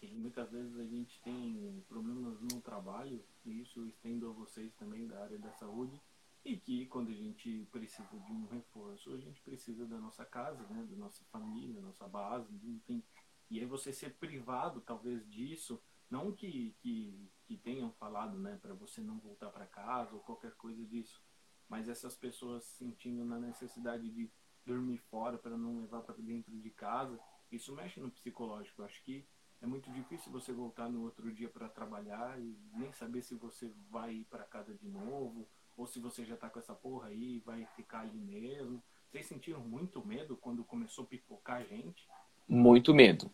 Sim, 0.00 0.14
muitas 0.16 0.50
vezes 0.50 0.74
a 0.78 0.84
gente 0.84 1.20
tem 1.22 1.84
problemas 1.86 2.40
no 2.40 2.60
trabalho 2.62 3.20
e 3.44 3.60
isso 3.60 3.86
estendo 3.86 4.30
a 4.30 4.32
vocês 4.32 4.72
também 4.80 5.06
da 5.06 5.20
área 5.22 5.38
da 5.38 5.50
saúde 5.60 6.00
e 6.44 6.56
que 6.56 6.86
quando 6.86 7.10
a 7.10 7.14
gente 7.14 7.68
precisa 7.70 8.18
de 8.18 8.32
um 8.32 8.46
reforço, 8.46 9.12
a 9.12 9.18
gente 9.18 9.40
precisa 9.42 9.86
da 9.86 9.98
nossa 9.98 10.24
casa, 10.24 10.62
né, 10.68 10.84
da 10.90 10.96
nossa 10.96 11.24
família, 11.26 11.80
nossa 11.80 12.06
base, 12.08 12.52
enfim. 12.66 13.02
E 13.48 13.60
aí 13.60 13.66
você 13.66 13.92
ser 13.92 14.14
privado, 14.14 14.80
talvez, 14.80 15.28
disso, 15.28 15.80
não 16.10 16.32
que, 16.32 16.74
que, 16.80 17.30
que 17.44 17.56
tenham 17.56 17.92
falado, 17.92 18.38
né, 18.38 18.58
para 18.60 18.74
você 18.74 19.00
não 19.00 19.18
voltar 19.18 19.50
para 19.50 19.66
casa 19.66 20.14
ou 20.14 20.20
qualquer 20.20 20.52
coisa 20.56 20.84
disso, 20.84 21.22
mas 21.68 21.88
essas 21.88 22.16
pessoas 22.16 22.64
sentindo 22.64 23.24
na 23.24 23.38
necessidade 23.38 24.10
de 24.10 24.30
dormir 24.66 24.98
fora 24.98 25.38
para 25.38 25.56
não 25.56 25.80
levar 25.80 26.02
para 26.02 26.16
dentro 26.16 26.52
de 26.58 26.70
casa, 26.70 27.18
isso 27.50 27.72
mexe 27.74 28.00
no 28.00 28.10
psicológico. 28.10 28.82
Eu 28.82 28.86
acho 28.86 29.02
que 29.04 29.24
é 29.60 29.66
muito 29.66 29.90
difícil 29.92 30.32
você 30.32 30.52
voltar 30.52 30.88
no 30.88 31.02
outro 31.02 31.32
dia 31.32 31.48
para 31.48 31.68
trabalhar 31.68 32.40
e 32.40 32.58
nem 32.74 32.92
saber 32.92 33.22
se 33.22 33.34
você 33.34 33.72
vai 33.90 34.12
ir 34.14 34.24
para 34.24 34.44
casa 34.44 34.74
de 34.74 34.88
novo 34.88 35.48
ou 35.76 35.86
se 35.86 35.98
você 35.98 36.24
já 36.24 36.36
tá 36.36 36.48
com 36.48 36.58
essa 36.58 36.74
porra 36.74 37.08
aí 37.08 37.42
vai 37.44 37.66
ficar 37.76 38.00
ali 38.00 38.18
mesmo. 38.18 38.82
Vocês 39.10 39.26
sentiram 39.26 39.60
muito 39.60 40.04
medo 40.06 40.36
quando 40.36 40.64
começou 40.64 41.04
a 41.04 41.06
pipocar 41.06 41.64
gente? 41.66 42.06
Muito 42.48 42.94
medo. 42.94 43.30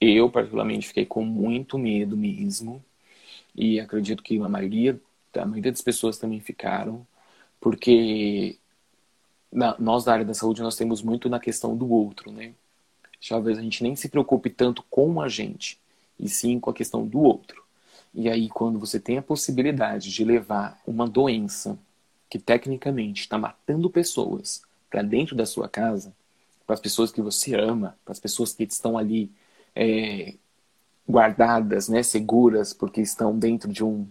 Eu, 0.00 0.30
particularmente, 0.30 0.88
fiquei 0.88 1.04
com 1.06 1.24
muito 1.24 1.78
medo 1.78 2.16
mesmo. 2.16 2.84
E 3.54 3.78
acredito 3.78 4.22
que 4.22 4.40
a 4.40 4.48
maioria, 4.48 5.00
a 5.34 5.44
maioria 5.44 5.72
das 5.72 5.82
pessoas 5.82 6.18
também 6.18 6.40
ficaram. 6.40 7.06
Porque 7.60 8.58
na, 9.52 9.76
nós, 9.78 10.04
da 10.04 10.12
área 10.12 10.24
da 10.24 10.34
saúde, 10.34 10.62
nós 10.62 10.76
temos 10.76 11.02
muito 11.02 11.28
na 11.28 11.40
questão 11.40 11.76
do 11.76 11.90
outro, 11.90 12.30
né? 12.30 12.54
Talvez 13.28 13.58
a 13.58 13.62
gente 13.62 13.82
nem 13.82 13.94
se 13.94 14.08
preocupe 14.08 14.48
tanto 14.48 14.82
com 14.88 15.20
a 15.20 15.28
gente, 15.28 15.78
e 16.18 16.28
sim 16.28 16.58
com 16.58 16.70
a 16.70 16.74
questão 16.74 17.06
do 17.06 17.20
outro. 17.20 17.62
E 18.12 18.28
aí, 18.28 18.48
quando 18.48 18.78
você 18.78 18.98
tem 18.98 19.18
a 19.18 19.22
possibilidade 19.22 20.10
de 20.10 20.24
levar 20.24 20.80
uma 20.86 21.08
doença 21.08 21.78
que 22.28 22.38
tecnicamente 22.38 23.22
está 23.22 23.38
matando 23.38 23.88
pessoas 23.90 24.62
para 24.88 25.02
dentro 25.02 25.36
da 25.36 25.46
sua 25.46 25.68
casa, 25.68 26.12
para 26.66 26.74
as 26.74 26.80
pessoas 26.80 27.12
que 27.12 27.20
você 27.20 27.54
ama, 27.54 27.96
para 28.04 28.12
as 28.12 28.20
pessoas 28.20 28.52
que 28.52 28.64
estão 28.64 28.98
ali 28.98 29.30
é, 29.74 30.34
guardadas, 31.08 31.88
né, 31.88 32.02
seguras, 32.02 32.72
porque 32.72 33.00
estão 33.00 33.36
dentro 33.38 33.72
de 33.72 33.84
um 33.84 34.06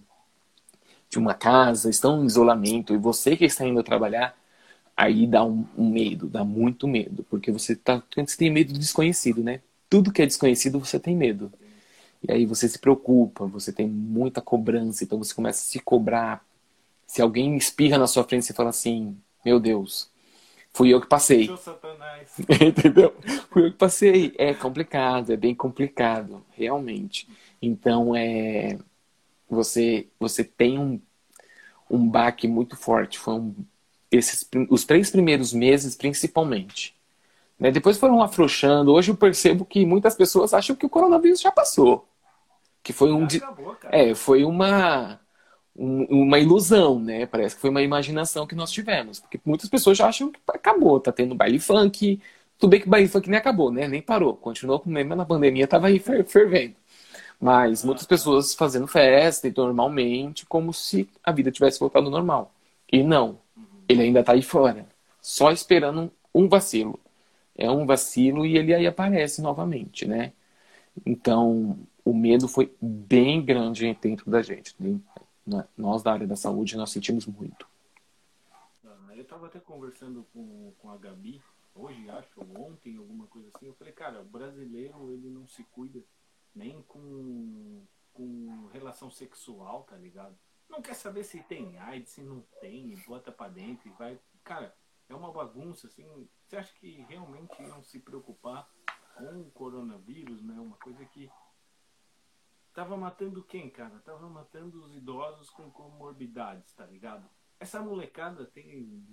de 1.09 1.17
uma 1.17 1.33
casa, 1.33 1.89
estão 1.89 2.21
em 2.23 2.27
isolamento 2.27 2.93
e 2.93 2.97
você 2.97 3.35
que 3.35 3.45
está 3.45 3.65
indo 3.65 3.81
trabalhar, 3.81 4.37
aí 4.95 5.25
dá 5.25 5.43
um, 5.43 5.65
um 5.75 5.89
medo, 5.89 6.27
dá 6.27 6.43
muito 6.43 6.87
medo, 6.87 7.25
porque 7.29 7.51
você 7.51 7.75
tá 7.75 8.03
você 8.15 8.37
tem 8.37 8.51
medo 8.51 8.73
do 8.73 8.79
desconhecido, 8.79 9.41
né? 9.41 9.61
Tudo 9.89 10.11
que 10.11 10.21
é 10.21 10.25
desconhecido 10.25 10.79
você 10.79 10.99
tem 10.99 11.15
medo. 11.15 11.51
E 12.27 12.31
aí 12.31 12.45
você 12.45 12.67
se 12.67 12.77
preocupa, 12.77 13.45
você 13.45 13.71
tem 13.71 13.87
muita 13.87 14.41
cobrança, 14.41 15.03
então 15.03 15.17
você 15.17 15.33
começa 15.33 15.59
a 15.59 15.65
se 15.65 15.79
cobrar. 15.79 16.45
Se 17.07 17.21
alguém 17.21 17.55
espirra 17.55 17.97
na 17.97 18.07
sua 18.07 18.23
frente, 18.23 18.45
você 18.45 18.53
fala 18.53 18.69
assim: 18.69 19.17
Meu 19.43 19.59
Deus, 19.59 20.09
fui 20.73 20.93
eu 20.93 20.99
que 20.99 21.07
passei. 21.07 21.49
Entendeu? 22.61 23.15
Fui 23.49 23.67
eu 23.67 23.71
que 23.71 23.77
passei. 23.77 24.33
É 24.37 24.53
complicado, 24.53 25.31
é 25.31 25.37
bem 25.37 25.55
complicado, 25.55 26.43
realmente. 26.51 27.27
Então, 27.61 28.15
é. 28.15 28.77
Você, 29.49 30.07
você 30.19 30.43
tem 30.43 30.77
um, 30.77 31.01
um 31.89 32.07
baque 32.07 32.47
muito 32.47 32.77
forte. 32.77 33.17
Foi 33.17 33.33
um, 33.33 33.55
esses, 34.11 34.47
os 34.69 34.83
três 34.83 35.09
primeiros 35.09 35.53
meses, 35.53 35.95
principalmente. 35.95 36.95
Né? 37.59 37.71
Depois 37.71 37.97
foram 37.97 38.21
afrouxando. 38.21 38.93
Hoje 38.93 39.11
eu 39.11 39.17
percebo 39.17 39.65
que 39.65 39.85
muitas 39.85 40.15
pessoas 40.15 40.53
acham 40.53 40.75
que 40.75 40.85
o 40.85 40.89
coronavírus 40.89 41.41
já 41.41 41.51
passou. 41.51 42.08
Que 42.83 42.93
foi 42.93 43.11
um. 43.11 43.25
Acabou, 43.25 43.77
é, 43.91 44.15
foi 44.15 44.43
uma. 44.43 45.19
Um, 45.75 46.23
uma 46.23 46.39
ilusão, 46.39 46.99
né? 46.99 47.25
Parece 47.25 47.55
que 47.55 47.61
foi 47.61 47.69
uma 47.69 47.81
imaginação 47.81 48.45
que 48.45 48.55
nós 48.55 48.71
tivemos. 48.71 49.19
Porque 49.19 49.39
muitas 49.45 49.69
pessoas 49.69 49.97
já 49.97 50.07
acham 50.07 50.31
que 50.31 50.39
acabou, 50.49 50.99
tá 50.99 51.11
tendo 51.11 51.35
baile 51.35 51.59
funk. 51.59 52.21
Tudo 52.57 52.71
bem 52.71 52.81
que 52.81 52.87
o 52.87 52.89
baile 52.89 53.07
funk 53.07 53.29
nem 53.29 53.39
acabou, 53.39 53.71
né? 53.71 53.87
Nem 53.87 54.01
parou. 54.01 54.35
Continuou 54.35 54.79
com 54.79 54.89
mesmo 54.89 55.15
na 55.15 55.25
pandemia, 55.25 55.67
tava 55.67 55.87
aí 55.87 55.99
fervendo. 55.99 56.75
Mas 57.39 57.85
muitas 57.85 58.05
pessoas 58.05 58.53
fazendo 58.53 58.87
festa 58.87 59.47
e 59.47 59.53
normalmente, 59.55 60.45
como 60.45 60.73
se 60.73 61.09
a 61.23 61.31
vida 61.31 61.51
tivesse 61.51 61.79
voltado 61.79 62.05
ao 62.07 62.11
normal. 62.11 62.53
E 62.91 63.03
não. 63.03 63.39
Ele 63.87 64.03
ainda 64.03 64.23
tá 64.23 64.33
aí 64.33 64.41
fora. 64.41 64.85
Só 65.21 65.51
esperando 65.51 66.11
um 66.33 66.47
vacilo. 66.49 66.99
É 67.57 67.69
um 67.69 67.85
vacilo 67.85 68.45
e 68.45 68.57
ele 68.57 68.73
aí 68.73 68.87
aparece 68.87 69.41
novamente, 69.41 70.05
né? 70.07 70.33
Então, 71.05 71.77
o 72.03 72.13
medo 72.13 72.47
foi 72.47 72.75
bem 72.81 73.43
grande 73.43 73.93
dentro 73.95 74.29
da 74.29 74.41
gente. 74.41 74.75
Né? 75.45 75.67
Nós 75.77 76.03
da 76.03 76.13
área 76.13 76.27
da 76.27 76.35
saúde, 76.35 76.77
nós 76.77 76.91
sentimos 76.91 77.25
muito. 77.25 77.67
Ah, 78.85 79.15
eu 79.15 79.21
estava 79.21 79.47
até 79.47 79.59
conversando 79.59 80.25
com, 80.33 80.73
com 80.79 80.89
a 80.89 80.97
Gabi, 80.97 81.41
hoje 81.75 82.09
acho, 82.09 82.29
ou 82.37 82.69
ontem, 82.69 82.97
alguma 82.97 83.27
coisa 83.27 83.49
assim. 83.53 83.67
Eu 83.67 83.73
falei, 83.73 83.93
cara, 83.93 84.21
o 84.21 84.25
brasileiro, 84.25 85.11
ele 85.11 85.29
não 85.29 85.47
se 85.47 85.63
cuida 85.65 86.03
nem 86.53 86.81
com, 86.83 87.81
com 88.13 88.67
relação 88.73 89.09
sexual, 89.09 89.83
tá 89.83 89.95
ligado? 89.95 90.37
Não 90.69 90.81
quer 90.81 90.93
saber 90.93 91.23
se 91.23 91.41
tem 91.43 91.77
AIDS, 91.79 92.11
se 92.11 92.21
não 92.21 92.43
tem, 92.61 92.95
bota 93.07 93.31
pra 93.31 93.47
dentro 93.47 93.87
e 93.87 93.91
vai. 93.91 94.19
Cara, 94.43 94.75
é 95.07 95.15
uma 95.15 95.31
bagunça, 95.31 95.87
assim. 95.87 96.05
Você 96.45 96.57
acha 96.57 96.73
que 96.75 97.05
realmente 97.09 97.61
iam 97.61 97.83
se 97.83 97.99
preocupar 97.99 98.69
com 99.15 99.41
o 99.41 99.51
coronavírus, 99.51 100.41
né? 100.43 100.53
Uma 100.59 100.77
coisa 100.77 101.03
que 101.05 101.29
Tava 102.73 102.95
matando 102.95 103.43
quem, 103.43 103.69
cara? 103.69 103.99
Tava 104.05 104.29
matando 104.29 104.83
os 104.83 104.95
idosos 104.95 105.49
com 105.49 105.69
comorbidades, 105.71 106.71
tá 106.73 106.85
ligado? 106.85 107.25
Essa 107.59 107.81
molecada 107.81 108.45
tem, 108.45 109.03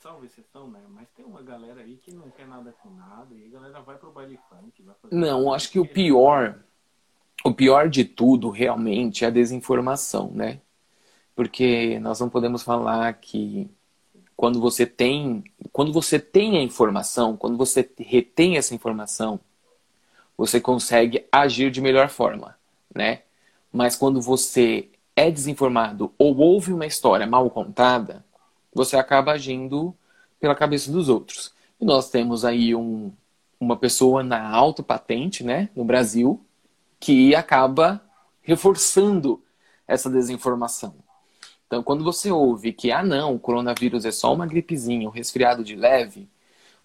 salve 0.00 0.26
exceção, 0.26 0.68
né? 0.68 0.80
Mas 0.88 1.08
tem 1.10 1.24
uma 1.24 1.42
galera 1.42 1.82
aí 1.82 1.96
que 1.98 2.12
não 2.12 2.30
quer 2.30 2.48
nada 2.48 2.72
com 2.82 2.90
nada 2.90 3.34
e 3.34 3.46
a 3.46 3.50
galera 3.50 3.80
vai 3.80 3.96
pro 3.96 4.10
baile 4.10 4.38
funk. 4.48 4.82
Vai 4.82 4.94
fazer 5.00 5.14
não, 5.14 5.52
acho 5.52 5.70
que 5.70 5.78
o 5.78 5.86
pior, 5.86 6.58
o 7.44 7.54
pior 7.54 7.88
de 7.88 8.04
tudo 8.04 8.50
realmente 8.50 9.24
é 9.24 9.28
a 9.28 9.30
desinformação, 9.30 10.32
né? 10.32 10.60
Porque 11.34 11.98
nós 12.00 12.18
não 12.18 12.28
podemos 12.28 12.62
falar 12.62 13.12
que 13.14 13.70
quando 14.34 14.60
você 14.60 14.84
tem, 14.84 15.44
quando 15.70 15.92
você 15.92 16.18
tem 16.18 16.58
a 16.58 16.62
informação, 16.62 17.36
quando 17.36 17.56
você 17.56 17.88
retém 17.98 18.56
essa 18.56 18.74
informação, 18.74 19.38
você 20.36 20.60
consegue 20.60 21.24
agir 21.30 21.70
de 21.70 21.80
melhor 21.80 22.08
forma 22.08 22.60
né? 22.94 23.22
Mas 23.72 23.96
quando 23.96 24.20
você 24.20 24.88
é 25.14 25.30
desinformado 25.30 26.12
ou 26.18 26.36
ouve 26.36 26.72
uma 26.72 26.86
história 26.86 27.26
mal 27.26 27.48
contada, 27.50 28.24
você 28.74 28.96
acaba 28.96 29.32
agindo 29.32 29.94
pela 30.40 30.54
cabeça 30.54 30.90
dos 30.90 31.08
outros. 31.08 31.52
E 31.80 31.84
nós 31.84 32.10
temos 32.10 32.44
aí 32.44 32.74
um, 32.74 33.12
uma 33.60 33.76
pessoa 33.76 34.22
na 34.22 34.48
alta 34.48 34.82
patente, 34.82 35.44
né, 35.44 35.68
no 35.74 35.84
Brasil, 35.84 36.44
que 36.98 37.34
acaba 37.34 38.00
reforçando 38.42 39.42
essa 39.86 40.10
desinformação. 40.10 40.94
Então, 41.66 41.82
quando 41.82 42.04
você 42.04 42.30
ouve 42.30 42.72
que, 42.72 42.90
ah, 42.90 43.02
não, 43.02 43.34
o 43.34 43.38
coronavírus 43.38 44.04
é 44.04 44.10
só 44.10 44.34
uma 44.34 44.46
gripezinha, 44.46 45.08
um 45.08 45.12
resfriado 45.12 45.64
de 45.64 45.74
leve, 45.74 46.28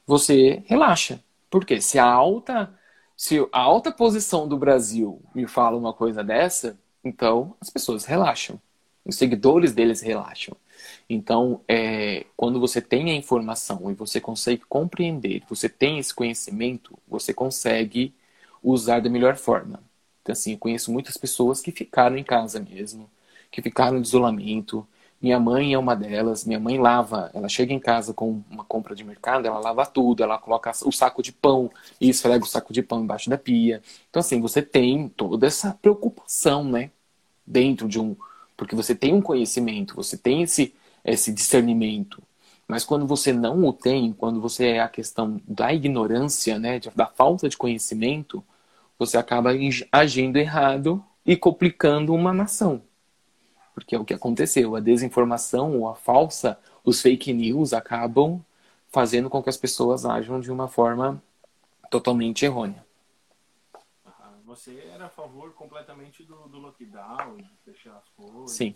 você 0.06 0.64
relaxa. 0.66 1.20
Porque 1.50 1.82
se 1.82 2.00
a 2.00 2.06
alta, 2.06 2.74
se 3.18 3.40
a 3.52 3.60
alta 3.60 3.92
posição 3.92 4.48
do 4.48 4.58
Brasil 4.58 5.20
me 5.34 5.48
fala 5.48 5.76
uma 5.76 5.92
coisa 5.92 6.24
dessa, 6.24 6.80
então 7.04 7.56
as 7.60 7.70
pessoas 7.70 8.06
relaxam. 8.06 8.62
Os 9.04 9.16
seguidores 9.16 9.74
deles 9.74 10.02
relaxam. 10.02 10.56
Então, 11.10 11.62
é, 11.68 12.26
quando 12.36 12.60
você 12.60 12.82
tem 12.82 13.10
a 13.10 13.16
informação 13.16 13.90
e 13.90 13.96
você 13.96 14.22
consegue 14.22 14.64
compreender, 14.70 15.44
você 15.50 15.68
tem 15.68 15.98
esse 15.98 16.14
conhecimento, 16.14 16.98
você 17.08 17.34
consegue 17.34 18.14
usar 18.62 19.00
da 19.00 19.10
melhor 19.10 19.36
forma. 19.36 19.82
Então, 20.22 20.34
assim, 20.34 20.52
eu 20.54 20.58
conheço 20.58 20.92
muitas 20.92 21.18
pessoas 21.18 21.62
que 21.62 21.72
ficaram 21.72 22.18
em 22.18 22.24
casa 22.24 22.60
mesmo, 22.60 23.10
que 23.50 23.62
ficaram 23.62 23.98
em 23.98 24.02
isolamento. 24.02 24.88
Minha 25.22 25.40
mãe 25.40 25.74
é 25.74 25.78
uma 25.78 25.96
delas. 25.96 26.46
Minha 26.46 26.60
mãe 26.60 26.78
lava, 26.80 27.32
ela 27.34 27.50
chega 27.50 27.74
em 27.74 27.80
casa 27.80 28.14
com 28.14 28.42
uma 28.50 28.64
compra 28.64 28.96
de 28.96 29.04
mercado, 29.04 29.48
ela 29.48 29.60
lava 29.60 29.86
tudo, 29.86 30.24
ela 30.24 30.38
coloca 30.38 30.72
o 30.86 30.92
saco 30.92 31.24
de 31.24 31.32
pão 31.32 31.72
e 32.00 32.10
esfrega 32.10 32.44
o 32.44 32.48
saco 32.48 32.72
de 32.74 32.82
pão 32.84 33.04
embaixo 33.04 33.30
da 33.30 33.38
pia. 33.38 33.82
Então, 34.10 34.20
assim, 34.20 34.40
você 34.40 34.62
tem 34.62 35.10
toda 35.10 35.48
essa 35.48 35.78
preocupação, 35.82 36.64
né? 36.64 36.92
Dentro 37.46 37.88
de 37.88 38.00
um. 38.00 38.16
Porque 38.56 38.76
você 38.76 38.96
tem 38.96 39.14
um 39.14 39.22
conhecimento, 39.22 39.96
você 39.96 40.18
tem 40.18 40.44
esse, 40.44 40.74
esse 41.06 41.32
discernimento. 41.32 42.22
Mas 42.68 42.84
quando 42.84 43.08
você 43.08 43.32
não 43.32 43.64
o 43.66 43.72
tem, 43.72 44.12
quando 44.12 44.42
você 44.42 44.68
é 44.72 44.82
a 44.82 44.90
questão 44.90 45.40
da 45.48 45.74
ignorância, 45.74 46.60
né, 46.60 46.80
da 46.96 47.06
falta 47.06 47.48
de 47.48 47.56
conhecimento, 47.56 48.44
você 49.00 49.18
acaba 49.18 49.52
agindo 49.92 50.38
errado 50.38 51.04
e 51.26 51.38
complicando 51.38 52.14
uma 52.14 52.34
nação. 52.34 52.82
Porque 53.78 53.94
é 53.94 54.00
o 54.00 54.04
que 54.04 54.14
aconteceu. 54.16 54.76
A 54.76 54.80
desinformação 54.80 55.78
ou 55.78 55.88
a 55.88 55.94
falsa, 55.94 56.58
os 56.84 57.00
fake 57.00 57.32
news 57.32 57.74
acabam 57.74 58.44
fazendo 58.90 59.30
com 59.30 59.44
que 59.44 59.50
as 59.50 59.58
pessoas 59.58 60.04
ajam 60.04 60.40
de 60.40 60.52
uma 60.52 60.68
forma 60.68 61.22
totalmente 61.92 62.44
errônea. 62.44 62.84
Você 64.48 64.84
era 64.92 65.06
a 65.06 65.10
favor 65.10 65.54
completamente 65.54 66.24
do, 66.24 66.48
do 66.48 66.58
lockdown, 66.58 67.38
de 67.38 67.52
fechar 67.64 67.96
as 67.98 68.10
coisas? 68.10 68.50
Sim. 68.50 68.74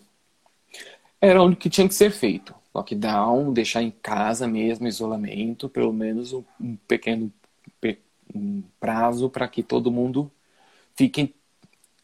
Era 1.20 1.42
o 1.42 1.56
que 1.56 1.68
tinha 1.68 1.88
que 1.88 1.94
ser 1.94 2.12
feito. 2.12 2.54
Lockdown, 2.72 3.52
deixar 3.52 3.82
em 3.82 3.90
casa 3.90 4.46
mesmo, 4.46 4.86
isolamento, 4.86 5.68
pelo 5.68 5.92
menos 5.92 6.32
um, 6.32 6.44
um 6.60 6.76
pequeno 6.76 7.32
um 8.32 8.62
prazo 8.78 9.28
para 9.28 9.48
que 9.48 9.64
todo 9.64 9.90
mundo 9.90 10.30
fique 10.94 11.34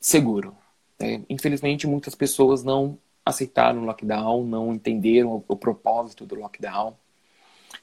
seguro. 0.01 0.58
É, 1.01 1.21
infelizmente, 1.29 1.87
muitas 1.87 2.15
pessoas 2.15 2.65
não 2.65 2.99
aceitaram 3.25 3.83
o 3.83 3.85
lockdown, 3.85 4.47
não 4.47 4.73
entenderam 4.73 5.37
o, 5.37 5.45
o 5.47 5.57
propósito 5.57 6.27
do 6.27 6.35
lockdown 6.35 6.97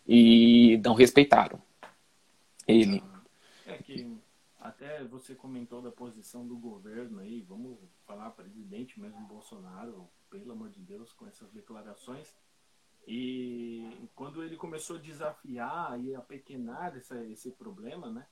e 0.07 0.77
não 0.83 0.93
respeitaram 0.93 1.61
ele. 2.67 3.03
É 3.65 3.77
que 3.77 4.17
até 4.59 5.03
você 5.03 5.35
comentou 5.35 5.81
da 5.81 5.91
posição 5.91 6.45
do 6.47 6.57
governo 6.57 7.19
aí, 7.19 7.41
vamos 7.41 7.77
falar 8.05 8.31
presidente 8.31 8.99
mesmo 8.99 9.27
Bolsonaro, 9.27 10.09
pelo 10.29 10.51
amor 10.51 10.69
de 10.69 10.81
Deus, 10.81 11.13
com 11.13 11.27
essas 11.27 11.51
declarações. 11.51 12.35
E 13.07 14.09
quando 14.15 14.43
ele 14.43 14.55
começou 14.55 14.97
a 14.97 15.01
desafiar 15.01 15.99
e 16.03 16.15
a 16.15 16.21
pequenar 16.21 16.97
essa, 16.97 17.23
esse 17.25 17.51
problema, 17.51 18.09
né? 18.09 18.25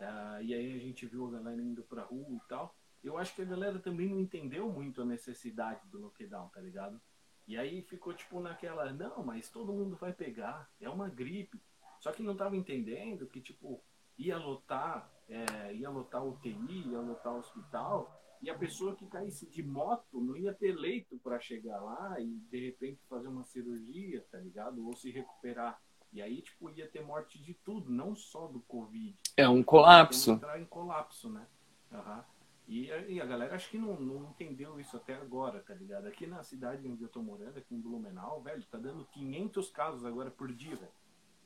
Ah, 0.00 0.38
e 0.42 0.54
aí 0.54 0.74
a 0.74 0.78
gente 0.78 1.06
viu 1.06 1.26
a 1.26 1.30
galera 1.32 1.60
indo 1.60 1.82
pra 1.82 2.02
rua 2.02 2.26
e 2.30 2.40
tal. 2.48 2.74
Eu 3.06 3.16
acho 3.16 3.34
que 3.34 3.42
a 3.42 3.46
galera 3.46 3.78
também 3.78 4.08
não 4.08 4.18
entendeu 4.18 4.68
muito 4.68 5.00
a 5.00 5.04
necessidade 5.04 5.86
do 5.88 6.00
lockdown, 6.00 6.48
tá 6.48 6.60
ligado? 6.60 7.00
E 7.46 7.56
aí 7.56 7.80
ficou 7.82 8.12
tipo 8.12 8.40
naquela, 8.40 8.92
não, 8.92 9.24
mas 9.24 9.48
todo 9.48 9.72
mundo 9.72 9.96
vai 9.96 10.12
pegar, 10.12 10.68
é 10.80 10.88
uma 10.88 11.08
gripe. 11.08 11.62
Só 12.00 12.10
que 12.10 12.22
não 12.22 12.36
tava 12.36 12.56
entendendo 12.56 13.26
que, 13.28 13.40
tipo, 13.40 13.80
ia 14.18 14.36
lotar, 14.36 15.08
é, 15.28 15.72
ia 15.74 15.88
lotar 15.88 16.26
UTI, 16.26 16.88
ia 16.88 16.98
lotar 16.98 17.36
hospital, 17.36 18.12
e 18.42 18.50
a 18.50 18.58
pessoa 18.58 18.94
que 18.96 19.06
caísse 19.06 19.48
de 19.48 19.62
moto 19.62 20.20
não 20.20 20.36
ia 20.36 20.52
ter 20.52 20.74
leito 20.74 21.16
para 21.18 21.38
chegar 21.38 21.80
lá 21.80 22.20
e 22.20 22.38
de 22.50 22.66
repente 22.66 23.06
fazer 23.08 23.28
uma 23.28 23.44
cirurgia, 23.44 24.26
tá 24.30 24.38
ligado? 24.38 24.84
Ou 24.84 24.94
se 24.96 25.10
recuperar. 25.10 25.80
E 26.12 26.20
aí, 26.20 26.42
tipo, 26.42 26.70
ia 26.70 26.88
ter 26.88 27.04
morte 27.04 27.40
de 27.40 27.54
tudo, 27.54 27.90
não 27.90 28.14
só 28.14 28.46
do 28.46 28.60
Covid. 28.60 29.16
É 29.36 29.48
um 29.48 29.62
colapso. 29.62 30.32
Entrar 30.32 30.60
em 30.60 30.64
colapso, 30.64 31.30
né? 31.30 31.46
Uhum. 31.92 32.35
E, 32.68 32.90
e, 33.08 33.20
a 33.20 33.24
galera 33.24 33.54
acho 33.54 33.70
que 33.70 33.78
não, 33.78 33.98
não 34.00 34.24
entendeu 34.24 34.80
isso 34.80 34.96
até 34.96 35.14
agora, 35.14 35.60
tá 35.60 35.72
ligado? 35.72 36.06
Aqui 36.06 36.26
na 36.26 36.42
cidade 36.42 36.86
onde 36.88 37.02
eu 37.02 37.08
tô 37.08 37.22
morando, 37.22 37.58
aqui 37.58 37.74
em 37.74 37.80
Blumenau, 37.80 38.40
velho, 38.42 38.62
tá 38.64 38.76
dando 38.76 39.06
500 39.12 39.70
casos 39.70 40.04
agora 40.04 40.30
por 40.30 40.52
dia, 40.52 40.74
velho. 40.74 40.90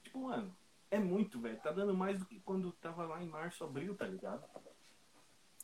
Tipo, 0.02 0.20
mano, 0.20 0.50
é 0.90 0.98
muito, 0.98 1.38
velho. 1.38 1.58
Tá 1.58 1.70
dando 1.70 1.94
mais 1.94 2.18
do 2.18 2.24
que 2.24 2.40
quando 2.40 2.72
tava 2.72 3.04
lá 3.04 3.22
em 3.22 3.28
março, 3.28 3.62
abril, 3.62 3.94
tá 3.94 4.06
ligado? 4.06 4.42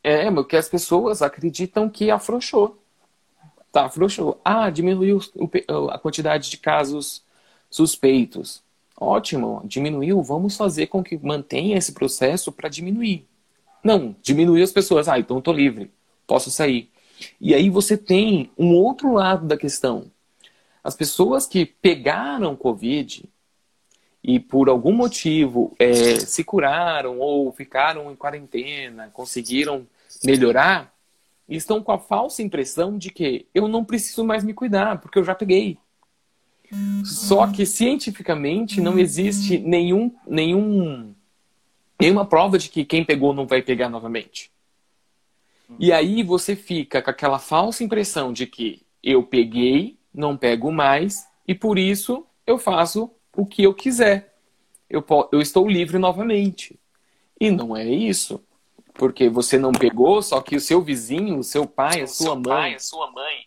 É, 0.03 0.31
porque 0.31 0.57
as 0.57 0.69
pessoas 0.69 1.23
acreditam 1.23 1.89
que 1.89 2.11
afrouxou. 2.11 2.79
Tá, 3.73 3.87
afrouxou. 3.87 4.41
Ah, 4.45 4.71
diminuiu 4.71 5.21
a 5.91 5.99
quantidade 5.99 6.51
de 6.51 6.59
casos 6.59 7.25
suspeitos. 7.71 8.63
Ótimo, 8.99 9.63
diminuiu, 9.65 10.23
vamos 10.23 10.57
fazer 10.57 10.87
com 10.87 11.03
que 11.03 11.19
mantenha 11.19 11.77
esse 11.77 11.93
processo 11.93 12.53
para 12.53 12.69
diminuir. 12.69 13.27
Não, 13.83 14.17
diminuir 14.23 14.63
as 14.63 14.73
pessoas. 14.73 15.09
Ah, 15.09 15.19
então 15.19 15.39
estou 15.39 15.55
livre, 15.55 15.91
posso 16.27 16.51
sair. 16.51 16.91
E 17.41 17.55
aí 17.55 17.71
você 17.71 17.97
tem 17.97 18.51
um 18.59 18.75
outro 18.75 19.13
lado 19.13 19.47
da 19.47 19.57
questão. 19.57 20.11
As 20.83 20.95
pessoas 20.95 21.47
que 21.47 21.67
pegaram 21.67 22.55
Covid 22.55 23.29
e 24.23 24.41
por 24.41 24.69
algum 24.69 24.93
motivo 24.93 25.75
é, 25.79 26.19
se 26.21 26.45
curaram 26.45 27.19
ou 27.19 27.53
ficaram 27.53 28.11
em 28.11 28.17
quarentena, 28.17 29.11
conseguiram 29.13 29.87
melhorar, 30.25 30.93
estão 31.49 31.83
com 31.83 31.93
a 31.93 31.99
falsa 31.99 32.43
impressão 32.43 32.99
de 32.99 33.11
que 33.11 33.47
eu 33.55 33.69
não 33.69 33.85
preciso 33.85 34.25
mais 34.25 34.43
me 34.43 34.53
cuidar, 34.53 35.01
porque 35.01 35.19
eu 35.19 35.25
já 35.25 35.35
peguei. 35.35 35.79
Só 37.05 37.47
que 37.47 37.65
cientificamente 37.65 38.81
não 38.81 38.99
existe 38.99 39.59
nenhum, 39.59 40.13
nenhum, 40.27 41.15
nenhuma 42.01 42.27
prova 42.27 42.59
de 42.59 42.69
que 42.69 42.85
quem 42.85 43.05
pegou 43.05 43.35
não 43.35 43.47
vai 43.47 43.63
pegar 43.63 43.89
novamente. 43.89 44.51
E 45.79 45.93
aí 45.93 46.23
você 46.23 46.55
fica 46.55 47.03
com 47.03 47.11
aquela 47.11 47.39
falsa 47.39 47.83
impressão 47.83 48.33
de 48.33 48.47
que 48.47 48.87
eu 49.03 49.23
peguei, 49.23 49.99
não 50.15 50.37
pego 50.37 50.71
mais, 50.71 51.27
e 51.47 51.55
por 51.55 51.79
isso 51.79 52.25
eu 52.47 52.59
faço 52.59 53.11
o 53.37 53.45
que 53.45 53.65
eu 53.65 53.75
quiser. 53.75 54.35
Eu, 54.89 55.05
eu 55.33 55.41
estou 55.41 55.69
livre 55.69 55.99
novamente. 55.99 56.79
E 57.41 57.51
não 57.51 57.77
é 57.77 57.85
isso. 57.85 58.41
Porque 58.95 59.29
você 59.29 59.59
não 59.59 59.73
pegou, 59.73 60.23
só 60.23 60.41
que 60.41 60.57
o 60.57 60.61
seu 60.61 60.81
vizinho, 60.81 61.39
o 61.39 61.45
seu 61.45 61.67
pai, 61.67 62.03
a 62.03 62.07
sua 62.07 62.35
mãe. 62.35 62.45
Pai, 62.45 62.75
a 62.75 62.79
sua 62.79 63.11
mãe 63.11 63.47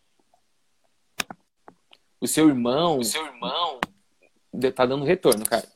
o 2.22 2.28
seu 2.28 2.50
irmão. 2.50 3.00
O 3.00 3.04
seu 3.04 3.26
irmão. 3.26 3.80
Tá 4.76 4.86
dando 4.86 5.06
retorno, 5.06 5.46
cara. 5.46 5.68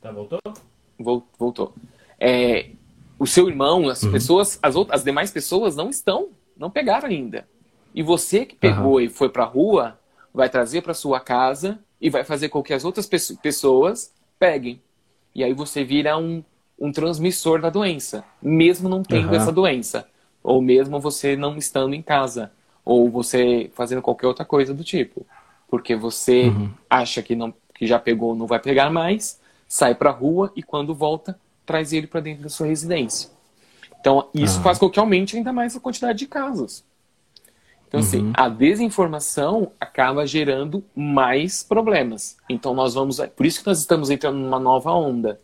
Tá, 0.00 0.10
voltou? 0.12 0.40
Voltou. 1.02 1.74
É, 2.18 2.70
o 3.18 3.26
seu 3.26 3.48
irmão, 3.48 3.88
as 3.88 4.02
uhum. 4.02 4.12
pessoas, 4.12 4.58
as, 4.62 4.76
outras, 4.76 5.00
as 5.00 5.04
demais 5.04 5.30
pessoas 5.30 5.76
não 5.76 5.90
estão, 5.90 6.28
não 6.56 6.70
pegaram 6.70 7.08
ainda. 7.08 7.46
E 7.94 8.02
você 8.02 8.44
que 8.44 8.54
pegou 8.54 8.94
uhum. 8.94 9.00
e 9.00 9.08
foi 9.08 9.28
pra 9.28 9.44
rua, 9.44 9.98
vai 10.32 10.48
trazer 10.48 10.82
para 10.82 10.94
sua 10.94 11.20
casa 11.20 11.78
e 12.00 12.08
vai 12.08 12.24
fazer 12.24 12.48
com 12.48 12.62
que 12.62 12.72
as 12.72 12.84
outras 12.84 13.08
pessoas 13.42 14.12
peguem. 14.38 14.80
E 15.34 15.44
aí 15.44 15.52
você 15.52 15.84
vira 15.84 16.16
um, 16.16 16.42
um 16.78 16.90
transmissor 16.92 17.60
da 17.60 17.70
doença, 17.70 18.24
mesmo 18.40 18.88
não 18.88 19.02
tendo 19.02 19.28
uhum. 19.28 19.34
essa 19.34 19.52
doença. 19.52 20.06
Ou 20.42 20.62
mesmo 20.62 20.98
você 20.98 21.36
não 21.36 21.56
estando 21.56 21.94
em 21.94 22.02
casa 22.02 22.50
ou 22.84 23.10
você 23.10 23.70
fazendo 23.74 24.02
qualquer 24.02 24.26
outra 24.26 24.44
coisa 24.44 24.72
do 24.72 24.82
tipo. 24.82 25.26
Porque 25.68 25.94
você 25.94 26.44
uhum. 26.44 26.70
acha 26.88 27.22
que, 27.22 27.36
não, 27.36 27.52
que 27.74 27.86
já 27.86 27.98
pegou, 27.98 28.34
não 28.34 28.46
vai 28.46 28.58
pegar 28.58 28.90
mais, 28.90 29.38
sai 29.70 29.94
para 29.94 30.10
a 30.10 30.12
rua 30.12 30.52
e 30.56 30.64
quando 30.64 30.92
volta, 30.92 31.38
traz 31.64 31.92
ele 31.92 32.08
para 32.08 32.20
dentro 32.20 32.42
da 32.42 32.48
sua 32.48 32.66
residência. 32.66 33.30
Então, 34.00 34.28
isso 34.34 34.56
uhum. 34.56 34.64
faz 34.64 34.78
com 34.78 34.90
que 34.90 34.98
aumente 34.98 35.36
ainda 35.36 35.52
mais 35.52 35.76
a 35.76 35.80
quantidade 35.80 36.18
de 36.18 36.26
casos. 36.26 36.82
Então, 37.86 38.00
assim, 38.00 38.18
uhum. 38.18 38.32
assim, 38.32 38.32
a 38.34 38.48
desinformação 38.48 39.70
acaba 39.78 40.26
gerando 40.26 40.82
mais 40.92 41.62
problemas. 41.62 42.36
Então, 42.48 42.74
nós 42.74 42.94
vamos. 42.94 43.20
Por 43.36 43.46
isso 43.46 43.60
que 43.60 43.66
nós 43.68 43.78
estamos 43.78 44.10
entrando 44.10 44.38
numa 44.38 44.58
nova 44.58 44.90
onda. 44.90 45.38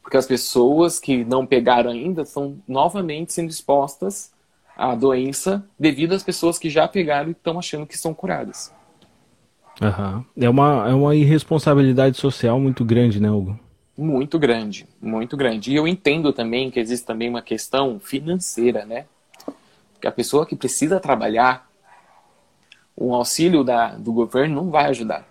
Porque 0.00 0.16
as 0.16 0.26
pessoas 0.26 0.98
que 0.98 1.22
não 1.22 1.44
pegaram 1.44 1.90
ainda 1.90 2.22
estão 2.22 2.56
novamente 2.66 3.34
sendo 3.34 3.50
expostas 3.50 4.32
a 4.74 4.94
doença 4.94 5.62
devido 5.78 6.14
às 6.14 6.22
pessoas 6.22 6.58
que 6.58 6.70
já 6.70 6.88
pegaram 6.88 7.28
e 7.28 7.32
estão 7.32 7.58
achando 7.58 7.86
que 7.86 7.98
são 7.98 8.14
curadas. 8.14 8.72
Uhum. 9.80 10.24
É, 10.36 10.48
uma, 10.48 10.88
é 10.88 10.94
uma 10.94 11.14
irresponsabilidade 11.14 12.16
social 12.16 12.58
muito 12.58 12.84
grande, 12.84 13.20
né, 13.20 13.30
Hugo? 13.30 13.58
Muito 13.96 14.38
grande, 14.38 14.86
muito 15.00 15.36
grande. 15.36 15.72
E 15.72 15.76
eu 15.76 15.86
entendo 15.86 16.32
também 16.32 16.70
que 16.70 16.78
existe 16.78 17.04
também 17.04 17.28
uma 17.28 17.42
questão 17.42 17.98
financeira, 17.98 18.84
né? 18.84 19.06
Que 20.00 20.06
a 20.06 20.12
pessoa 20.12 20.46
que 20.46 20.54
precisa 20.54 21.00
trabalhar, 21.00 21.68
o 22.96 23.14
auxílio 23.14 23.64
da, 23.64 23.96
do 23.96 24.12
governo 24.12 24.56
não 24.56 24.70
vai 24.70 24.86
ajudar. 24.86 25.26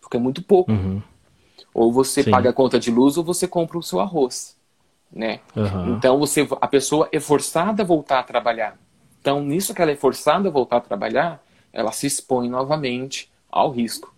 Porque 0.00 0.16
é 0.16 0.20
muito 0.20 0.42
pouco. 0.42 0.70
Uhum. 0.70 1.02
Ou 1.74 1.92
você 1.92 2.22
Sim. 2.22 2.30
paga 2.30 2.50
a 2.50 2.52
conta 2.52 2.78
de 2.78 2.90
luz 2.90 3.16
ou 3.16 3.24
você 3.24 3.46
compra 3.46 3.78
o 3.78 3.82
seu 3.82 4.00
arroz, 4.00 4.56
né? 5.12 5.40
Uhum. 5.54 5.96
Então 5.96 6.18
você, 6.18 6.46
a 6.60 6.66
pessoa 6.66 7.08
é 7.12 7.20
forçada 7.20 7.82
a 7.82 7.86
voltar 7.86 8.20
a 8.20 8.24
trabalhar. 8.24 8.76
Então 9.20 9.42
nisso 9.42 9.74
que 9.74 9.82
ela 9.82 9.90
é 9.90 9.96
forçada 9.96 10.48
a 10.48 10.52
voltar 10.52 10.78
a 10.78 10.80
trabalhar, 10.80 11.42
ela 11.72 11.92
se 11.92 12.06
expõe 12.06 12.48
novamente 12.48 13.30
ao 13.50 13.70
risco. 13.70 14.14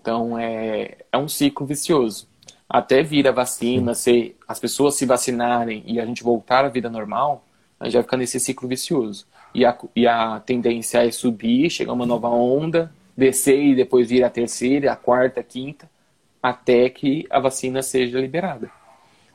Então 0.00 0.38
é, 0.38 0.98
é 1.12 1.18
um 1.18 1.28
ciclo 1.28 1.66
vicioso 1.66 2.30
até 2.70 3.02
vir 3.02 3.26
a 3.26 3.32
vacina, 3.32 3.94
se 3.94 4.36
as 4.46 4.60
pessoas 4.60 4.94
se 4.94 5.04
vacinarem 5.04 5.82
e 5.84 5.98
a 5.98 6.06
gente 6.06 6.22
voltar 6.22 6.64
à 6.64 6.68
vida 6.68 6.88
normal, 6.88 7.44
a 7.80 7.86
gente 7.86 7.94
vai 7.94 8.02
ficar 8.04 8.16
nesse 8.16 8.38
ciclo 8.38 8.68
vicioso. 8.68 9.26
E 9.52 9.64
a, 9.64 9.76
e 9.96 10.06
a 10.06 10.38
tendência 10.38 11.04
é 11.04 11.10
subir, 11.10 11.68
chegar 11.68 11.92
uma 11.92 12.06
nova 12.06 12.28
onda, 12.28 12.92
descer 13.16 13.60
e 13.60 13.74
depois 13.74 14.08
vir 14.08 14.22
a 14.22 14.30
terceira, 14.30 14.92
a 14.92 14.96
quarta, 14.96 15.40
a 15.40 15.42
quinta, 15.42 15.90
até 16.40 16.88
que 16.88 17.26
a 17.28 17.40
vacina 17.40 17.82
seja 17.82 18.20
liberada. 18.20 18.70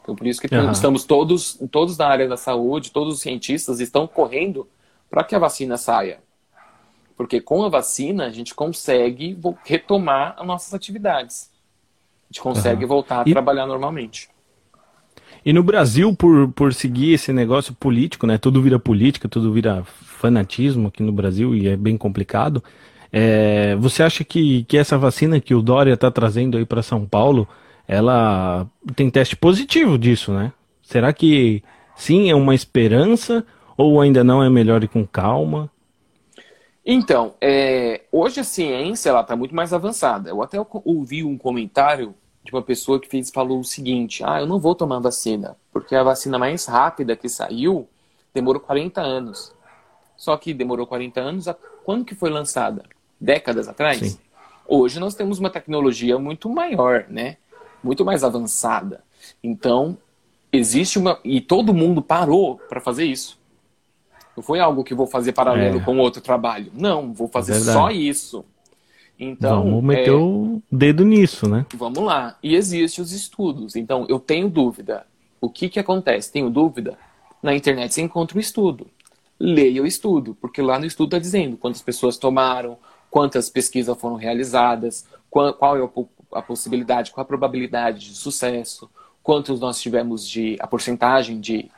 Então, 0.02 0.16
por 0.16 0.26
isso 0.26 0.40
que 0.40 0.56
uhum. 0.56 0.72
estamos 0.72 1.04
todos, 1.04 1.60
todos 1.70 1.98
na 1.98 2.08
área 2.08 2.30
da 2.30 2.38
saúde, 2.38 2.92
todos 2.92 3.16
os 3.16 3.22
cientistas 3.22 3.82
estão 3.82 4.08
correndo 4.08 4.66
para 5.10 5.26
que 5.26 5.36
a 5.36 5.40
vacina 5.40 5.76
saia. 5.76 6.20
Porque 7.16 7.40
com 7.40 7.64
a 7.64 7.70
vacina 7.70 8.26
a 8.26 8.30
gente 8.30 8.54
consegue 8.54 9.38
retomar 9.64 10.36
as 10.38 10.46
nossas 10.46 10.74
atividades 10.74 11.56
gente 12.36 12.42
consegue 12.42 12.84
uhum. 12.84 12.90
voltar 12.90 13.26
a 13.26 13.30
e... 13.30 13.32
trabalhar 13.32 13.66
normalmente. 13.66 14.30
E 15.46 15.54
no 15.54 15.64
Brasil, 15.64 16.14
por, 16.16 16.52
por 16.52 16.74
seguir 16.74 17.14
esse 17.14 17.32
negócio 17.32 17.74
político, 17.74 18.26
né? 18.26 18.38
Tudo 18.38 18.62
vira 18.62 18.80
política, 18.80 19.30
tudo 19.30 19.54
vira 19.54 19.84
fanatismo 19.86 20.88
aqui 20.88 21.04
no 21.04 21.12
Brasil 21.12 21.56
e 21.56 21.68
é 21.68 21.78
bem 21.78 21.98
complicado. 21.98 22.64
É, 23.12 23.76
você 23.76 24.02
acha 24.02 24.24
que, 24.24 24.64
que 24.64 24.78
essa 24.78 24.98
vacina 24.98 25.40
que 25.40 25.54
o 25.54 25.62
Dória 25.62 25.94
está 25.94 26.10
trazendo 26.10 26.58
aí 26.58 26.66
para 26.66 26.82
São 26.82 27.06
Paulo, 27.06 27.48
ela 27.88 28.68
tem 28.96 29.10
teste 29.10 29.36
positivo 29.36 29.98
disso, 29.98 30.34
né? 30.34 30.52
Será 30.82 31.14
que 31.14 31.64
sim 31.96 32.30
é 32.30 32.36
uma 32.36 32.56
esperança 32.56 33.46
ou 33.78 34.02
ainda 34.02 34.24
não 34.24 34.44
é 34.44 34.50
melhor 34.50 34.84
ir 34.84 34.88
com 34.88 35.06
calma? 35.06 35.70
Então, 36.86 37.34
é, 37.42 38.02
hoje 38.12 38.40
a 38.40 38.44
ciência 38.44 39.10
ela 39.10 39.22
está 39.22 39.36
muito 39.36 39.56
mais 39.56 39.74
avançada. 39.74 40.30
Eu 40.30 40.44
até 40.44 40.58
ouvi 40.84 41.24
um 41.24 41.38
comentário 41.38 42.14
de 42.44 42.52
uma 42.52 42.62
pessoa 42.62 43.00
que 43.00 43.10
fez, 43.10 43.32
falou 43.32 43.60
o 43.60 43.64
seguinte: 43.64 44.24
ah, 44.24 44.40
eu 44.40 44.46
não 44.46 44.60
vou 44.60 44.76
tomar 44.76 45.00
vacina, 45.00 45.58
porque 45.74 45.96
a 45.96 46.04
vacina 46.04 46.38
mais 46.38 46.66
rápida 46.66 47.16
que 47.16 47.28
saiu 47.28 47.90
demorou 48.34 48.62
40 48.62 49.02
anos. 49.02 49.52
Só 50.16 50.38
que 50.38 50.54
demorou 50.54 50.86
40 50.86 51.20
anos, 51.20 51.48
a, 51.48 51.56
quando 51.84 52.06
que 52.06 52.14
foi 52.14 52.30
lançada? 52.30 52.84
Décadas 53.20 53.68
atrás? 53.68 53.98
Sim. 54.00 54.20
Hoje 54.68 55.00
nós 55.00 55.16
temos 55.16 55.40
uma 55.40 55.50
tecnologia 55.50 56.20
muito 56.20 56.48
maior, 56.50 57.06
né? 57.10 57.38
Muito 57.84 58.06
mais 58.06 58.24
avançada. 58.24 59.04
Então, 59.44 59.98
existe 60.52 61.00
uma. 61.00 61.20
E 61.24 61.42
todo 61.42 61.74
mundo 61.74 62.02
parou 62.02 62.58
para 62.70 62.80
fazer 62.80 63.06
isso. 63.06 63.40
Não 64.36 64.44
foi 64.44 64.60
algo 64.60 64.84
que 64.84 64.94
vou 64.94 65.08
fazer 65.08 65.32
paralelo 65.32 65.80
é. 65.80 65.82
com 65.82 65.98
outro 65.98 66.22
trabalho. 66.22 66.72
Não, 66.74 67.14
vou 67.14 67.28
fazer 67.28 67.54
Verdade. 67.54 67.78
só 67.78 67.90
isso. 67.90 68.46
Então, 69.18 69.64
vamos 69.64 69.84
meter 69.84 70.10
é... 70.10 70.14
o 70.14 70.62
dedo 70.70 71.06
nisso, 71.06 71.48
né? 71.48 71.66
Vamos 71.74 72.04
lá. 72.04 72.38
E 72.44 72.56
existem 72.56 73.04
os 73.04 73.12
estudos. 73.12 73.76
Então, 73.76 74.06
eu 74.10 74.20
tenho 74.20 74.50
dúvida. 74.50 75.06
O 75.40 75.50
que 75.50 75.70
que 75.70 75.80
acontece? 75.80 76.32
Tenho 76.32 76.50
dúvida? 76.50 76.98
Na 77.42 77.56
internet 77.56 77.94
você 77.94 78.02
encontra 78.02 78.38
o 78.38 78.42
estudo. 78.42 78.88
Leia 79.40 79.82
o 79.82 79.86
estudo, 79.86 80.36
porque 80.40 80.62
lá 80.62 80.80
no 80.80 80.86
estudo 80.86 81.08
está 81.08 81.20
dizendo 81.20 81.58
quantas 81.58 81.82
pessoas 81.82 82.18
tomaram, 82.18 82.78
quantas 83.10 83.50
pesquisas 83.50 83.98
foram 83.98 84.16
realizadas, 84.16 85.06
qual, 85.30 85.54
qual 85.54 85.78
é 85.78 85.90
a 86.34 86.42
possibilidade, 86.42 87.12
qual 87.12 87.22
a 87.22 87.28
probabilidade 87.28 88.00
de 88.10 88.16
sucesso, 88.16 88.90
quantos 89.22 89.60
nós 89.60 89.80
tivemos 89.80 90.28
de 90.28 90.56
a 90.60 90.68
porcentagem 90.68 91.40
de 91.40 91.70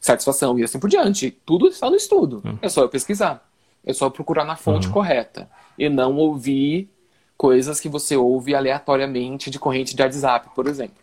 satisfação 0.00 0.58
e 0.58 0.64
assim 0.64 0.78
por 0.78 0.88
diante. 0.88 1.30
Tudo 1.44 1.68
está 1.68 1.90
no 1.90 1.96
estudo. 1.96 2.42
Uhum. 2.44 2.58
É 2.62 2.68
só 2.68 2.82
eu 2.82 2.88
pesquisar. 2.88 3.46
É 3.84 3.92
só 3.92 4.10
procurar 4.10 4.44
na 4.44 4.56
fonte 4.56 4.86
uhum. 4.88 4.92
correta. 4.92 5.48
E 5.78 5.88
não 5.88 6.16
ouvir 6.16 6.88
coisas 7.36 7.80
que 7.80 7.88
você 7.88 8.16
ouve 8.16 8.54
aleatoriamente 8.54 9.50
de 9.50 9.58
corrente 9.58 9.94
de 9.94 10.02
WhatsApp, 10.02 10.48
por 10.54 10.66
exemplo. 10.66 10.96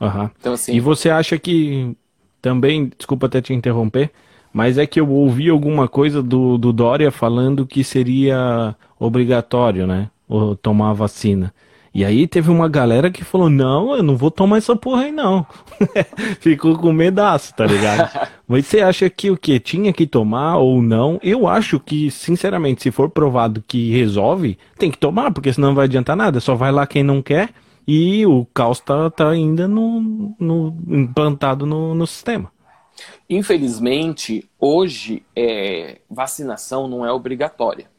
Uhum. 0.00 0.30
Então, 0.38 0.52
assim, 0.54 0.72
e 0.72 0.80
você 0.80 1.10
acha 1.10 1.38
que 1.38 1.96
também, 2.40 2.90
desculpa 2.96 3.26
até 3.26 3.40
te 3.42 3.52
interromper, 3.52 4.10
mas 4.52 4.78
é 4.78 4.86
que 4.86 4.98
eu 4.98 5.08
ouvi 5.08 5.48
alguma 5.48 5.86
coisa 5.86 6.22
do, 6.22 6.58
do 6.58 6.72
Dória 6.72 7.10
falando 7.10 7.66
que 7.66 7.84
seria 7.84 8.74
obrigatório, 8.98 9.86
né? 9.86 10.10
Tomar 10.62 10.90
a 10.90 10.94
vacina. 10.94 11.52
E 11.92 12.04
aí 12.04 12.26
teve 12.26 12.50
uma 12.50 12.68
galera 12.68 13.10
que 13.10 13.24
falou: 13.24 13.50
Não, 13.50 13.96
eu 13.96 14.02
não 14.02 14.16
vou 14.16 14.30
tomar 14.30 14.58
essa 14.58 14.76
porra 14.76 15.02
aí, 15.02 15.12
não. 15.12 15.44
Ficou 16.40 16.78
com 16.78 16.92
medaço, 16.92 17.54
tá 17.54 17.66
ligado? 17.66 18.10
Mas 18.46 18.66
você 18.66 18.80
acha 18.80 19.10
que 19.10 19.30
o 19.30 19.36
que? 19.36 19.58
Tinha 19.58 19.92
que 19.92 20.06
tomar 20.06 20.58
ou 20.58 20.80
não? 20.80 21.18
Eu 21.22 21.48
acho 21.48 21.80
que, 21.80 22.10
sinceramente, 22.10 22.82
se 22.82 22.90
for 22.90 23.10
provado 23.10 23.62
que 23.66 23.90
resolve, 23.90 24.56
tem 24.78 24.90
que 24.90 24.98
tomar, 24.98 25.32
porque 25.32 25.52
senão 25.52 25.68
não 25.68 25.74
vai 25.74 25.86
adiantar 25.86 26.16
nada. 26.16 26.38
Só 26.40 26.54
vai 26.54 26.70
lá 26.70 26.86
quem 26.86 27.02
não 27.02 27.20
quer 27.20 27.50
e 27.86 28.24
o 28.24 28.46
caos 28.54 28.78
tá, 28.78 29.10
tá 29.10 29.28
ainda 29.28 29.66
no, 29.66 30.34
no 30.38 30.76
implantado 30.88 31.66
no, 31.66 31.94
no 31.94 32.06
sistema. 32.06 32.52
Infelizmente, 33.28 34.48
hoje 34.58 35.24
é, 35.34 35.98
vacinação 36.08 36.86
não 36.86 37.04
é 37.04 37.12
obrigatória, 37.12 37.90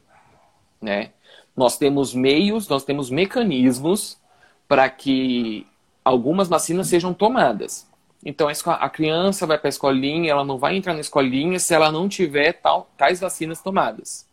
né? 0.80 1.10
Nós 1.56 1.76
temos 1.76 2.14
meios, 2.14 2.68
nós 2.68 2.84
temos 2.84 3.10
mecanismos 3.10 4.18
para 4.66 4.88
que 4.88 5.66
algumas 6.04 6.48
vacinas 6.48 6.88
sejam 6.88 7.12
tomadas. 7.12 7.86
Então 8.24 8.48
a 8.48 8.88
criança 8.88 9.46
vai 9.46 9.58
para 9.58 9.68
a 9.68 9.70
escolinha, 9.70 10.30
ela 10.30 10.44
não 10.44 10.56
vai 10.56 10.76
entrar 10.76 10.94
na 10.94 11.00
escolinha 11.00 11.58
se 11.58 11.74
ela 11.74 11.90
não 11.90 12.08
tiver 12.08 12.52
tal, 12.52 12.88
tais 12.96 13.20
vacinas 13.20 13.60
tomadas. 13.60 14.26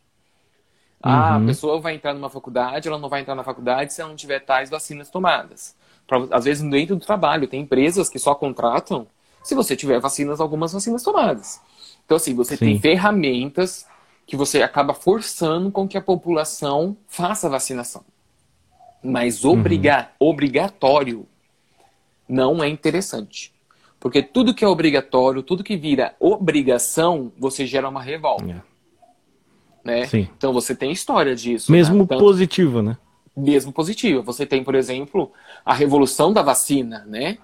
Ah, 1.01 1.37
uhum. 1.37 1.43
a 1.43 1.47
pessoa 1.47 1.79
vai 1.79 1.95
entrar 1.95 2.13
numa 2.13 2.29
faculdade, 2.29 2.87
ela 2.87 2.97
não 2.97 3.09
vai 3.09 3.21
entrar 3.21 3.33
na 3.33 3.43
faculdade 3.43 3.93
se 3.93 4.01
ela 4.01 4.09
não 4.09 4.17
tiver 4.17 4.39
tais 4.39 4.69
vacinas 4.69 5.09
tomadas. 5.09 5.75
Pra, 6.05 6.19
às 6.31 6.45
vezes 6.45 6.67
dentro 6.69 6.95
do 6.95 7.05
trabalho, 7.05 7.47
tem 7.47 7.61
empresas 7.61 8.09
que 8.09 8.19
só 8.19 8.35
contratam 8.35 9.07
se 9.43 9.55
você 9.55 9.75
tiver 9.75 9.99
vacinas, 9.99 10.39
algumas 10.39 10.71
vacinas 10.71 11.01
tomadas. 11.01 11.59
Então 12.05 12.17
assim, 12.17 12.35
você 12.35 12.55
Sim. 12.57 12.65
tem 12.65 12.79
ferramentas 12.79 13.87
que 14.29 14.37
você 14.37 14.61
acaba 14.61 14.93
forçando 14.93 15.71
com 15.71 15.87
que 15.87 15.97
a 15.97 16.01
população 16.01 16.95
faça 17.07 17.47
a 17.47 17.49
vacinação. 17.49 18.03
Mas 19.03 19.43
obrigar, 19.43 20.13
uhum. 20.19 20.29
obrigatório 20.29 21.25
não 22.27 22.63
é 22.63 22.69
interessante. 22.69 23.51
Porque 23.99 24.21
tudo 24.21 24.53
que 24.53 24.63
é 24.63 24.67
obrigatório, 24.67 25.41
tudo 25.41 25.63
que 25.63 25.75
vira 25.75 26.15
obrigação, 26.19 27.31
você 27.39 27.65
gera 27.65 27.89
uma 27.89 28.03
revolta. 28.03 28.63
É. 29.83 29.89
Né? 29.89 30.05
Sim. 30.05 30.29
Então 30.37 30.53
você 30.53 30.75
tem 30.75 30.91
história 30.91 31.35
disso. 31.35 31.71
Mesmo 31.71 31.97
né? 31.97 32.03
então, 32.03 32.19
positiva, 32.19 32.83
né? 32.83 32.97
Mesmo 33.35 33.71
positiva. 33.71 34.21
Você 34.21 34.45
tem, 34.45 34.63
por 34.63 34.75
exemplo, 34.75 35.31
a 35.65 35.73
revolução 35.73 36.31
da 36.31 36.43
vacina, 36.43 37.03
né? 37.07 37.39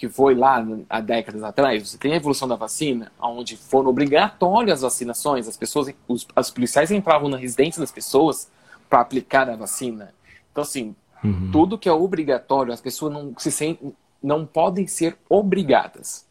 Que 0.00 0.08
foi 0.08 0.34
lá 0.34 0.66
há 0.88 0.98
décadas 0.98 1.42
atrás, 1.42 1.90
você 1.90 1.98
tem 1.98 2.14
a 2.14 2.16
evolução 2.16 2.48
da 2.48 2.56
vacina, 2.56 3.12
onde 3.20 3.54
foram 3.54 3.90
obrigatórias 3.90 4.78
as 4.78 4.80
vacinações, 4.80 5.46
as 5.46 5.58
pessoas, 5.58 5.94
os, 6.08 6.26
os 6.34 6.50
policiais 6.50 6.90
entravam 6.90 7.28
na 7.28 7.36
residência 7.36 7.80
das 7.80 7.92
pessoas 7.92 8.50
para 8.88 9.02
aplicar 9.02 9.50
a 9.50 9.56
vacina. 9.56 10.14
Então, 10.50 10.62
assim, 10.62 10.96
uhum. 11.22 11.50
tudo 11.52 11.76
que 11.76 11.86
é 11.86 11.92
obrigatório, 11.92 12.72
as 12.72 12.80
pessoas 12.80 13.12
não 13.12 13.34
se 13.36 13.52
sentem, 13.52 13.94
não 14.22 14.46
podem 14.46 14.86
ser 14.86 15.18
obrigadas. 15.28 16.26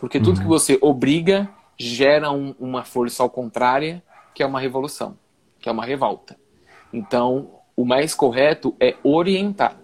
Porque 0.00 0.18
tudo 0.18 0.38
uhum. 0.38 0.42
que 0.42 0.48
você 0.48 0.78
obriga 0.80 1.50
gera 1.76 2.32
um, 2.32 2.54
uma 2.58 2.82
força 2.82 3.22
ao 3.22 3.28
contrária, 3.28 4.02
que 4.34 4.42
é 4.42 4.46
uma 4.46 4.58
revolução, 4.58 5.18
que 5.60 5.68
é 5.68 5.72
uma 5.72 5.84
revolta. 5.84 6.34
Então, 6.90 7.50
o 7.76 7.84
mais 7.84 8.14
correto 8.14 8.74
é 8.80 8.96
orientar. 9.04 9.76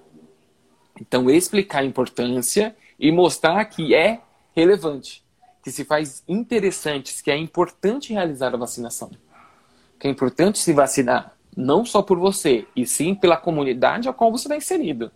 Então, 0.99 1.29
explicar 1.29 1.81
a 1.81 1.85
importância 1.85 2.75
e 2.99 3.13
mostrar 3.13 3.65
que 3.67 3.95
é 3.95 4.21
relevante, 4.55 5.25
que 5.63 5.71
se 5.71 5.85
faz 5.85 6.23
interessante, 6.27 7.23
que 7.23 7.31
é 7.31 7.37
importante 7.37 8.13
realizar 8.13 8.55
a 8.55 8.57
vacinação, 8.57 9.11
que 9.99 10.07
é 10.07 10.11
importante 10.11 10.59
se 10.59 10.73
vacinar, 10.73 11.35
não 11.57 11.85
só 11.85 12.03
por 12.03 12.19
você, 12.19 12.67
e 12.75 12.87
sim 12.87 13.15
pela 13.15 13.37
comunidade 13.37 14.09
a 14.09 14.13
qual 14.13 14.31
você 14.31 14.45
está 14.45 14.57
inserido. 14.57 15.11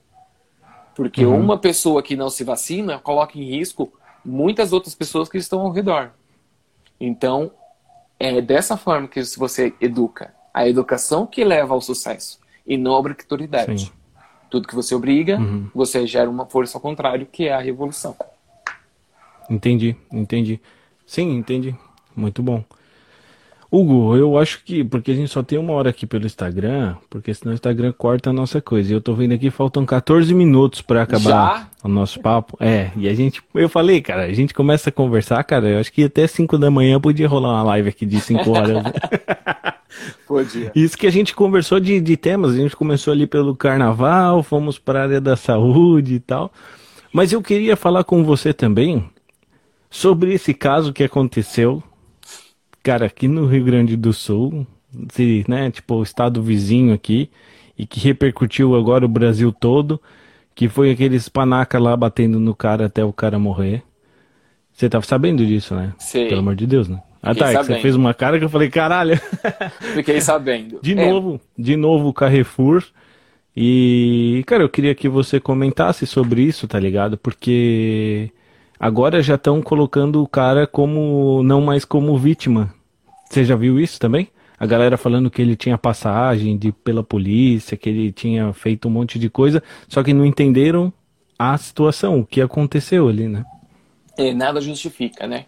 Porque 0.94 1.24
uhum. 1.24 1.38
uma 1.38 1.58
pessoa 1.58 2.02
que 2.02 2.16
não 2.16 2.28
se 2.28 2.44
vacina 2.44 2.98
coloca 2.98 3.38
em 3.38 3.44
risco 3.44 3.92
muitas 4.24 4.72
outras 4.72 4.94
pessoas 4.94 5.28
que 5.28 5.38
estão 5.38 5.60
ao 5.60 5.70
redor. 5.70 6.12
Então, 7.00 7.50
é 8.18 8.40
dessa 8.40 8.76
forma 8.76 9.08
que 9.08 9.22
você 9.38 9.72
educa. 9.80 10.34
A 10.52 10.68
educação 10.68 11.26
que 11.26 11.42
leva 11.44 11.72
ao 11.72 11.80
sucesso, 11.80 12.38
e 12.66 12.76
não 12.76 12.92
a 12.92 12.98
obrigatoriedade. 12.98 13.86
Sim. 13.86 13.92
Tudo 14.50 14.66
que 14.66 14.74
você 14.74 14.94
obriga, 14.94 15.38
uhum. 15.38 15.68
você 15.74 16.06
gera 16.06 16.28
uma 16.28 16.44
força 16.44 16.76
ao 16.76 16.82
contrário, 16.82 17.26
que 17.26 17.46
é 17.46 17.52
a 17.52 17.60
revolução. 17.60 18.16
Entendi, 19.48 19.96
entendi. 20.12 20.60
Sim, 21.06 21.36
entendi. 21.36 21.74
Muito 22.14 22.42
bom. 22.42 22.64
Hugo, 23.72 24.16
eu 24.16 24.36
acho 24.36 24.64
que, 24.64 24.82
porque 24.82 25.12
a 25.12 25.14
gente 25.14 25.30
só 25.30 25.44
tem 25.44 25.56
uma 25.56 25.72
hora 25.74 25.90
aqui 25.90 26.04
pelo 26.04 26.26
Instagram, 26.26 26.96
porque 27.08 27.32
senão 27.32 27.52
o 27.52 27.54
Instagram 27.54 27.92
corta 27.96 28.30
a 28.30 28.32
nossa 28.32 28.60
coisa. 28.60 28.90
E 28.90 28.94
eu 28.96 29.00
tô 29.00 29.14
vendo 29.14 29.32
aqui, 29.32 29.48
faltam 29.48 29.86
14 29.86 30.34
minutos 30.34 30.82
para 30.82 31.02
acabar 31.02 31.60
Já? 31.60 31.68
o 31.84 31.88
nosso 31.88 32.18
papo. 32.18 32.56
É, 32.58 32.90
e 32.96 33.08
a 33.08 33.14
gente, 33.14 33.40
eu 33.54 33.68
falei, 33.68 34.00
cara, 34.00 34.24
a 34.24 34.32
gente 34.32 34.52
começa 34.52 34.88
a 34.88 34.92
conversar, 34.92 35.44
cara, 35.44 35.68
eu 35.68 35.78
acho 35.78 35.92
que 35.92 36.02
até 36.02 36.26
5 36.26 36.58
da 36.58 36.68
manhã 36.68 37.00
podia 37.00 37.28
rolar 37.28 37.50
uma 37.50 37.62
live 37.62 37.90
aqui 37.90 38.04
de 38.04 38.20
5 38.20 38.50
horas. 38.50 38.82
podia. 40.26 40.72
Isso 40.74 40.98
que 40.98 41.06
a 41.06 41.12
gente 41.12 41.32
conversou 41.32 41.78
de, 41.78 42.00
de 42.00 42.16
temas, 42.16 42.54
a 42.54 42.56
gente 42.56 42.74
começou 42.74 43.12
ali 43.12 43.24
pelo 43.24 43.54
carnaval, 43.54 44.42
fomos 44.42 44.80
para 44.80 44.98
a 44.98 45.02
área 45.04 45.20
da 45.20 45.36
saúde 45.36 46.14
e 46.14 46.20
tal. 46.20 46.52
Mas 47.12 47.32
eu 47.32 47.40
queria 47.40 47.76
falar 47.76 48.02
com 48.02 48.24
você 48.24 48.52
também 48.52 49.08
sobre 49.88 50.34
esse 50.34 50.52
caso 50.52 50.92
que 50.92 51.04
aconteceu 51.04 51.80
cara, 52.90 53.06
aqui 53.06 53.28
no 53.28 53.46
Rio 53.46 53.62
Grande 53.62 53.96
do 53.96 54.12
Sul, 54.12 54.66
se, 55.12 55.44
né, 55.46 55.70
tipo, 55.70 55.94
o 55.94 56.02
estado 56.02 56.42
vizinho 56.42 56.92
aqui, 56.92 57.30
e 57.78 57.86
que 57.86 58.00
repercutiu 58.00 58.74
agora 58.74 59.04
o 59.04 59.08
Brasil 59.08 59.52
todo, 59.52 60.00
que 60.56 60.68
foi 60.68 60.90
aqueles 60.90 61.28
panaca 61.28 61.78
lá 61.78 61.96
batendo 61.96 62.40
no 62.40 62.52
cara 62.52 62.86
até 62.86 63.04
o 63.04 63.12
cara 63.12 63.38
morrer. 63.38 63.84
Você 64.72 64.88
tava 64.88 65.06
sabendo 65.06 65.46
disso, 65.46 65.72
né? 65.72 65.92
Sim. 65.98 66.26
Pelo 66.26 66.40
amor 66.40 66.56
de 66.56 66.66
Deus, 66.66 66.88
né? 66.88 67.00
Ah, 67.22 67.32
tá, 67.32 67.62
você 67.62 67.78
fez 67.78 67.94
uma 67.94 68.12
cara 68.12 68.40
que 68.40 68.44
eu 68.44 68.48
falei, 68.48 68.68
caralho. 68.68 69.16
Fiquei 69.94 70.20
sabendo. 70.20 70.80
De 70.82 70.98
é. 70.98 71.10
novo, 71.12 71.40
de 71.56 71.76
novo 71.76 72.08
o 72.08 72.12
Carrefour. 72.12 72.82
E, 73.56 74.42
cara, 74.48 74.64
eu 74.64 74.68
queria 74.68 74.96
que 74.96 75.08
você 75.08 75.38
comentasse 75.38 76.08
sobre 76.08 76.42
isso, 76.42 76.66
tá 76.66 76.80
ligado? 76.80 77.16
Porque 77.16 78.32
Agora 78.80 79.22
já 79.22 79.34
estão 79.34 79.60
colocando 79.60 80.22
o 80.22 80.26
cara 80.26 80.66
como 80.66 81.42
não 81.44 81.60
mais 81.60 81.84
como 81.84 82.16
vítima. 82.16 82.72
Você 83.30 83.44
já 83.44 83.54
viu 83.54 83.78
isso 83.78 84.00
também? 84.00 84.28
A 84.58 84.66
galera 84.66 84.98
falando 84.98 85.30
que 85.30 85.40
ele 85.40 85.54
tinha 85.54 85.78
passagem 85.78 86.58
de, 86.58 86.72
pela 86.72 87.02
polícia, 87.02 87.76
que 87.76 87.88
ele 87.88 88.12
tinha 88.12 88.52
feito 88.52 88.88
um 88.88 88.90
monte 88.90 89.18
de 89.20 89.30
coisa, 89.30 89.62
só 89.88 90.02
que 90.02 90.12
não 90.12 90.26
entenderam 90.26 90.92
a 91.38 91.56
situação, 91.56 92.18
o 92.18 92.26
que 92.26 92.40
aconteceu 92.40 93.08
ali, 93.08 93.28
né? 93.28 93.44
É, 94.18 94.34
nada 94.34 94.60
justifica, 94.60 95.26
né? 95.28 95.46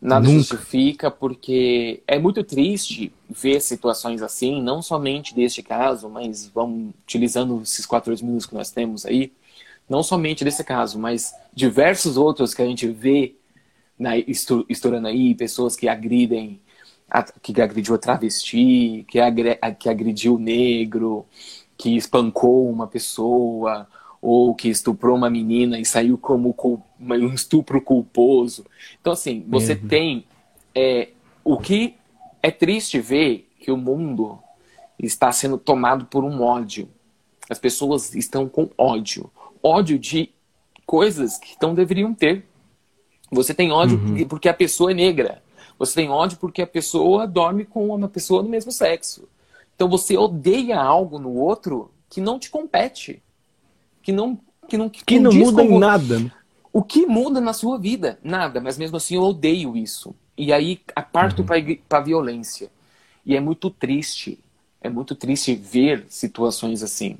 Nada 0.00 0.26
Nunca. 0.26 0.38
justifica 0.38 1.10
porque 1.10 2.00
é 2.06 2.18
muito 2.18 2.42
triste 2.42 3.12
ver 3.28 3.60
situações 3.60 4.22
assim, 4.22 4.62
não 4.62 4.80
somente 4.80 5.34
deste 5.34 5.62
caso, 5.62 6.08
mas 6.08 6.48
vamos 6.54 6.94
utilizando 7.02 7.60
esses 7.62 7.84
quatro 7.84 8.14
minutos 8.24 8.46
que 8.46 8.54
nós 8.54 8.70
temos 8.70 9.04
aí, 9.04 9.32
não 9.88 10.02
somente 10.02 10.44
desse 10.44 10.64
caso, 10.64 10.98
mas 10.98 11.34
diversos 11.52 12.16
outros 12.16 12.54
que 12.54 12.62
a 12.62 12.66
gente 12.66 12.86
vê 12.86 13.34
na, 13.98 14.16
estourando 14.16 15.08
aí, 15.08 15.34
pessoas 15.34 15.76
que 15.76 15.86
agridem, 15.88 16.58
que 17.42 17.60
agrediu 17.60 17.94
a 17.94 17.98
travesti, 17.98 19.04
que, 19.08 19.18
agre, 19.18 19.58
que 19.78 19.88
agrediu 19.88 20.34
o 20.34 20.38
negro, 20.38 21.26
que 21.76 21.96
espancou 21.96 22.70
uma 22.70 22.86
pessoa, 22.86 23.86
ou 24.20 24.54
que 24.54 24.68
estuprou 24.68 25.16
uma 25.16 25.30
menina 25.30 25.78
e 25.78 25.84
saiu 25.84 26.16
como 26.18 26.54
um 27.00 27.34
estupro 27.34 27.80
culposo. 27.80 28.64
Então, 29.00 29.12
assim, 29.12 29.44
você 29.48 29.72
uhum. 29.72 29.88
tem. 29.88 30.24
É, 30.74 31.08
o 31.42 31.58
que 31.58 31.94
é 32.42 32.50
triste 32.50 33.00
ver 33.00 33.48
que 33.58 33.72
o 33.72 33.76
mundo 33.76 34.38
está 34.98 35.32
sendo 35.32 35.58
tomado 35.58 36.04
por 36.04 36.22
um 36.22 36.42
ódio. 36.42 36.88
As 37.48 37.58
pessoas 37.58 38.14
estão 38.14 38.48
com 38.48 38.70
ódio 38.78 39.30
ódio 39.62 39.98
de 39.98 40.30
coisas 40.86 41.38
que 41.38 41.56
não 41.62 41.74
deveriam 41.74 42.12
ter. 42.14 42.44
Você 43.30 43.54
tem 43.54 43.70
ódio 43.70 43.98
uhum. 43.98 44.26
porque 44.26 44.48
a 44.48 44.54
pessoa 44.54 44.90
é 44.90 44.94
negra. 44.94 45.42
Você 45.80 45.94
tem 45.96 46.08
ódio 46.08 46.38
porque 46.38 46.62
a 46.62 46.66
pessoa 46.66 47.26
dorme 47.26 47.64
com 47.64 47.88
uma 47.88 48.08
pessoa 48.08 48.40
do 48.40 48.48
mesmo 48.48 48.70
sexo. 48.70 49.28
Então 49.74 49.88
você 49.88 50.16
odeia 50.16 50.80
algo 50.80 51.18
no 51.18 51.34
outro 51.34 51.90
que 52.08 52.20
não 52.20 52.38
te 52.38 52.50
compete. 52.50 53.20
Que 54.00 54.12
não 54.12 54.38
que 54.68 54.76
não 54.76 54.88
que, 54.88 55.04
que 55.04 55.18
não 55.18 55.32
muda 55.32 55.64
em 55.64 55.76
nada. 55.76 56.32
O 56.72 56.84
que 56.84 57.04
muda 57.04 57.40
na 57.40 57.52
sua 57.52 57.76
vida? 57.76 58.20
Nada, 58.22 58.60
mas 58.60 58.78
mesmo 58.78 58.96
assim 58.96 59.16
eu 59.16 59.22
odeio 59.22 59.76
isso. 59.76 60.14
E 60.38 60.52
aí 60.52 60.80
parto 61.12 61.40
uhum. 61.40 61.46
para 61.88 61.98
a 61.98 62.02
violência. 62.02 62.70
E 63.26 63.34
é 63.34 63.40
muito 63.40 63.68
triste, 63.68 64.38
é 64.80 64.88
muito 64.88 65.16
triste 65.16 65.54
ver 65.56 66.06
situações 66.08 66.82
assim 66.84 67.18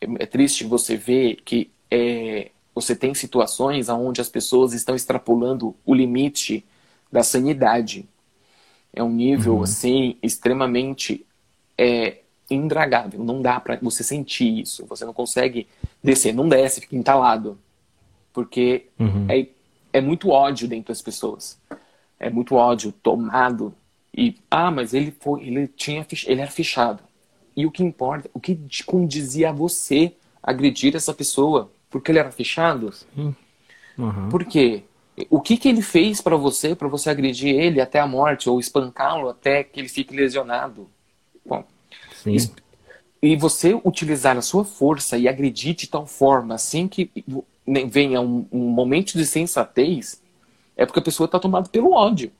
é 0.00 0.26
triste 0.26 0.64
você 0.64 0.96
ver 0.96 1.36
que 1.44 1.70
é, 1.90 2.50
você 2.74 2.96
tem 2.96 3.12
situações 3.14 3.88
onde 3.88 4.20
as 4.20 4.28
pessoas 4.28 4.72
estão 4.72 4.94
extrapolando 4.94 5.74
o 5.84 5.94
limite 5.94 6.64
da 7.10 7.22
sanidade. 7.22 8.08
É 8.92 9.02
um 9.02 9.10
nível, 9.10 9.56
uhum. 9.56 9.62
assim, 9.62 10.16
extremamente 10.22 11.24
é, 11.78 12.18
indragável. 12.50 13.22
Não 13.22 13.40
dá 13.40 13.60
para 13.60 13.78
você 13.80 14.02
sentir 14.02 14.60
isso. 14.60 14.84
Você 14.86 15.04
não 15.04 15.12
consegue 15.12 15.66
descer. 16.02 16.34
Não 16.34 16.48
desce, 16.48 16.80
fica 16.80 16.96
entalado. 16.96 17.58
Porque 18.32 18.86
uhum. 18.98 19.26
é, 19.28 19.46
é 19.92 20.00
muito 20.00 20.30
ódio 20.30 20.68
dentro 20.68 20.88
das 20.88 21.02
pessoas. 21.02 21.58
É 22.18 22.28
muito 22.28 22.54
ódio 22.54 22.92
tomado. 22.92 23.74
E, 24.16 24.36
ah, 24.50 24.70
mas 24.70 24.92
ele 24.92 25.14
foi, 25.20 25.46
ele 25.46 25.68
tinha, 25.68 26.06
ele 26.26 26.40
era 26.40 26.50
fichado. 26.50 27.02
E 27.56 27.66
o 27.66 27.70
que 27.70 27.82
importa, 27.82 28.28
o 28.32 28.40
que 28.40 28.58
condizia 28.84 29.50
a 29.50 29.52
você 29.52 30.14
agredir 30.42 30.94
essa 30.96 31.14
pessoa? 31.14 31.70
Porque 31.88 32.10
ele 32.10 32.18
era 32.18 32.30
fechado? 32.30 32.92
Uhum. 33.16 34.28
Por 34.28 34.44
quê? 34.44 34.82
O 35.28 35.40
que, 35.40 35.56
que 35.56 35.68
ele 35.68 35.82
fez 35.82 36.20
para 36.20 36.36
você, 36.36 36.74
para 36.74 36.88
você 36.88 37.10
agredir 37.10 37.54
ele 37.54 37.80
até 37.80 37.98
a 37.98 38.06
morte, 38.06 38.48
ou 38.48 38.60
espancá-lo 38.60 39.28
até 39.28 39.64
que 39.64 39.80
ele 39.80 39.88
fique 39.88 40.14
lesionado? 40.14 40.88
Bom, 41.44 41.64
Sim. 42.22 42.36
e 43.22 43.36
você 43.36 43.78
utilizar 43.84 44.36
a 44.36 44.42
sua 44.42 44.64
força 44.64 45.18
e 45.18 45.26
agredir 45.28 45.74
de 45.74 45.88
tal 45.88 46.06
forma, 46.06 46.54
assim 46.54 46.86
que 46.86 47.10
venha 47.88 48.20
um, 48.20 48.46
um 48.50 48.68
momento 48.68 49.12
de 49.12 49.26
sensatez, 49.26 50.22
é 50.76 50.86
porque 50.86 50.98
a 50.98 51.02
pessoa 51.02 51.24
está 51.26 51.38
tomada 51.38 51.68
pelo 51.68 51.92
ódio. 51.92 52.30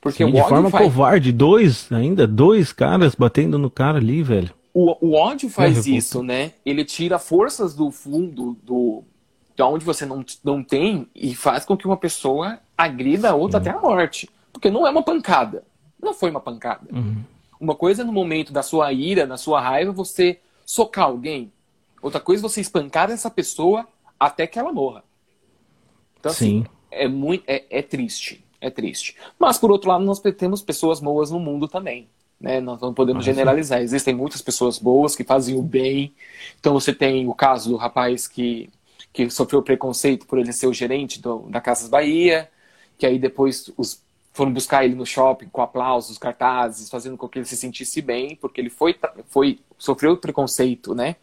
Porque 0.00 0.24
Sim, 0.24 0.32
de 0.32 0.42
forma 0.42 0.70
faz... 0.70 0.84
covarde, 0.84 1.30
dois, 1.30 1.90
ainda 1.92 2.26
dois 2.26 2.72
caras 2.72 3.14
batendo 3.14 3.58
no 3.58 3.70
cara 3.70 3.98
ali, 3.98 4.22
velho. 4.22 4.54
O, 4.72 5.08
o 5.08 5.14
ódio 5.14 5.50
faz 5.50 5.86
é, 5.86 5.90
isso, 5.90 6.22
né? 6.22 6.52
Ele 6.64 6.84
tira 6.84 7.18
forças 7.18 7.74
do 7.74 7.90
fundo, 7.90 8.56
do 8.62 9.04
de 9.60 9.64
onde 9.64 9.84
você 9.84 10.06
não, 10.06 10.24
não 10.42 10.64
tem, 10.64 11.06
e 11.14 11.34
faz 11.34 11.66
com 11.66 11.76
que 11.76 11.86
uma 11.86 11.96
pessoa 11.96 12.58
agrida 12.78 13.30
a 13.30 13.34
outra 13.34 13.62
Sim. 13.62 13.68
até 13.68 13.78
a 13.78 13.80
morte. 13.80 14.30
Porque 14.52 14.70
não 14.70 14.86
é 14.86 14.90
uma 14.90 15.02
pancada. 15.02 15.64
Não 16.02 16.14
foi 16.14 16.30
uma 16.30 16.40
pancada. 16.40 16.88
Uhum. 16.90 17.22
Uma 17.60 17.74
coisa 17.74 18.00
é 18.00 18.04
no 18.04 18.12
momento 18.12 18.52
da 18.52 18.62
sua 18.62 18.90
ira, 18.92 19.26
da 19.26 19.36
sua 19.36 19.60
raiva, 19.60 19.92
você 19.92 20.40
socar 20.64 21.04
alguém. 21.04 21.52
Outra 22.00 22.20
coisa 22.20 22.40
é 22.40 22.48
você 22.48 22.60
espancar 22.60 23.10
essa 23.10 23.30
pessoa 23.30 23.86
até 24.18 24.46
que 24.46 24.58
ela 24.58 24.72
morra. 24.72 25.04
Então, 26.18 26.32
assim, 26.32 26.46
Sim. 26.46 26.60
assim, 26.60 26.70
é, 26.90 27.06
muito, 27.06 27.44
é, 27.46 27.64
é 27.70 27.82
triste 27.82 28.42
é 28.60 28.70
triste. 28.70 29.16
Mas, 29.38 29.58
por 29.58 29.70
outro 29.70 29.88
lado, 29.88 30.04
nós 30.04 30.20
temos 30.20 30.60
pessoas 30.60 31.00
boas 31.00 31.30
no 31.30 31.40
mundo 31.40 31.66
também. 31.66 32.08
Né? 32.40 32.60
Nós 32.60 32.80
não 32.80 32.92
podemos 32.92 33.24
generalizar. 33.24 33.80
Existem 33.80 34.14
muitas 34.14 34.42
pessoas 34.42 34.78
boas 34.78 35.16
que 35.16 35.24
fazem 35.24 35.56
o 35.56 35.62
bem. 35.62 36.12
Então, 36.58 36.74
você 36.74 36.92
tem 36.92 37.26
o 37.26 37.34
caso 37.34 37.70
do 37.70 37.76
rapaz 37.76 38.28
que, 38.28 38.68
que 39.12 39.28
sofreu 39.30 39.62
preconceito 39.62 40.26
por 40.26 40.38
ele 40.38 40.52
ser 40.52 40.66
o 40.66 40.72
gerente 40.72 41.20
do, 41.20 41.40
da 41.48 41.60
Casas 41.60 41.88
Bahia, 41.88 42.48
que 42.98 43.06
aí 43.06 43.18
depois 43.18 43.70
os, 43.76 44.00
foram 44.32 44.52
buscar 44.52 44.84
ele 44.84 44.94
no 44.94 45.04
shopping 45.04 45.48
com 45.50 45.62
aplausos, 45.62 46.18
cartazes, 46.18 46.88
fazendo 46.88 47.16
com 47.16 47.28
que 47.28 47.38
ele 47.38 47.46
se 47.46 47.56
sentisse 47.56 48.00
bem, 48.00 48.36
porque 48.36 48.60
ele 48.60 48.70
foi, 48.70 48.96
foi 49.28 49.58
sofreu 49.78 50.16
preconceito 50.16 50.94
né, 50.94 51.16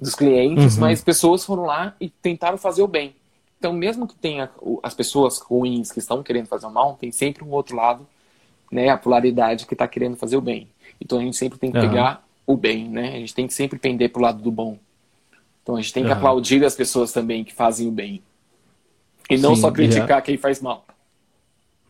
dos 0.00 0.14
clientes, 0.14 0.74
uhum. 0.74 0.80
mas 0.80 1.02
pessoas 1.02 1.44
foram 1.44 1.64
lá 1.64 1.94
e 2.00 2.08
tentaram 2.08 2.58
fazer 2.58 2.82
o 2.82 2.88
bem. 2.88 3.14
Então, 3.58 3.72
mesmo 3.74 4.06
que 4.06 4.14
tenha 4.14 4.50
as 4.82 4.94
pessoas 4.94 5.38
ruins 5.38 5.92
que 5.92 5.98
estão 5.98 6.22
querendo 6.22 6.46
fazer 6.46 6.66
o 6.66 6.70
mal, 6.70 6.96
tem 6.98 7.12
sempre 7.12 7.44
um 7.44 7.50
outro 7.50 7.76
lado, 7.76 8.06
né? 8.72 8.88
A 8.88 8.96
polaridade 8.96 9.66
que 9.66 9.74
está 9.74 9.86
querendo 9.86 10.16
fazer 10.16 10.38
o 10.38 10.40
bem. 10.40 10.66
Então, 10.98 11.18
a 11.18 11.22
gente 11.22 11.36
sempre 11.36 11.58
tem 11.58 11.70
que 11.70 11.76
uhum. 11.76 11.88
pegar 11.88 12.24
o 12.46 12.56
bem, 12.56 12.88
né? 12.88 13.08
A 13.08 13.18
gente 13.18 13.34
tem 13.34 13.46
que 13.46 13.52
sempre 13.52 13.78
pender 13.78 14.10
pro 14.10 14.22
lado 14.22 14.40
do 14.40 14.50
bom. 14.50 14.78
Então, 15.70 15.76
a 15.76 15.80
gente 15.80 15.92
tem 15.92 16.02
que 16.02 16.10
uhum. 16.10 16.16
aplaudir 16.16 16.64
as 16.64 16.74
pessoas 16.74 17.12
também 17.12 17.44
que 17.44 17.54
fazem 17.54 17.86
o 17.86 17.92
bem. 17.92 18.20
E 19.28 19.38
não 19.38 19.54
Sim, 19.54 19.60
só 19.60 19.70
criticar 19.70 20.20
quem 20.20 20.36
faz 20.36 20.60
mal. 20.60 20.84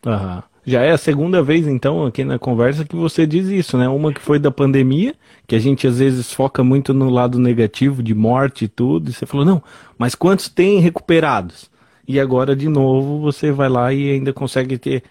Aham. 0.05 0.43
Já 0.67 0.83
é 0.83 0.91
a 0.91 0.99
segunda 0.99 1.43
vez, 1.43 1.67
então, 1.67 2.05
aqui 2.05 2.23
na 2.23 2.39
conversa 2.39 2.85
que 2.85 2.95
você 2.95 3.27
diz 3.27 3.49
isso, 3.49 3.79
né? 3.79 3.89
Uma 3.89 4.13
que 4.13 4.21
foi 4.21 4.39
da 4.39 4.51
pandemia, 4.51 5.15
que 5.47 5.57
a 5.57 5.59
gente 5.59 5.87
às 5.87 5.99
vezes 5.99 6.31
foca 6.31 6.63
muito 6.63 6.93
no 6.93 7.09
lado 7.09 7.39
negativo, 7.39 8.03
de 8.03 8.15
morte 8.15 8.67
e 8.67 8.69
tudo, 8.69 9.09
e 9.09 9.15
você 9.15 9.25
falou, 9.25 9.47
não, 9.47 9.63
mas 9.97 10.15
quantos 10.15 10.51
tem 10.51 10.79
recuperados? 10.81 11.71
E 12.07 12.21
agora, 12.21 12.55
de 12.55 12.69
novo, 12.69 13.21
você 13.21 13.51
vai 13.51 13.71
lá 13.71 13.95
e 13.95 14.11
ainda 14.11 14.35
consegue 14.35 14.77
ter 14.77 15.03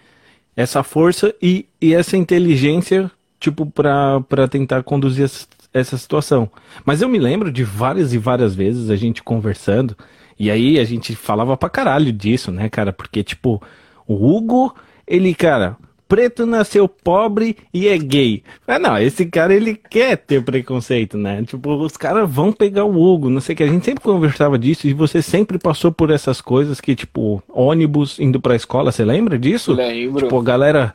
essa 0.54 0.84
força 0.84 1.34
e, 1.42 1.66
e 1.80 1.92
essa 1.92 2.16
inteligência, 2.16 3.10
tipo, 3.40 3.66
para 3.66 4.46
tentar 4.48 4.84
conduzir 4.84 5.24
essa 5.72 5.96
situação. 5.96 6.50
Mas 6.84 7.02
eu 7.02 7.08
me 7.08 7.18
lembro 7.18 7.50
de 7.50 7.64
várias 7.64 8.12
e 8.12 8.18
várias 8.18 8.54
vezes 8.54 8.90
a 8.90 8.96
gente 8.96 9.22
conversando, 9.22 9.96
e 10.38 10.50
aí 10.50 10.78
a 10.78 10.84
gente 10.84 11.14
falava 11.14 11.56
pra 11.56 11.68
caralho 11.68 12.12
disso, 12.12 12.50
né, 12.50 12.68
cara? 12.68 12.92
Porque, 12.92 13.22
tipo, 13.22 13.62
o 14.06 14.14
Hugo, 14.14 14.74
ele, 15.06 15.34
cara, 15.34 15.76
preto 16.10 16.44
nasceu 16.44 16.88
pobre 16.88 17.56
e 17.72 17.86
é 17.86 17.96
gay. 17.96 18.42
Mas 18.66 18.82
não, 18.82 18.98
esse 18.98 19.24
cara 19.26 19.54
ele 19.54 19.76
quer 19.76 20.16
ter 20.16 20.42
preconceito, 20.42 21.16
né? 21.16 21.44
Tipo, 21.44 21.76
os 21.76 21.96
caras 21.96 22.28
vão 22.28 22.52
pegar 22.52 22.84
o 22.84 23.00
Hugo, 23.00 23.30
não 23.30 23.40
sei 23.40 23.54
o 23.54 23.56
que. 23.56 23.62
A 23.62 23.68
gente 23.68 23.84
sempre 23.84 24.02
conversava 24.02 24.58
disso 24.58 24.88
e 24.88 24.92
você 24.92 25.22
sempre 25.22 25.56
passou 25.56 25.92
por 25.92 26.10
essas 26.10 26.40
coisas 26.40 26.80
que, 26.80 26.96
tipo, 26.96 27.40
ônibus 27.48 28.18
indo 28.18 28.40
pra 28.40 28.56
escola, 28.56 28.90
você 28.90 29.04
lembra 29.04 29.38
disso? 29.38 29.72
Lembro. 29.72 30.24
Tipo, 30.24 30.38
a 30.38 30.42
galera. 30.42 30.94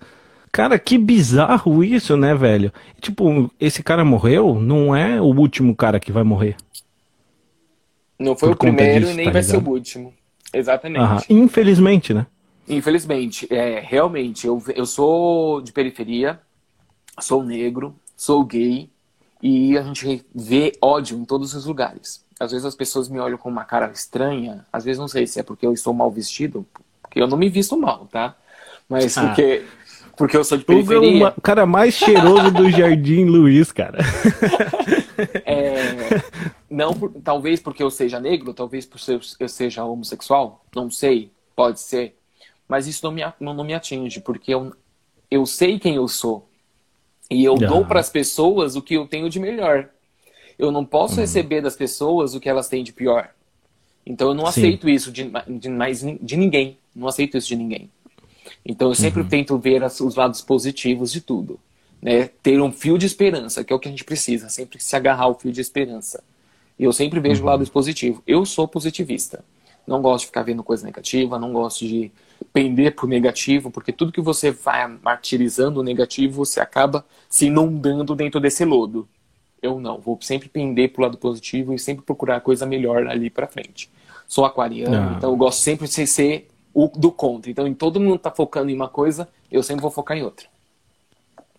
Cara, 0.56 0.80
que 0.80 0.97
bizarro 0.97 1.84
isso, 1.84 2.16
né, 2.16 2.34
velho? 2.34 2.72
Tipo, 3.01 3.51
esse 3.60 3.84
cara 3.84 4.06
morreu, 4.06 4.56
não 4.56 4.95
é 4.95 5.20
o 5.20 5.26
último 5.26 5.76
cara 5.76 5.99
que 5.99 6.14
vai 6.14 6.24
morrer. 6.24 6.56
Não 8.18 8.38
foi 8.38 8.51
o 8.51 8.56
primeiro 8.56 9.01
disso, 9.01 9.12
e 9.12 9.16
nem 9.16 9.26
tá 9.26 9.32
vai 9.34 9.41
ligado? 9.41 9.62
ser 9.62 9.68
o 9.68 9.70
último. 9.70 10.14
Exatamente. 10.53 11.01
Aham. 11.01 11.22
Infelizmente, 11.30 12.14
né? 12.14 12.26
Infelizmente, 12.70 13.45
é, 13.53 13.82
realmente, 13.82 14.47
eu, 14.47 14.64
eu 14.74 14.86
sou 14.86 15.60
de 15.60 15.74
periferia, 15.74 16.39
sou 17.20 17.43
negro, 17.43 17.93
sou 18.16 18.45
gay, 18.45 18.89
e 19.43 19.78
a 19.78 19.84
gente 19.84 20.26
vê 20.34 20.72
ódio 20.82 21.18
em 21.18 21.26
todos 21.26 21.53
os 21.53 21.66
lugares. 21.66 22.24
Às 22.39 22.51
vezes 22.51 22.66
as 22.66 22.76
pessoas 22.76 23.10
me 23.10 23.20
olham 23.20 23.38
com 23.38 23.49
uma 23.49 23.66
cara 23.66 23.91
estranha, 23.91 24.66
às 24.72 24.86
vezes 24.86 24.99
não 24.99 25.10
sei 25.10 25.28
se 25.28 25.38
é 25.38 25.43
porque 25.43 25.68
eu 25.68 25.74
estou 25.74 25.93
mal 25.93 26.10
vestido, 26.10 26.66
porque 27.01 27.22
eu 27.22 27.28
não 27.28 27.38
me 27.38 27.49
visto 27.49 27.76
mal, 27.76 28.08
tá? 28.10 28.38
Mas 28.88 29.18
ah. 29.18 29.28
porque, 29.28 29.66
porque 30.18 30.38
eu 30.38 30.43
sou 30.43 30.57
de 30.57 30.66
periferia. 30.66 31.34
O 31.38 31.41
cara 31.41 31.66
mais 31.66 31.93
cheiroso 31.93 32.51
do 32.51 32.70
Jardim 32.70 33.26
Luiz, 33.26 33.72
cara. 33.72 33.99
É, 35.45 36.22
não, 36.70 36.93
talvez 37.24 37.61
porque 37.61 37.82
eu 37.82 37.89
seja 37.89 38.20
negro, 38.20 38.53
talvez 38.53 38.86
porque 38.86 39.18
eu 39.39 39.47
seja 39.47 39.86
homossexual, 39.86 40.66
não 40.76 40.91
sei, 40.91 41.32
pode 41.55 41.80
ser 41.80 42.16
mas 42.68 42.88
isso 42.88 43.01
não 43.03 43.11
me, 43.11 43.22
não, 43.39 43.53
não 43.53 43.63
me 43.63 43.74
atinge, 43.74 44.20
porque 44.20 44.53
eu, 44.53 44.74
eu 45.30 45.45
sei 45.45 45.80
quem 45.80 45.95
eu 45.95 46.07
sou. 46.07 46.47
E 47.30 47.43
eu 47.43 47.53
ah. 47.53 47.68
dou 47.68 47.86
para 47.86 47.99
as 47.99 48.09
pessoas 48.09 48.76
o 48.76 48.82
que 48.82 48.95
eu 48.95 49.07
tenho 49.07 49.30
de 49.30 49.39
melhor. 49.39 49.89
Eu 50.57 50.72
não 50.72 50.86
posso 50.86 51.16
uhum. 51.16 51.22
receber 51.22 51.61
das 51.61 51.76
pessoas 51.76 52.34
o 52.34 52.39
que 52.39 52.49
elas 52.49 52.68
têm 52.68 52.84
de 52.84 52.93
pior. 52.93 53.30
Então 54.05 54.30
eu 54.30 54.34
não 54.34 54.45
Sim. 54.45 54.61
aceito 54.61 54.89
isso 54.89 55.11
de, 55.11 55.32
de, 55.47 55.70
mais, 55.70 56.01
de 56.01 56.38
ninguém. 56.38 56.78
Não 56.95 57.07
aceito 57.07 57.38
isso 57.38 57.47
de 57.47 57.55
ninguém. 57.55 57.89
Então 58.66 58.89
eu 58.89 58.95
sempre 58.95 59.22
uhum. 59.22 59.28
tento 59.28 59.57
ver 59.57 59.84
as, 59.84 59.99
os 60.01 60.16
lados 60.16 60.41
positivos 60.41 61.11
de 61.11 61.22
tudo. 61.22 61.59
Né? 62.01 62.30
Ter 62.41 62.59
um 62.59 62.72
fio 62.72 62.97
de 62.97 63.05
esperança, 63.05 63.63
que 63.63 63.72
é 63.72 63.76
o 63.76 63.80
que 63.80 63.88
a 63.88 63.91
gente 63.91 64.03
precisa. 64.03 64.49
Sempre 64.49 64.82
se 64.82 64.95
agarrar 64.95 65.26
ao 65.26 65.39
fio 65.39 65.51
de 65.51 65.61
esperança. 65.61 66.24
E 66.78 66.84
eu 66.84 66.91
sempre 66.91 67.20
vejo 67.20 67.41
uhum. 67.41 67.47
o 67.47 67.51
lado 67.51 67.72
positivo. 67.72 68.24
Eu 68.26 68.45
sou 68.45 68.68
positivista. 68.68 69.43
Não 69.86 70.01
gosto 70.01 70.22
de 70.22 70.28
ficar 70.28 70.41
vendo 70.41 70.63
coisa 70.63 70.84
negativa, 70.84 71.38
não 71.38 71.53
gosto 71.53 71.86
de 71.86 72.11
pender 72.51 72.95
por 72.95 73.07
negativo, 73.07 73.70
porque 73.70 73.91
tudo 73.91 74.11
que 74.11 74.22
você 74.22 74.49
vai 74.49 74.88
martirizando 74.88 75.80
o 75.80 75.84
negativo, 75.84 76.43
você 76.43 76.59
acaba 76.59 77.05
se 77.30 77.45
inundando 77.45 78.16
dentro 78.16 78.39
desse 78.39 78.66
lodo. 78.66 79.07
Eu 79.61 79.80
não, 79.80 79.99
vou 79.99 80.18
sempre 80.22 80.49
pender 80.49 80.91
pro 80.91 81.03
lado 81.03 81.18
positivo 81.18 81.74
e 81.74 81.80
sempre 81.80 82.03
procurar 82.03 82.41
coisa 82.41 82.66
melhor 82.66 83.07
ali 83.07 83.30
para 83.30 83.47
frente. 83.47 83.89
Sou 84.28 84.43
aquariano, 84.43 84.95
ah. 84.95 85.16
então 85.18 85.30
eu 85.30 85.38
gosto 85.38 85.59
sempre 85.59 85.88
de 85.88 86.07
ser 86.07 86.47
o 86.76 86.89
do 86.89 87.09
contra. 87.09 87.49
Então, 87.49 87.65
em 87.65 87.73
todo 87.73 88.01
mundo 88.01 88.19
tá 88.19 88.30
focando 88.30 88.69
em 88.69 88.76
uma 88.76 88.89
coisa, 88.89 89.30
eu 89.49 89.63
sempre 89.63 89.82
vou 89.82 89.89
focar 89.89 90.17
em 90.17 90.23
outra. 90.23 90.45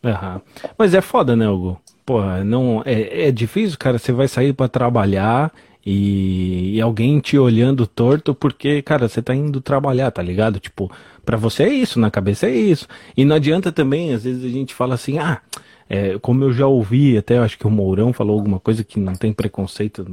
Uhum. 0.04 0.40
Mas 0.76 0.92
é 0.92 1.00
foda, 1.00 1.34
né, 1.34 1.48
Hugo? 1.48 1.80
Porra, 2.04 2.44
não, 2.44 2.82
é, 2.84 3.28
é 3.28 3.32
difícil, 3.32 3.78
cara. 3.78 3.98
Você 3.98 4.12
vai 4.12 4.28
sair 4.28 4.52
para 4.52 4.68
trabalhar 4.68 5.50
e, 5.84 6.76
e, 6.76 6.80
alguém 6.80 7.18
te 7.18 7.38
olhando 7.38 7.86
torto 7.86 8.34
porque, 8.34 8.82
cara, 8.82 9.08
você 9.08 9.22
tá 9.22 9.34
indo 9.34 9.60
trabalhar, 9.60 10.10
tá 10.10 10.22
ligado? 10.22 10.60
Tipo, 10.60 10.90
para 11.24 11.36
você 11.36 11.64
é 11.64 11.68
isso, 11.72 11.98
na 11.98 12.10
cabeça 12.10 12.46
é 12.46 12.54
isso. 12.54 12.86
E 13.16 13.24
não 13.24 13.36
adianta 13.36 13.72
também, 13.72 14.12
às 14.12 14.24
vezes 14.24 14.44
a 14.44 14.48
gente 14.48 14.74
fala 14.74 14.94
assim, 14.94 15.18
ah, 15.18 15.40
é, 15.88 16.18
como 16.18 16.44
eu 16.44 16.52
já 16.52 16.66
ouvi, 16.66 17.16
até 17.16 17.38
acho 17.38 17.58
que 17.58 17.66
o 17.66 17.70
Mourão 17.70 18.12
falou 18.12 18.36
alguma 18.36 18.60
coisa 18.60 18.84
que 18.84 19.00
não 19.00 19.14
tem 19.14 19.32
preconceito. 19.32 20.06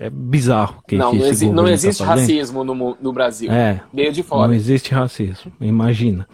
É 0.00 0.10
bizarro. 0.10 0.82
Que, 0.86 0.96
não, 0.96 1.12
que 1.12 1.18
não, 1.18 1.26
exi 1.26 1.46
não 1.50 1.64
tá 1.64 1.70
existe 1.70 2.02
tá 2.02 2.10
racismo 2.10 2.64
no, 2.64 2.96
no 3.00 3.12
Brasil. 3.12 3.50
É. 3.50 3.80
Meio 3.92 4.12
de 4.12 4.22
fora. 4.22 4.48
Não 4.48 4.54
existe 4.54 4.92
racismo, 4.92 5.52
imagina. 5.60 6.26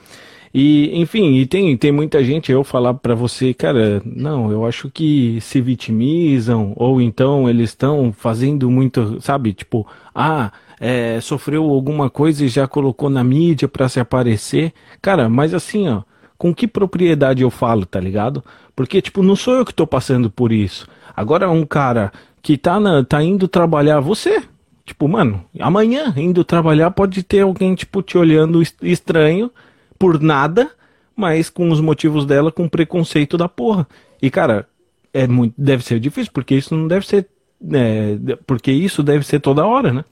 E, 0.55 1.01
enfim, 1.01 1.37
e 1.37 1.47
tem, 1.47 1.75
tem 1.79 1.91
muita 1.91 2.23
gente 2.23 2.53
eu 2.53 2.63
falar 2.63 2.93
para 2.95 3.15
você, 3.15 3.55
cara, 3.55 4.03
não, 4.05 4.53
eu 4.53 4.67
acho 4.67 4.91
que 4.91 5.39
se 5.41 5.63
vitimizam, 5.63 6.75
ou 6.77 7.01
então 7.01 7.49
eles 7.49 7.71
estão 7.71 8.13
fazendo 8.13 8.71
muito, 8.71 9.19
sabe, 9.23 9.55
tipo, 9.55 9.87
ah, 10.15 10.53
é, 10.79 11.19
sofreu 11.23 11.65
alguma 11.71 12.11
coisa 12.11 12.45
e 12.45 12.49
já 12.49 12.69
colocou 12.69 13.09
na 13.09 13.25
mídia 13.25 13.67
para 13.67 13.89
se 13.89 13.99
aparecer. 13.99 14.75
Cara, 15.01 15.29
mas 15.29 15.55
assim, 15.55 15.89
ó, 15.89 16.03
com 16.37 16.53
que 16.55 16.67
propriedade 16.67 17.43
eu 17.43 17.51
falo, 17.51 17.87
tá 17.87 18.01
ligado? 18.01 18.45
Porque, 18.77 19.01
tipo, 19.01 19.23
não 19.23 19.37
sou 19.37 19.55
eu 19.55 19.65
que 19.65 19.73
tô 19.73 19.87
passando 19.87 20.29
por 20.29 20.53
isso. 20.53 20.87
Agora, 21.17 21.49
um 21.49 21.65
cara 21.65 22.13
que 22.43 22.59
tá, 22.59 22.81
na, 22.81 23.05
tá 23.05 23.23
indo 23.23 23.47
trabalhar, 23.47 24.01
você, 24.01 24.43
tipo, 24.85 25.07
mano, 25.07 25.45
amanhã 25.61 26.13
indo 26.17 26.45
trabalhar 26.45 26.91
pode 26.91 27.23
ter 27.23 27.41
alguém, 27.41 27.75
tipo, 27.75 28.03
te 28.03 28.19
olhando 28.19 28.61
estranho 28.83 29.51
por 29.99 30.21
nada, 30.21 30.71
mas 31.15 31.49
com 31.49 31.71
os 31.71 31.81
motivos 31.81 32.27
dela 32.27 32.51
com 32.51 32.69
preconceito 32.69 33.37
da 33.39 33.49
porra. 33.49 33.87
E, 34.21 34.31
cara, 34.31 34.69
é 35.13 35.27
muito, 35.27 35.55
deve 35.57 35.85
ser 35.85 36.01
difícil, 36.01 36.33
porque 36.33 36.55
isso 36.55 36.75
não 36.75 36.89
deve 36.89 37.07
ser. 37.07 37.29
É, 37.73 38.17
porque 38.45 38.73
isso 38.73 39.05
deve 39.05 39.25
ser 39.25 39.39
toda 39.39 39.67
hora, 39.67 39.93
né? 39.93 40.05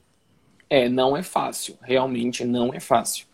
É, 0.69 0.87
não 0.87 1.17
é 1.17 1.21
fácil. 1.23 1.75
Realmente 1.81 2.45
não 2.45 2.73
é 2.73 2.79
fácil. 2.79 3.25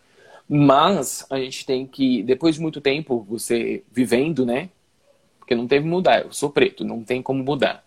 Mas 0.48 1.24
a 1.30 1.38
gente 1.38 1.64
tem 1.64 1.86
que, 1.86 2.22
depois 2.24 2.56
de 2.56 2.60
muito 2.60 2.80
tempo, 2.80 3.24
você 3.28 3.84
vivendo, 3.92 4.44
né? 4.44 4.70
Porque 5.38 5.54
não 5.54 5.68
teve 5.68 5.86
mudar. 5.86 6.22
Eu 6.22 6.32
sou 6.32 6.50
preto, 6.50 6.84
não 6.84 7.04
tem 7.04 7.22
como 7.22 7.44
mudar. 7.44 7.84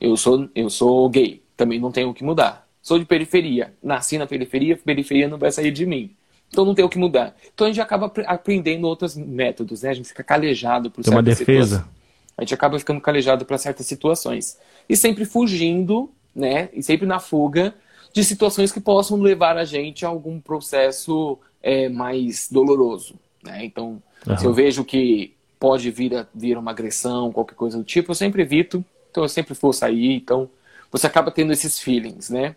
Eu 0.00 0.16
sou, 0.16 0.48
eu 0.54 0.68
sou 0.68 1.08
gay, 1.08 1.42
também 1.56 1.80
não 1.80 1.90
tenho 1.90 2.10
o 2.10 2.14
que 2.14 2.24
mudar. 2.24 2.66
Sou 2.82 2.98
de 2.98 3.04
periferia, 3.04 3.72
nasci 3.82 4.18
na 4.18 4.26
periferia, 4.26 4.76
periferia 4.76 5.28
não 5.28 5.38
vai 5.38 5.50
sair 5.50 5.70
de 5.70 5.86
mim. 5.86 6.14
Então 6.48 6.64
não 6.64 6.74
tem 6.74 6.84
o 6.84 6.88
que 6.88 6.98
mudar. 6.98 7.34
Então 7.52 7.66
a 7.66 7.70
gente 7.70 7.80
acaba 7.80 8.12
aprendendo 8.26 8.86
outros 8.86 9.16
métodos, 9.16 9.82
né? 9.82 9.90
A 9.90 9.94
gente 9.94 10.08
fica 10.08 10.22
calejado 10.22 10.90
por 10.90 11.02
tem 11.02 11.12
uma 11.12 11.22
defesa. 11.22 11.76
Situações. 11.78 11.94
A 12.36 12.42
gente 12.42 12.54
acaba 12.54 12.78
ficando 12.78 13.00
calejado 13.00 13.44
para 13.44 13.56
certas 13.58 13.86
situações. 13.86 14.58
E 14.88 14.96
sempre 14.96 15.24
fugindo, 15.24 16.10
né? 16.34 16.68
E 16.72 16.82
sempre 16.82 17.06
na 17.06 17.18
fuga 17.18 17.74
de 18.12 18.22
situações 18.22 18.70
que 18.70 18.80
possam 18.80 19.20
levar 19.20 19.56
a 19.56 19.64
gente 19.64 20.06
a 20.06 20.08
algum 20.08 20.40
processo 20.40 21.36
é, 21.60 21.88
mais 21.88 22.48
doloroso. 22.48 23.16
Né? 23.42 23.64
Então, 23.64 24.00
uhum. 24.26 24.38
se 24.38 24.44
eu 24.44 24.54
vejo 24.54 24.84
que 24.84 25.34
pode 25.58 25.90
vir, 25.90 26.14
a, 26.14 26.26
vir 26.32 26.56
uma 26.56 26.70
agressão, 26.70 27.32
qualquer 27.32 27.56
coisa 27.56 27.76
do 27.76 27.82
tipo, 27.82 28.12
eu 28.12 28.14
sempre 28.14 28.42
evito. 28.42 28.84
Então 29.14 29.22
eu 29.22 29.28
sempre 29.28 29.54
vou 29.54 29.72
sair. 29.72 30.16
Então 30.16 30.50
você 30.90 31.06
acaba 31.06 31.30
tendo 31.30 31.52
esses 31.52 31.78
feelings, 31.78 32.30
né? 32.30 32.56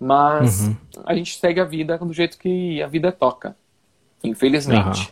Mas 0.00 0.62
uhum. 0.62 0.76
a 1.04 1.14
gente 1.14 1.38
segue 1.38 1.60
a 1.60 1.64
vida 1.64 1.98
do 1.98 2.14
jeito 2.14 2.38
que 2.38 2.82
a 2.82 2.86
vida 2.86 3.12
toca, 3.12 3.54
infelizmente. 4.24 5.00
Uhum. 5.00 5.06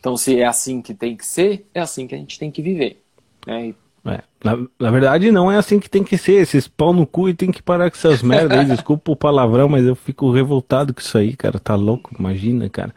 Então, 0.00 0.16
se 0.16 0.40
é 0.40 0.46
assim 0.46 0.82
que 0.82 0.92
tem 0.92 1.14
que 1.14 1.24
ser, 1.24 1.66
é 1.72 1.80
assim 1.80 2.06
que 2.06 2.14
a 2.14 2.18
gente 2.18 2.38
tem 2.38 2.50
que 2.50 2.60
viver. 2.60 3.02
Né? 3.46 3.74
É, 4.06 4.22
na, 4.42 4.58
na, 4.78 4.90
verdade, 4.90 5.30
não 5.30 5.52
é 5.52 5.56
assim 5.56 5.78
que 5.78 5.88
tem 5.88 6.02
que 6.02 6.18
ser. 6.18 6.42
Esses 6.42 6.66
pau 6.66 6.92
no 6.92 7.06
cu 7.06 7.28
e 7.28 7.34
tem 7.34 7.52
que 7.52 7.62
parar 7.62 7.90
com 7.90 7.96
essas 7.96 8.22
merdas 8.22 8.58
aí. 8.58 8.64
Desculpa 8.74 9.12
o 9.12 9.16
palavrão, 9.16 9.68
mas 9.68 9.84
eu 9.84 9.94
fico 9.94 10.32
revoltado 10.32 10.92
com 10.92 11.00
isso 11.00 11.16
aí, 11.16 11.36
cara. 11.36 11.58
Tá 11.58 11.74
louco? 11.74 12.14
Imagina, 12.18 12.68
cara. 12.68 12.94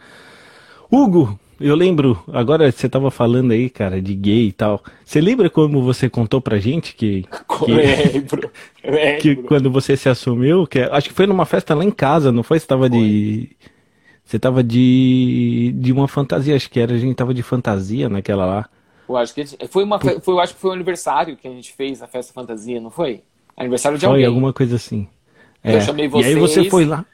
Hugo, 0.92 1.40
eu 1.60 1.76
lembro, 1.76 2.24
agora 2.32 2.72
você 2.72 2.88
tava 2.88 3.10
falando 3.10 3.52
aí, 3.52 3.70
cara, 3.70 4.02
de 4.02 4.14
gay 4.14 4.48
e 4.48 4.52
tal. 4.52 4.84
Você 5.04 5.20
lembra 5.20 5.50
como 5.50 5.82
você 5.82 6.10
contou 6.10 6.40
pra 6.40 6.60
gente 6.60 6.96
que. 6.96 7.24
que 7.24 7.72
lembro, 7.72 8.52
lembro. 8.84 9.22
Que 9.22 9.36
quando 9.36 9.72
você 9.72 9.98
se 9.98 10.08
assumiu, 10.08 10.68
que 10.68 10.80
acho 10.80 11.10
que 11.10 11.16
foi 11.16 11.26
numa 11.26 11.46
festa 11.46 11.74
lá 11.74 11.84
em 11.84 11.92
casa, 11.92 12.32
não 12.32 12.44
foi? 12.44 12.60
Você 12.60 12.68
tava 12.68 12.88
foi. 12.88 13.00
de. 13.00 13.50
Você 14.24 14.38
tava 14.38 14.64
de. 14.64 15.74
de 15.76 15.92
uma 15.92 16.08
fantasia, 16.08 16.56
acho 16.56 16.70
que 16.70 16.80
era, 16.80 16.94
a 16.94 16.98
gente 16.98 17.16
tava 17.16 17.34
de 17.34 17.42
fantasia 17.42 18.08
naquela 18.10 18.46
lá. 18.46 18.70
Eu 19.08 19.16
acho 19.16 19.34
que 19.34 19.46
foi 19.68 19.84
uma 19.84 20.00
foi, 20.00 20.20
eu 20.28 20.40
acho 20.40 20.54
que 20.54 20.60
foi 20.60 20.72
um 20.72 20.74
aniversário 20.74 21.38
que 21.38 21.48
a 21.48 21.52
gente 21.52 21.74
fez 21.74 22.02
a 22.02 22.08
festa 22.08 22.34
fantasia, 22.34 22.80
não 22.80 22.92
foi? 22.92 23.24
Aniversário 23.56 23.98
de 23.98 24.06
foi, 24.06 24.10
alguém. 24.10 24.26
Foi 24.26 24.28
alguma 24.28 24.54
coisa 24.54 24.76
assim. 24.76 25.08
É. 25.64 25.76
Eu 25.76 25.82
chamei 25.82 26.08
vocês. 26.08 26.34
E 26.34 26.36
aí 26.36 26.40
você 26.40 26.70
foi 26.70 26.86
lá. 26.86 27.06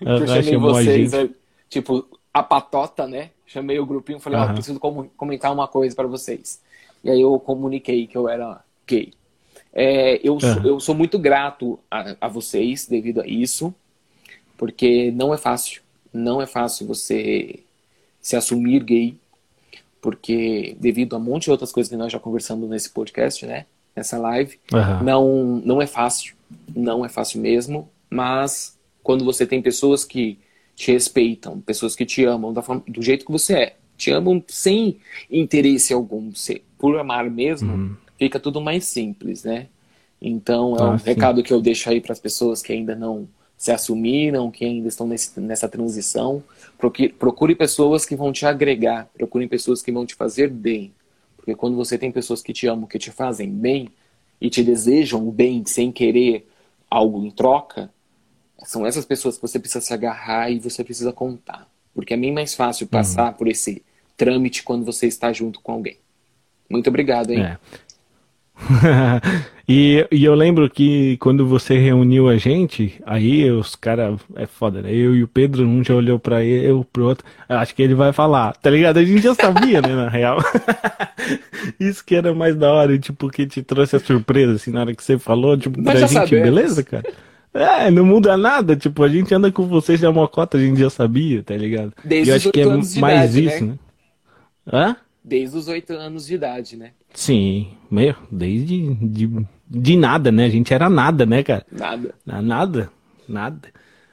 Eu 0.00 0.26
chamei 0.26 0.56
vocês, 0.56 1.12
tipo, 1.68 2.06
a 2.32 2.42
patota, 2.42 3.06
né? 3.06 3.30
Chamei 3.54 3.78
o 3.78 3.86
grupinho 3.86 4.18
e 4.18 4.20
falei, 4.20 4.38
ó, 4.38 4.44
uhum. 4.44 4.50
oh, 4.50 4.54
preciso 4.54 4.80
comentar 5.16 5.52
uma 5.52 5.68
coisa 5.68 5.94
para 5.94 6.06
vocês. 6.06 6.60
E 7.02 7.10
aí 7.10 7.20
eu 7.20 7.38
comuniquei 7.38 8.06
que 8.06 8.16
eu 8.16 8.28
era 8.28 8.62
gay. 8.86 9.12
É, 9.72 10.20
eu, 10.22 10.34
uhum. 10.34 10.40
sou, 10.40 10.62
eu 10.62 10.80
sou 10.80 10.94
muito 10.94 11.18
grato 11.18 11.78
a, 11.90 12.16
a, 12.20 12.28
vocês 12.28 12.86
devido 12.86 13.20
a 13.20 13.26
isso, 13.26 13.74
porque 14.56 15.10
não 15.12 15.32
é 15.32 15.36
fácil. 15.36 15.82
Não 16.12 16.40
é 16.40 16.46
fácil 16.46 16.86
você 16.86 17.60
se 18.20 18.36
assumir 18.36 18.82
gay, 18.84 19.18
porque 20.00 20.76
devido 20.78 21.14
a 21.14 21.18
um 21.18 21.22
monte 21.22 21.44
de 21.44 21.50
outras 21.50 21.72
coisas 21.72 21.90
que 21.90 21.96
nós 21.96 22.12
já 22.12 22.18
conversamos 22.18 22.68
nesse 22.68 22.90
podcast, 22.90 23.44
né? 23.46 23.66
nessa 23.94 24.18
live. 24.18 24.58
Uhum. 24.72 25.04
Não, 25.04 25.62
não 25.64 25.82
é 25.82 25.86
fácil, 25.86 26.34
não 26.74 27.04
é 27.04 27.08
fácil 27.08 27.40
mesmo, 27.40 27.88
mas 28.10 28.76
quando 29.02 29.24
você 29.24 29.46
tem 29.46 29.62
pessoas 29.62 30.04
que 30.04 30.38
te 30.74 30.92
respeitam, 30.92 31.60
pessoas 31.60 31.94
que 31.94 32.04
te 32.04 32.24
amam 32.24 32.52
da 32.52 32.62
forma, 32.62 32.82
do 32.88 33.02
jeito 33.02 33.24
que 33.24 33.32
você 33.32 33.54
é, 33.54 33.76
te 33.96 34.10
amam 34.10 34.42
sem 34.48 34.98
interesse 35.30 35.92
algum, 35.92 36.32
por 36.78 36.98
amar 36.98 37.30
mesmo, 37.30 37.72
uhum. 37.72 37.96
fica 38.18 38.40
tudo 38.40 38.60
mais 38.60 38.84
simples, 38.84 39.44
né? 39.44 39.68
Então 40.20 40.76
é 40.76 40.82
ah, 40.82 40.90
um 40.90 40.96
recado 40.96 41.42
que 41.42 41.52
eu 41.52 41.60
deixo 41.60 41.88
aí 41.90 42.00
para 42.00 42.12
as 42.12 42.18
pessoas 42.18 42.62
que 42.62 42.72
ainda 42.72 42.94
não 42.94 43.28
se 43.56 43.70
assumiram, 43.70 44.50
que 44.50 44.64
ainda 44.64 44.88
estão 44.88 45.06
nesse, 45.06 45.38
nessa 45.40 45.68
transição. 45.68 46.42
Procure, 46.78 47.08
procure 47.10 47.54
pessoas 47.54 48.04
que 48.04 48.16
vão 48.16 48.32
te 48.32 48.44
agregar, 48.46 49.08
procure 49.16 49.46
pessoas 49.46 49.82
que 49.82 49.92
vão 49.92 50.04
te 50.04 50.14
fazer 50.14 50.48
bem. 50.50 50.92
Porque 51.36 51.54
quando 51.54 51.76
você 51.76 51.98
tem 51.98 52.10
pessoas 52.10 52.42
que 52.42 52.52
te 52.52 52.66
amam, 52.66 52.86
que 52.86 52.98
te 52.98 53.10
fazem 53.10 53.50
bem 53.50 53.90
e 54.40 54.50
te 54.50 54.62
desejam 54.62 55.26
o 55.26 55.30
bem 55.30 55.64
sem 55.66 55.92
querer 55.92 56.48
algo 56.90 57.24
em 57.24 57.30
troca, 57.30 57.90
são 58.64 58.86
essas 58.86 59.04
pessoas 59.04 59.36
que 59.36 59.42
você 59.42 59.58
precisa 59.58 59.80
se 59.80 59.92
agarrar 59.92 60.50
e 60.50 60.58
você 60.58 60.82
precisa 60.82 61.12
contar. 61.12 61.66
Porque 61.94 62.14
é 62.14 62.16
bem 62.16 62.32
mais 62.32 62.54
fácil 62.54 62.86
passar 62.86 63.28
uhum. 63.28 63.34
por 63.34 63.48
esse 63.48 63.82
trâmite 64.16 64.62
quando 64.62 64.84
você 64.84 65.06
está 65.06 65.32
junto 65.32 65.60
com 65.60 65.72
alguém. 65.72 65.98
Muito 66.68 66.88
obrigado, 66.88 67.30
hein? 67.30 67.44
É. 67.44 67.58
e, 69.68 70.06
e, 70.12 70.24
eu 70.24 70.34
lembro 70.34 70.70
que 70.70 71.16
quando 71.18 71.46
você 71.46 71.76
reuniu 71.76 72.28
a 72.28 72.36
gente, 72.36 73.00
aí 73.04 73.50
os 73.50 73.74
caras. 73.74 74.20
É 74.36 74.46
foda, 74.46 74.80
né? 74.80 74.92
Eu 74.92 75.14
e 75.14 75.22
o 75.22 75.28
Pedro, 75.28 75.66
um 75.66 75.82
já 75.82 75.94
olhou 75.94 76.18
pra 76.18 76.42
ele, 76.42 76.66
eu 76.66 76.84
pro 76.84 77.06
outro. 77.06 77.26
Acho 77.48 77.74
que 77.74 77.82
ele 77.82 77.94
vai 77.94 78.12
falar, 78.12 78.56
tá 78.56 78.70
ligado? 78.70 78.98
A 78.98 79.04
gente 79.04 79.22
já 79.22 79.34
sabia, 79.34 79.82
né, 79.82 79.94
na 79.94 80.08
real. 80.08 80.38
Isso 81.80 82.04
que 82.04 82.14
era 82.14 82.32
mais 82.32 82.56
da 82.56 82.72
hora, 82.72 82.98
tipo, 82.98 83.28
que 83.28 83.46
te 83.46 83.62
trouxe 83.62 83.96
a 83.96 84.00
surpresa, 84.00 84.54
assim, 84.54 84.70
na 84.70 84.80
hora 84.80 84.94
que 84.94 85.02
você 85.02 85.18
falou, 85.18 85.56
tipo, 85.56 85.80
Mas 85.80 85.98
pra 85.98 86.06
gente, 86.06 86.12
sabemos. 86.12 86.44
beleza, 86.44 86.82
cara? 86.84 87.04
É, 87.54 87.88
não 87.88 88.04
muda 88.04 88.36
nada, 88.36 88.74
tipo, 88.74 89.04
a 89.04 89.08
gente 89.08 89.32
anda 89.32 89.50
com 89.52 89.64
vocês 89.68 90.00
da 90.00 90.10
mocota, 90.10 90.58
a 90.58 90.60
gente 90.60 90.80
já 90.80 90.90
sabia, 90.90 91.40
tá 91.40 91.56
ligado? 91.56 91.92
Desde 92.04 92.28
e 92.28 92.32
eu 92.32 92.36
acho 92.36 92.50
que 92.50 92.60
é 92.60 92.66
mais 93.00 93.36
idade, 93.36 93.46
isso, 93.46 93.64
né? 93.64 93.70
né? 93.70 93.78
Hã? 94.72 94.96
Desde 95.22 95.56
os 95.56 95.68
oito 95.68 95.92
anos 95.92 96.26
de 96.26 96.34
idade, 96.34 96.76
né? 96.76 96.90
Sim, 97.14 97.68
meu, 97.88 98.14
desde 98.28 98.92
de, 98.94 99.30
de 99.70 99.96
nada, 99.96 100.32
né? 100.32 100.46
A 100.46 100.50
gente 100.50 100.74
era 100.74 100.90
nada, 100.90 101.24
né, 101.24 101.44
cara? 101.44 101.64
Nada. 101.70 102.14
Nada, 102.26 102.90
nada. 103.28 103.68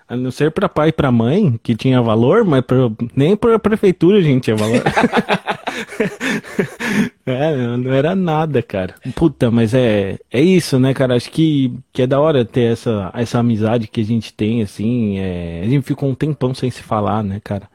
A 0.08 0.16
não 0.16 0.30
ser 0.30 0.52
para 0.52 0.70
pai 0.70 0.90
e 0.90 0.94
para 0.94 1.12
mãe, 1.12 1.60
que 1.64 1.76
tinha 1.76 2.00
valor, 2.00 2.46
mas 2.46 2.62
pra, 2.62 2.78
nem 3.16 3.36
para 3.36 3.56
a 3.56 3.60
prefeitura 3.60 4.20
a 4.20 4.22
gente 4.22 4.44
tinha 4.44 4.56
valor. 4.56 4.84
é, 7.26 7.78
não 7.78 7.94
era 7.94 8.16
nada, 8.16 8.62
cara. 8.62 8.96
Puta, 9.16 9.50
mas 9.52 9.74
é, 9.74 10.18
é 10.32 10.42
isso, 10.42 10.80
né, 10.80 10.94
cara? 10.94 11.16
Acho 11.16 11.32
que, 11.32 11.74
que 11.94 12.02
é 12.02 12.08
da 12.08 12.20
hora 12.20 12.46
ter 12.46 12.72
essa, 12.72 13.12
essa 13.14 13.40
amizade 13.40 13.88
que 13.88 14.02
a 14.02 14.06
gente 14.06 14.34
tem, 14.34 14.62
assim. 14.62 15.20
É... 15.20 15.62
A 15.64 15.68
gente 15.68 15.84
ficou 15.84 16.10
um 16.10 16.16
tempão 16.16 16.54
sem 16.54 16.70
se 16.70 16.82
falar, 16.82 17.24
né, 17.24 17.40
cara? 17.44 17.70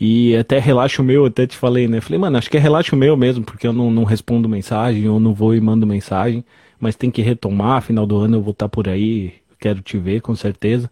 E 0.00 0.36
até 0.36 0.58
relaxo 0.58 1.02
meu, 1.02 1.26
até 1.26 1.46
te 1.46 1.56
falei, 1.56 1.88
né? 1.88 2.00
Falei, 2.00 2.18
mano, 2.18 2.38
acho 2.38 2.50
que 2.50 2.56
é 2.56 2.60
relaxo 2.60 2.94
meu 2.94 3.16
mesmo, 3.16 3.44
porque 3.44 3.66
eu 3.66 3.72
não, 3.72 3.90
não 3.90 4.04
respondo 4.04 4.48
mensagem, 4.48 5.08
ou 5.08 5.18
não 5.18 5.34
vou 5.34 5.54
e 5.54 5.60
mando 5.60 5.86
mensagem, 5.86 6.44
mas 6.78 6.94
tem 6.94 7.10
que 7.10 7.22
retomar, 7.22 7.82
final 7.82 8.06
do 8.06 8.16
ano 8.16 8.36
eu 8.36 8.42
vou 8.42 8.52
estar 8.52 8.68
por 8.68 8.88
aí, 8.88 9.34
quero 9.58 9.80
te 9.82 9.98
ver, 9.98 10.20
com 10.20 10.36
certeza. 10.36 10.88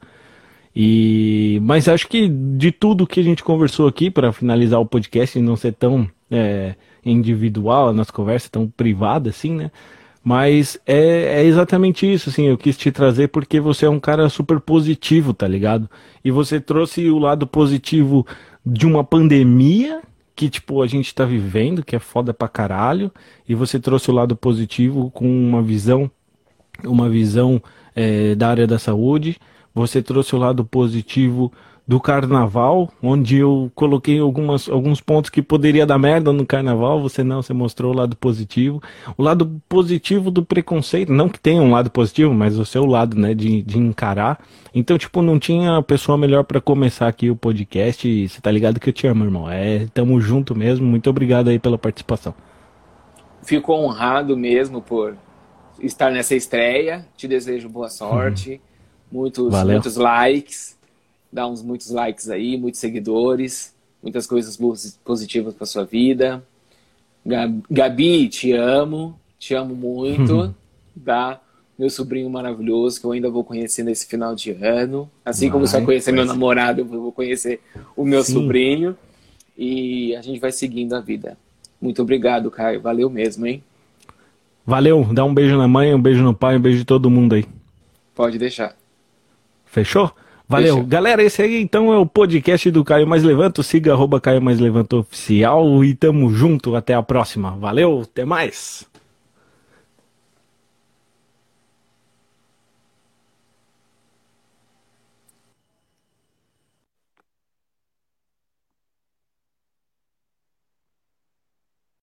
E 0.75 1.59
mas 1.63 1.89
acho 1.89 2.07
que 2.09 2.29
de 2.29 2.71
tudo 2.71 3.07
que 3.07 3.21
a 3.21 3.23
gente 3.23 3.43
conversou 3.43 3.89
aqui 3.89 4.11
para 4.11 4.33
finalizar 4.33 4.81
o 4.81 4.87
podcast 4.87 5.39
e 5.39 5.43
não 5.43 5.57
ser 5.57 5.73
tão 5.73 6.07
é, 6.31 6.75
individual 7.05 7.89
a 7.89 7.93
nossa 7.93 8.13
conversa, 8.13 8.49
tão 8.51 8.69
privada 8.69 9.31
assim, 9.31 9.55
né? 9.55 9.71
Mas 10.23 10.77
é, 10.85 11.41
é, 11.41 11.45
exatamente 11.45 12.13
isso, 12.13 12.31
assim, 12.31 12.47
eu 12.47 12.59
quis 12.59 12.77
te 12.77 12.91
trazer 12.91 13.29
porque 13.29 13.61
você 13.61 13.87
é 13.87 13.89
um 13.89 14.01
cara 14.01 14.29
super 14.29 14.59
positivo, 14.59 15.33
tá 15.33 15.47
ligado? 15.47 15.89
E 16.25 16.33
você 16.33 16.61
trouxe 16.61 17.09
o 17.09 17.19
lado 17.19 17.47
positivo 17.47 18.27
de 18.65 18.87
uma 18.87 19.05
pandemia 19.05 20.03
que, 20.35 20.51
tipo, 20.51 20.83
a 20.83 20.87
gente 20.89 21.15
tá 21.15 21.25
vivendo, 21.25 21.85
que 21.85 21.95
é 21.95 22.01
foda 22.01 22.35
pra 22.35 22.49
caralho, 22.49 23.13
e 23.49 23.55
você 23.55 23.79
trouxe 23.79 24.11
o 24.11 24.15
lado 24.15 24.35
positivo 24.35 25.11
com 25.13 25.27
uma 25.27 25.63
visão, 25.63 26.11
uma 26.85 27.09
visão 27.09 27.63
é, 27.95 28.35
da 28.35 28.49
área 28.49 28.67
da 28.67 28.79
saúde, 28.81 29.39
você 29.73 30.03
trouxe 30.03 30.35
o 30.35 30.39
lado 30.39 30.65
positivo 30.65 31.53
do 31.87 32.01
carnaval, 32.01 32.91
onde 33.01 33.37
eu 33.37 33.71
coloquei 33.73 34.19
algumas, 34.19 34.69
alguns 34.69 35.01
pontos 35.01 35.31
que 35.31 35.41
poderia 35.41 35.87
dar 35.87 35.99
merda 35.99 36.33
no 36.33 36.45
carnaval, 36.45 37.01
você 37.01 37.23
não, 37.23 37.41
você 37.41 37.53
mostrou 37.53 37.93
o 37.93 37.97
lado 37.97 38.17
positivo. 38.17 38.83
O 39.17 39.23
lado 39.23 39.63
positivo 39.69 40.29
do 40.29 40.45
preconceito, 40.45 41.13
não 41.13 41.29
que 41.29 41.39
tenha 41.39 41.63
um 41.63 41.71
lado 41.71 41.89
positivo, 41.89 42.35
mas 42.35 42.59
o 42.59 42.67
seu 42.67 42.85
lado, 42.85 43.17
né, 43.17 43.35
de, 43.35 43.63
de 43.63 43.79
encarar. 43.79 44.45
Então, 44.75 44.99
tipo, 44.99 45.23
não 45.23 45.39
tinha 45.39 45.81
pessoa 45.81 46.19
melhor 46.19 46.43
para 46.43 46.61
começar 46.61 47.07
aqui 47.07 47.31
o 47.31 47.37
podcast 47.37 48.09
e 48.09 48.29
você 48.29 48.41
tá 48.41 48.51
ligado 48.51 48.81
que 48.81 48.89
eu 48.89 48.93
te 48.93 49.07
amo, 49.07 49.25
irmão. 49.25 49.49
É, 49.49 49.87
tamo 49.95 50.21
junto 50.21 50.57
mesmo, 50.57 50.85
muito 50.85 51.09
obrigado 51.09 51.49
aí 51.49 51.59
pela 51.59 51.79
participação. 51.79 52.35
Fico 53.45 53.73
honrado 53.73 54.37
mesmo 54.37 54.83
por 54.83 55.17
estar 55.81 56.11
nessa 56.11 56.35
estreia, 56.35 57.07
te 57.17 57.29
desejo 57.29 57.69
boa 57.69 57.89
sorte, 57.89 58.61
uhum. 59.13 59.21
muitos, 59.21 59.65
muitos 59.65 59.97
likes 59.97 60.76
dá 61.33 61.47
uns 61.47 61.63
muitos 61.63 61.91
likes 61.91 62.29
aí, 62.31 62.57
muitos 62.57 62.81
seguidores, 62.81 63.75
muitas 64.03 64.27
coisas 64.27 64.59
positivas 65.05 65.55
para 65.55 65.67
sua 65.67 65.85
vida. 65.85 66.43
Gabi, 67.71 68.29
te 68.29 68.53
amo, 68.53 69.19
te 69.39 69.55
amo 69.55 69.75
muito, 69.75 70.55
tá? 71.05 71.41
Meu 71.79 71.91
sobrinho 71.91 72.31
maravilhoso, 72.31 73.01
que 73.01 73.07
eu 73.07 73.13
ainda 73.13 73.29
vou 73.29 73.45
conhecer 73.45 73.83
nesse 73.83 74.07
final 74.07 74.35
de 74.35 74.53
ano. 74.53 75.11
Assim 75.25 75.51
como 75.51 75.67
você 75.67 75.77
vai 75.77 75.85
conhecer 75.85 76.13
meu 76.13 76.25
namorado, 76.25 76.81
eu 76.81 76.87
vou 76.87 77.13
conhecer 77.13 77.61
o 77.95 78.05
meu 78.05 78.23
Sim. 78.23 78.33
sobrinho. 78.33 78.97
E 79.59 80.15
a 80.17 80.23
gente 80.23 80.39
vai 80.39 80.53
seguindo 80.53 80.95
a 80.95 81.01
vida. 81.01 81.37
Muito 81.81 82.01
obrigado, 82.01 82.51
Caio. 82.51 82.81
Valeu 82.81 83.11
mesmo, 83.11 83.47
hein? 83.47 83.63
Valeu. 84.65 85.05
Dá 85.13 85.25
um 85.25 85.35
beijo 85.35 85.57
na 85.59 85.69
mãe, 85.69 85.95
um 85.95 86.01
beijo 86.01 86.23
no 86.23 86.35
pai, 86.35 86.57
um 86.57 86.61
beijo 86.61 86.79
de 86.79 86.85
todo 86.85 87.11
mundo 87.11 87.35
aí. 87.35 87.45
Pode 88.15 88.39
deixar. 88.39 88.75
Fechou? 89.67 90.11
Valeu. 90.49 90.77
Deixa. 90.77 90.89
Galera, 90.89 91.23
esse 91.23 91.43
aí 91.43 91.61
então 91.61 91.93
é 91.93 91.99
o 91.99 92.07
podcast 92.07 92.71
do 92.71 92.85
Caio 92.85 93.07
Mais 93.07 93.25
Levanto. 93.25 93.63
Siga 93.63 93.93
arroba 93.93 94.21
Caio 94.21 94.41
Mais 94.41 94.61
Levanto 94.61 94.99
Oficial 94.99 95.85
e 95.85 95.95
tamo 95.95 96.31
junto. 96.31 96.77
Até 96.77 96.95
a 96.95 97.03
próxima. 97.03 97.51
Valeu, 97.57 98.03
até 98.03 98.25
mais. 98.25 98.87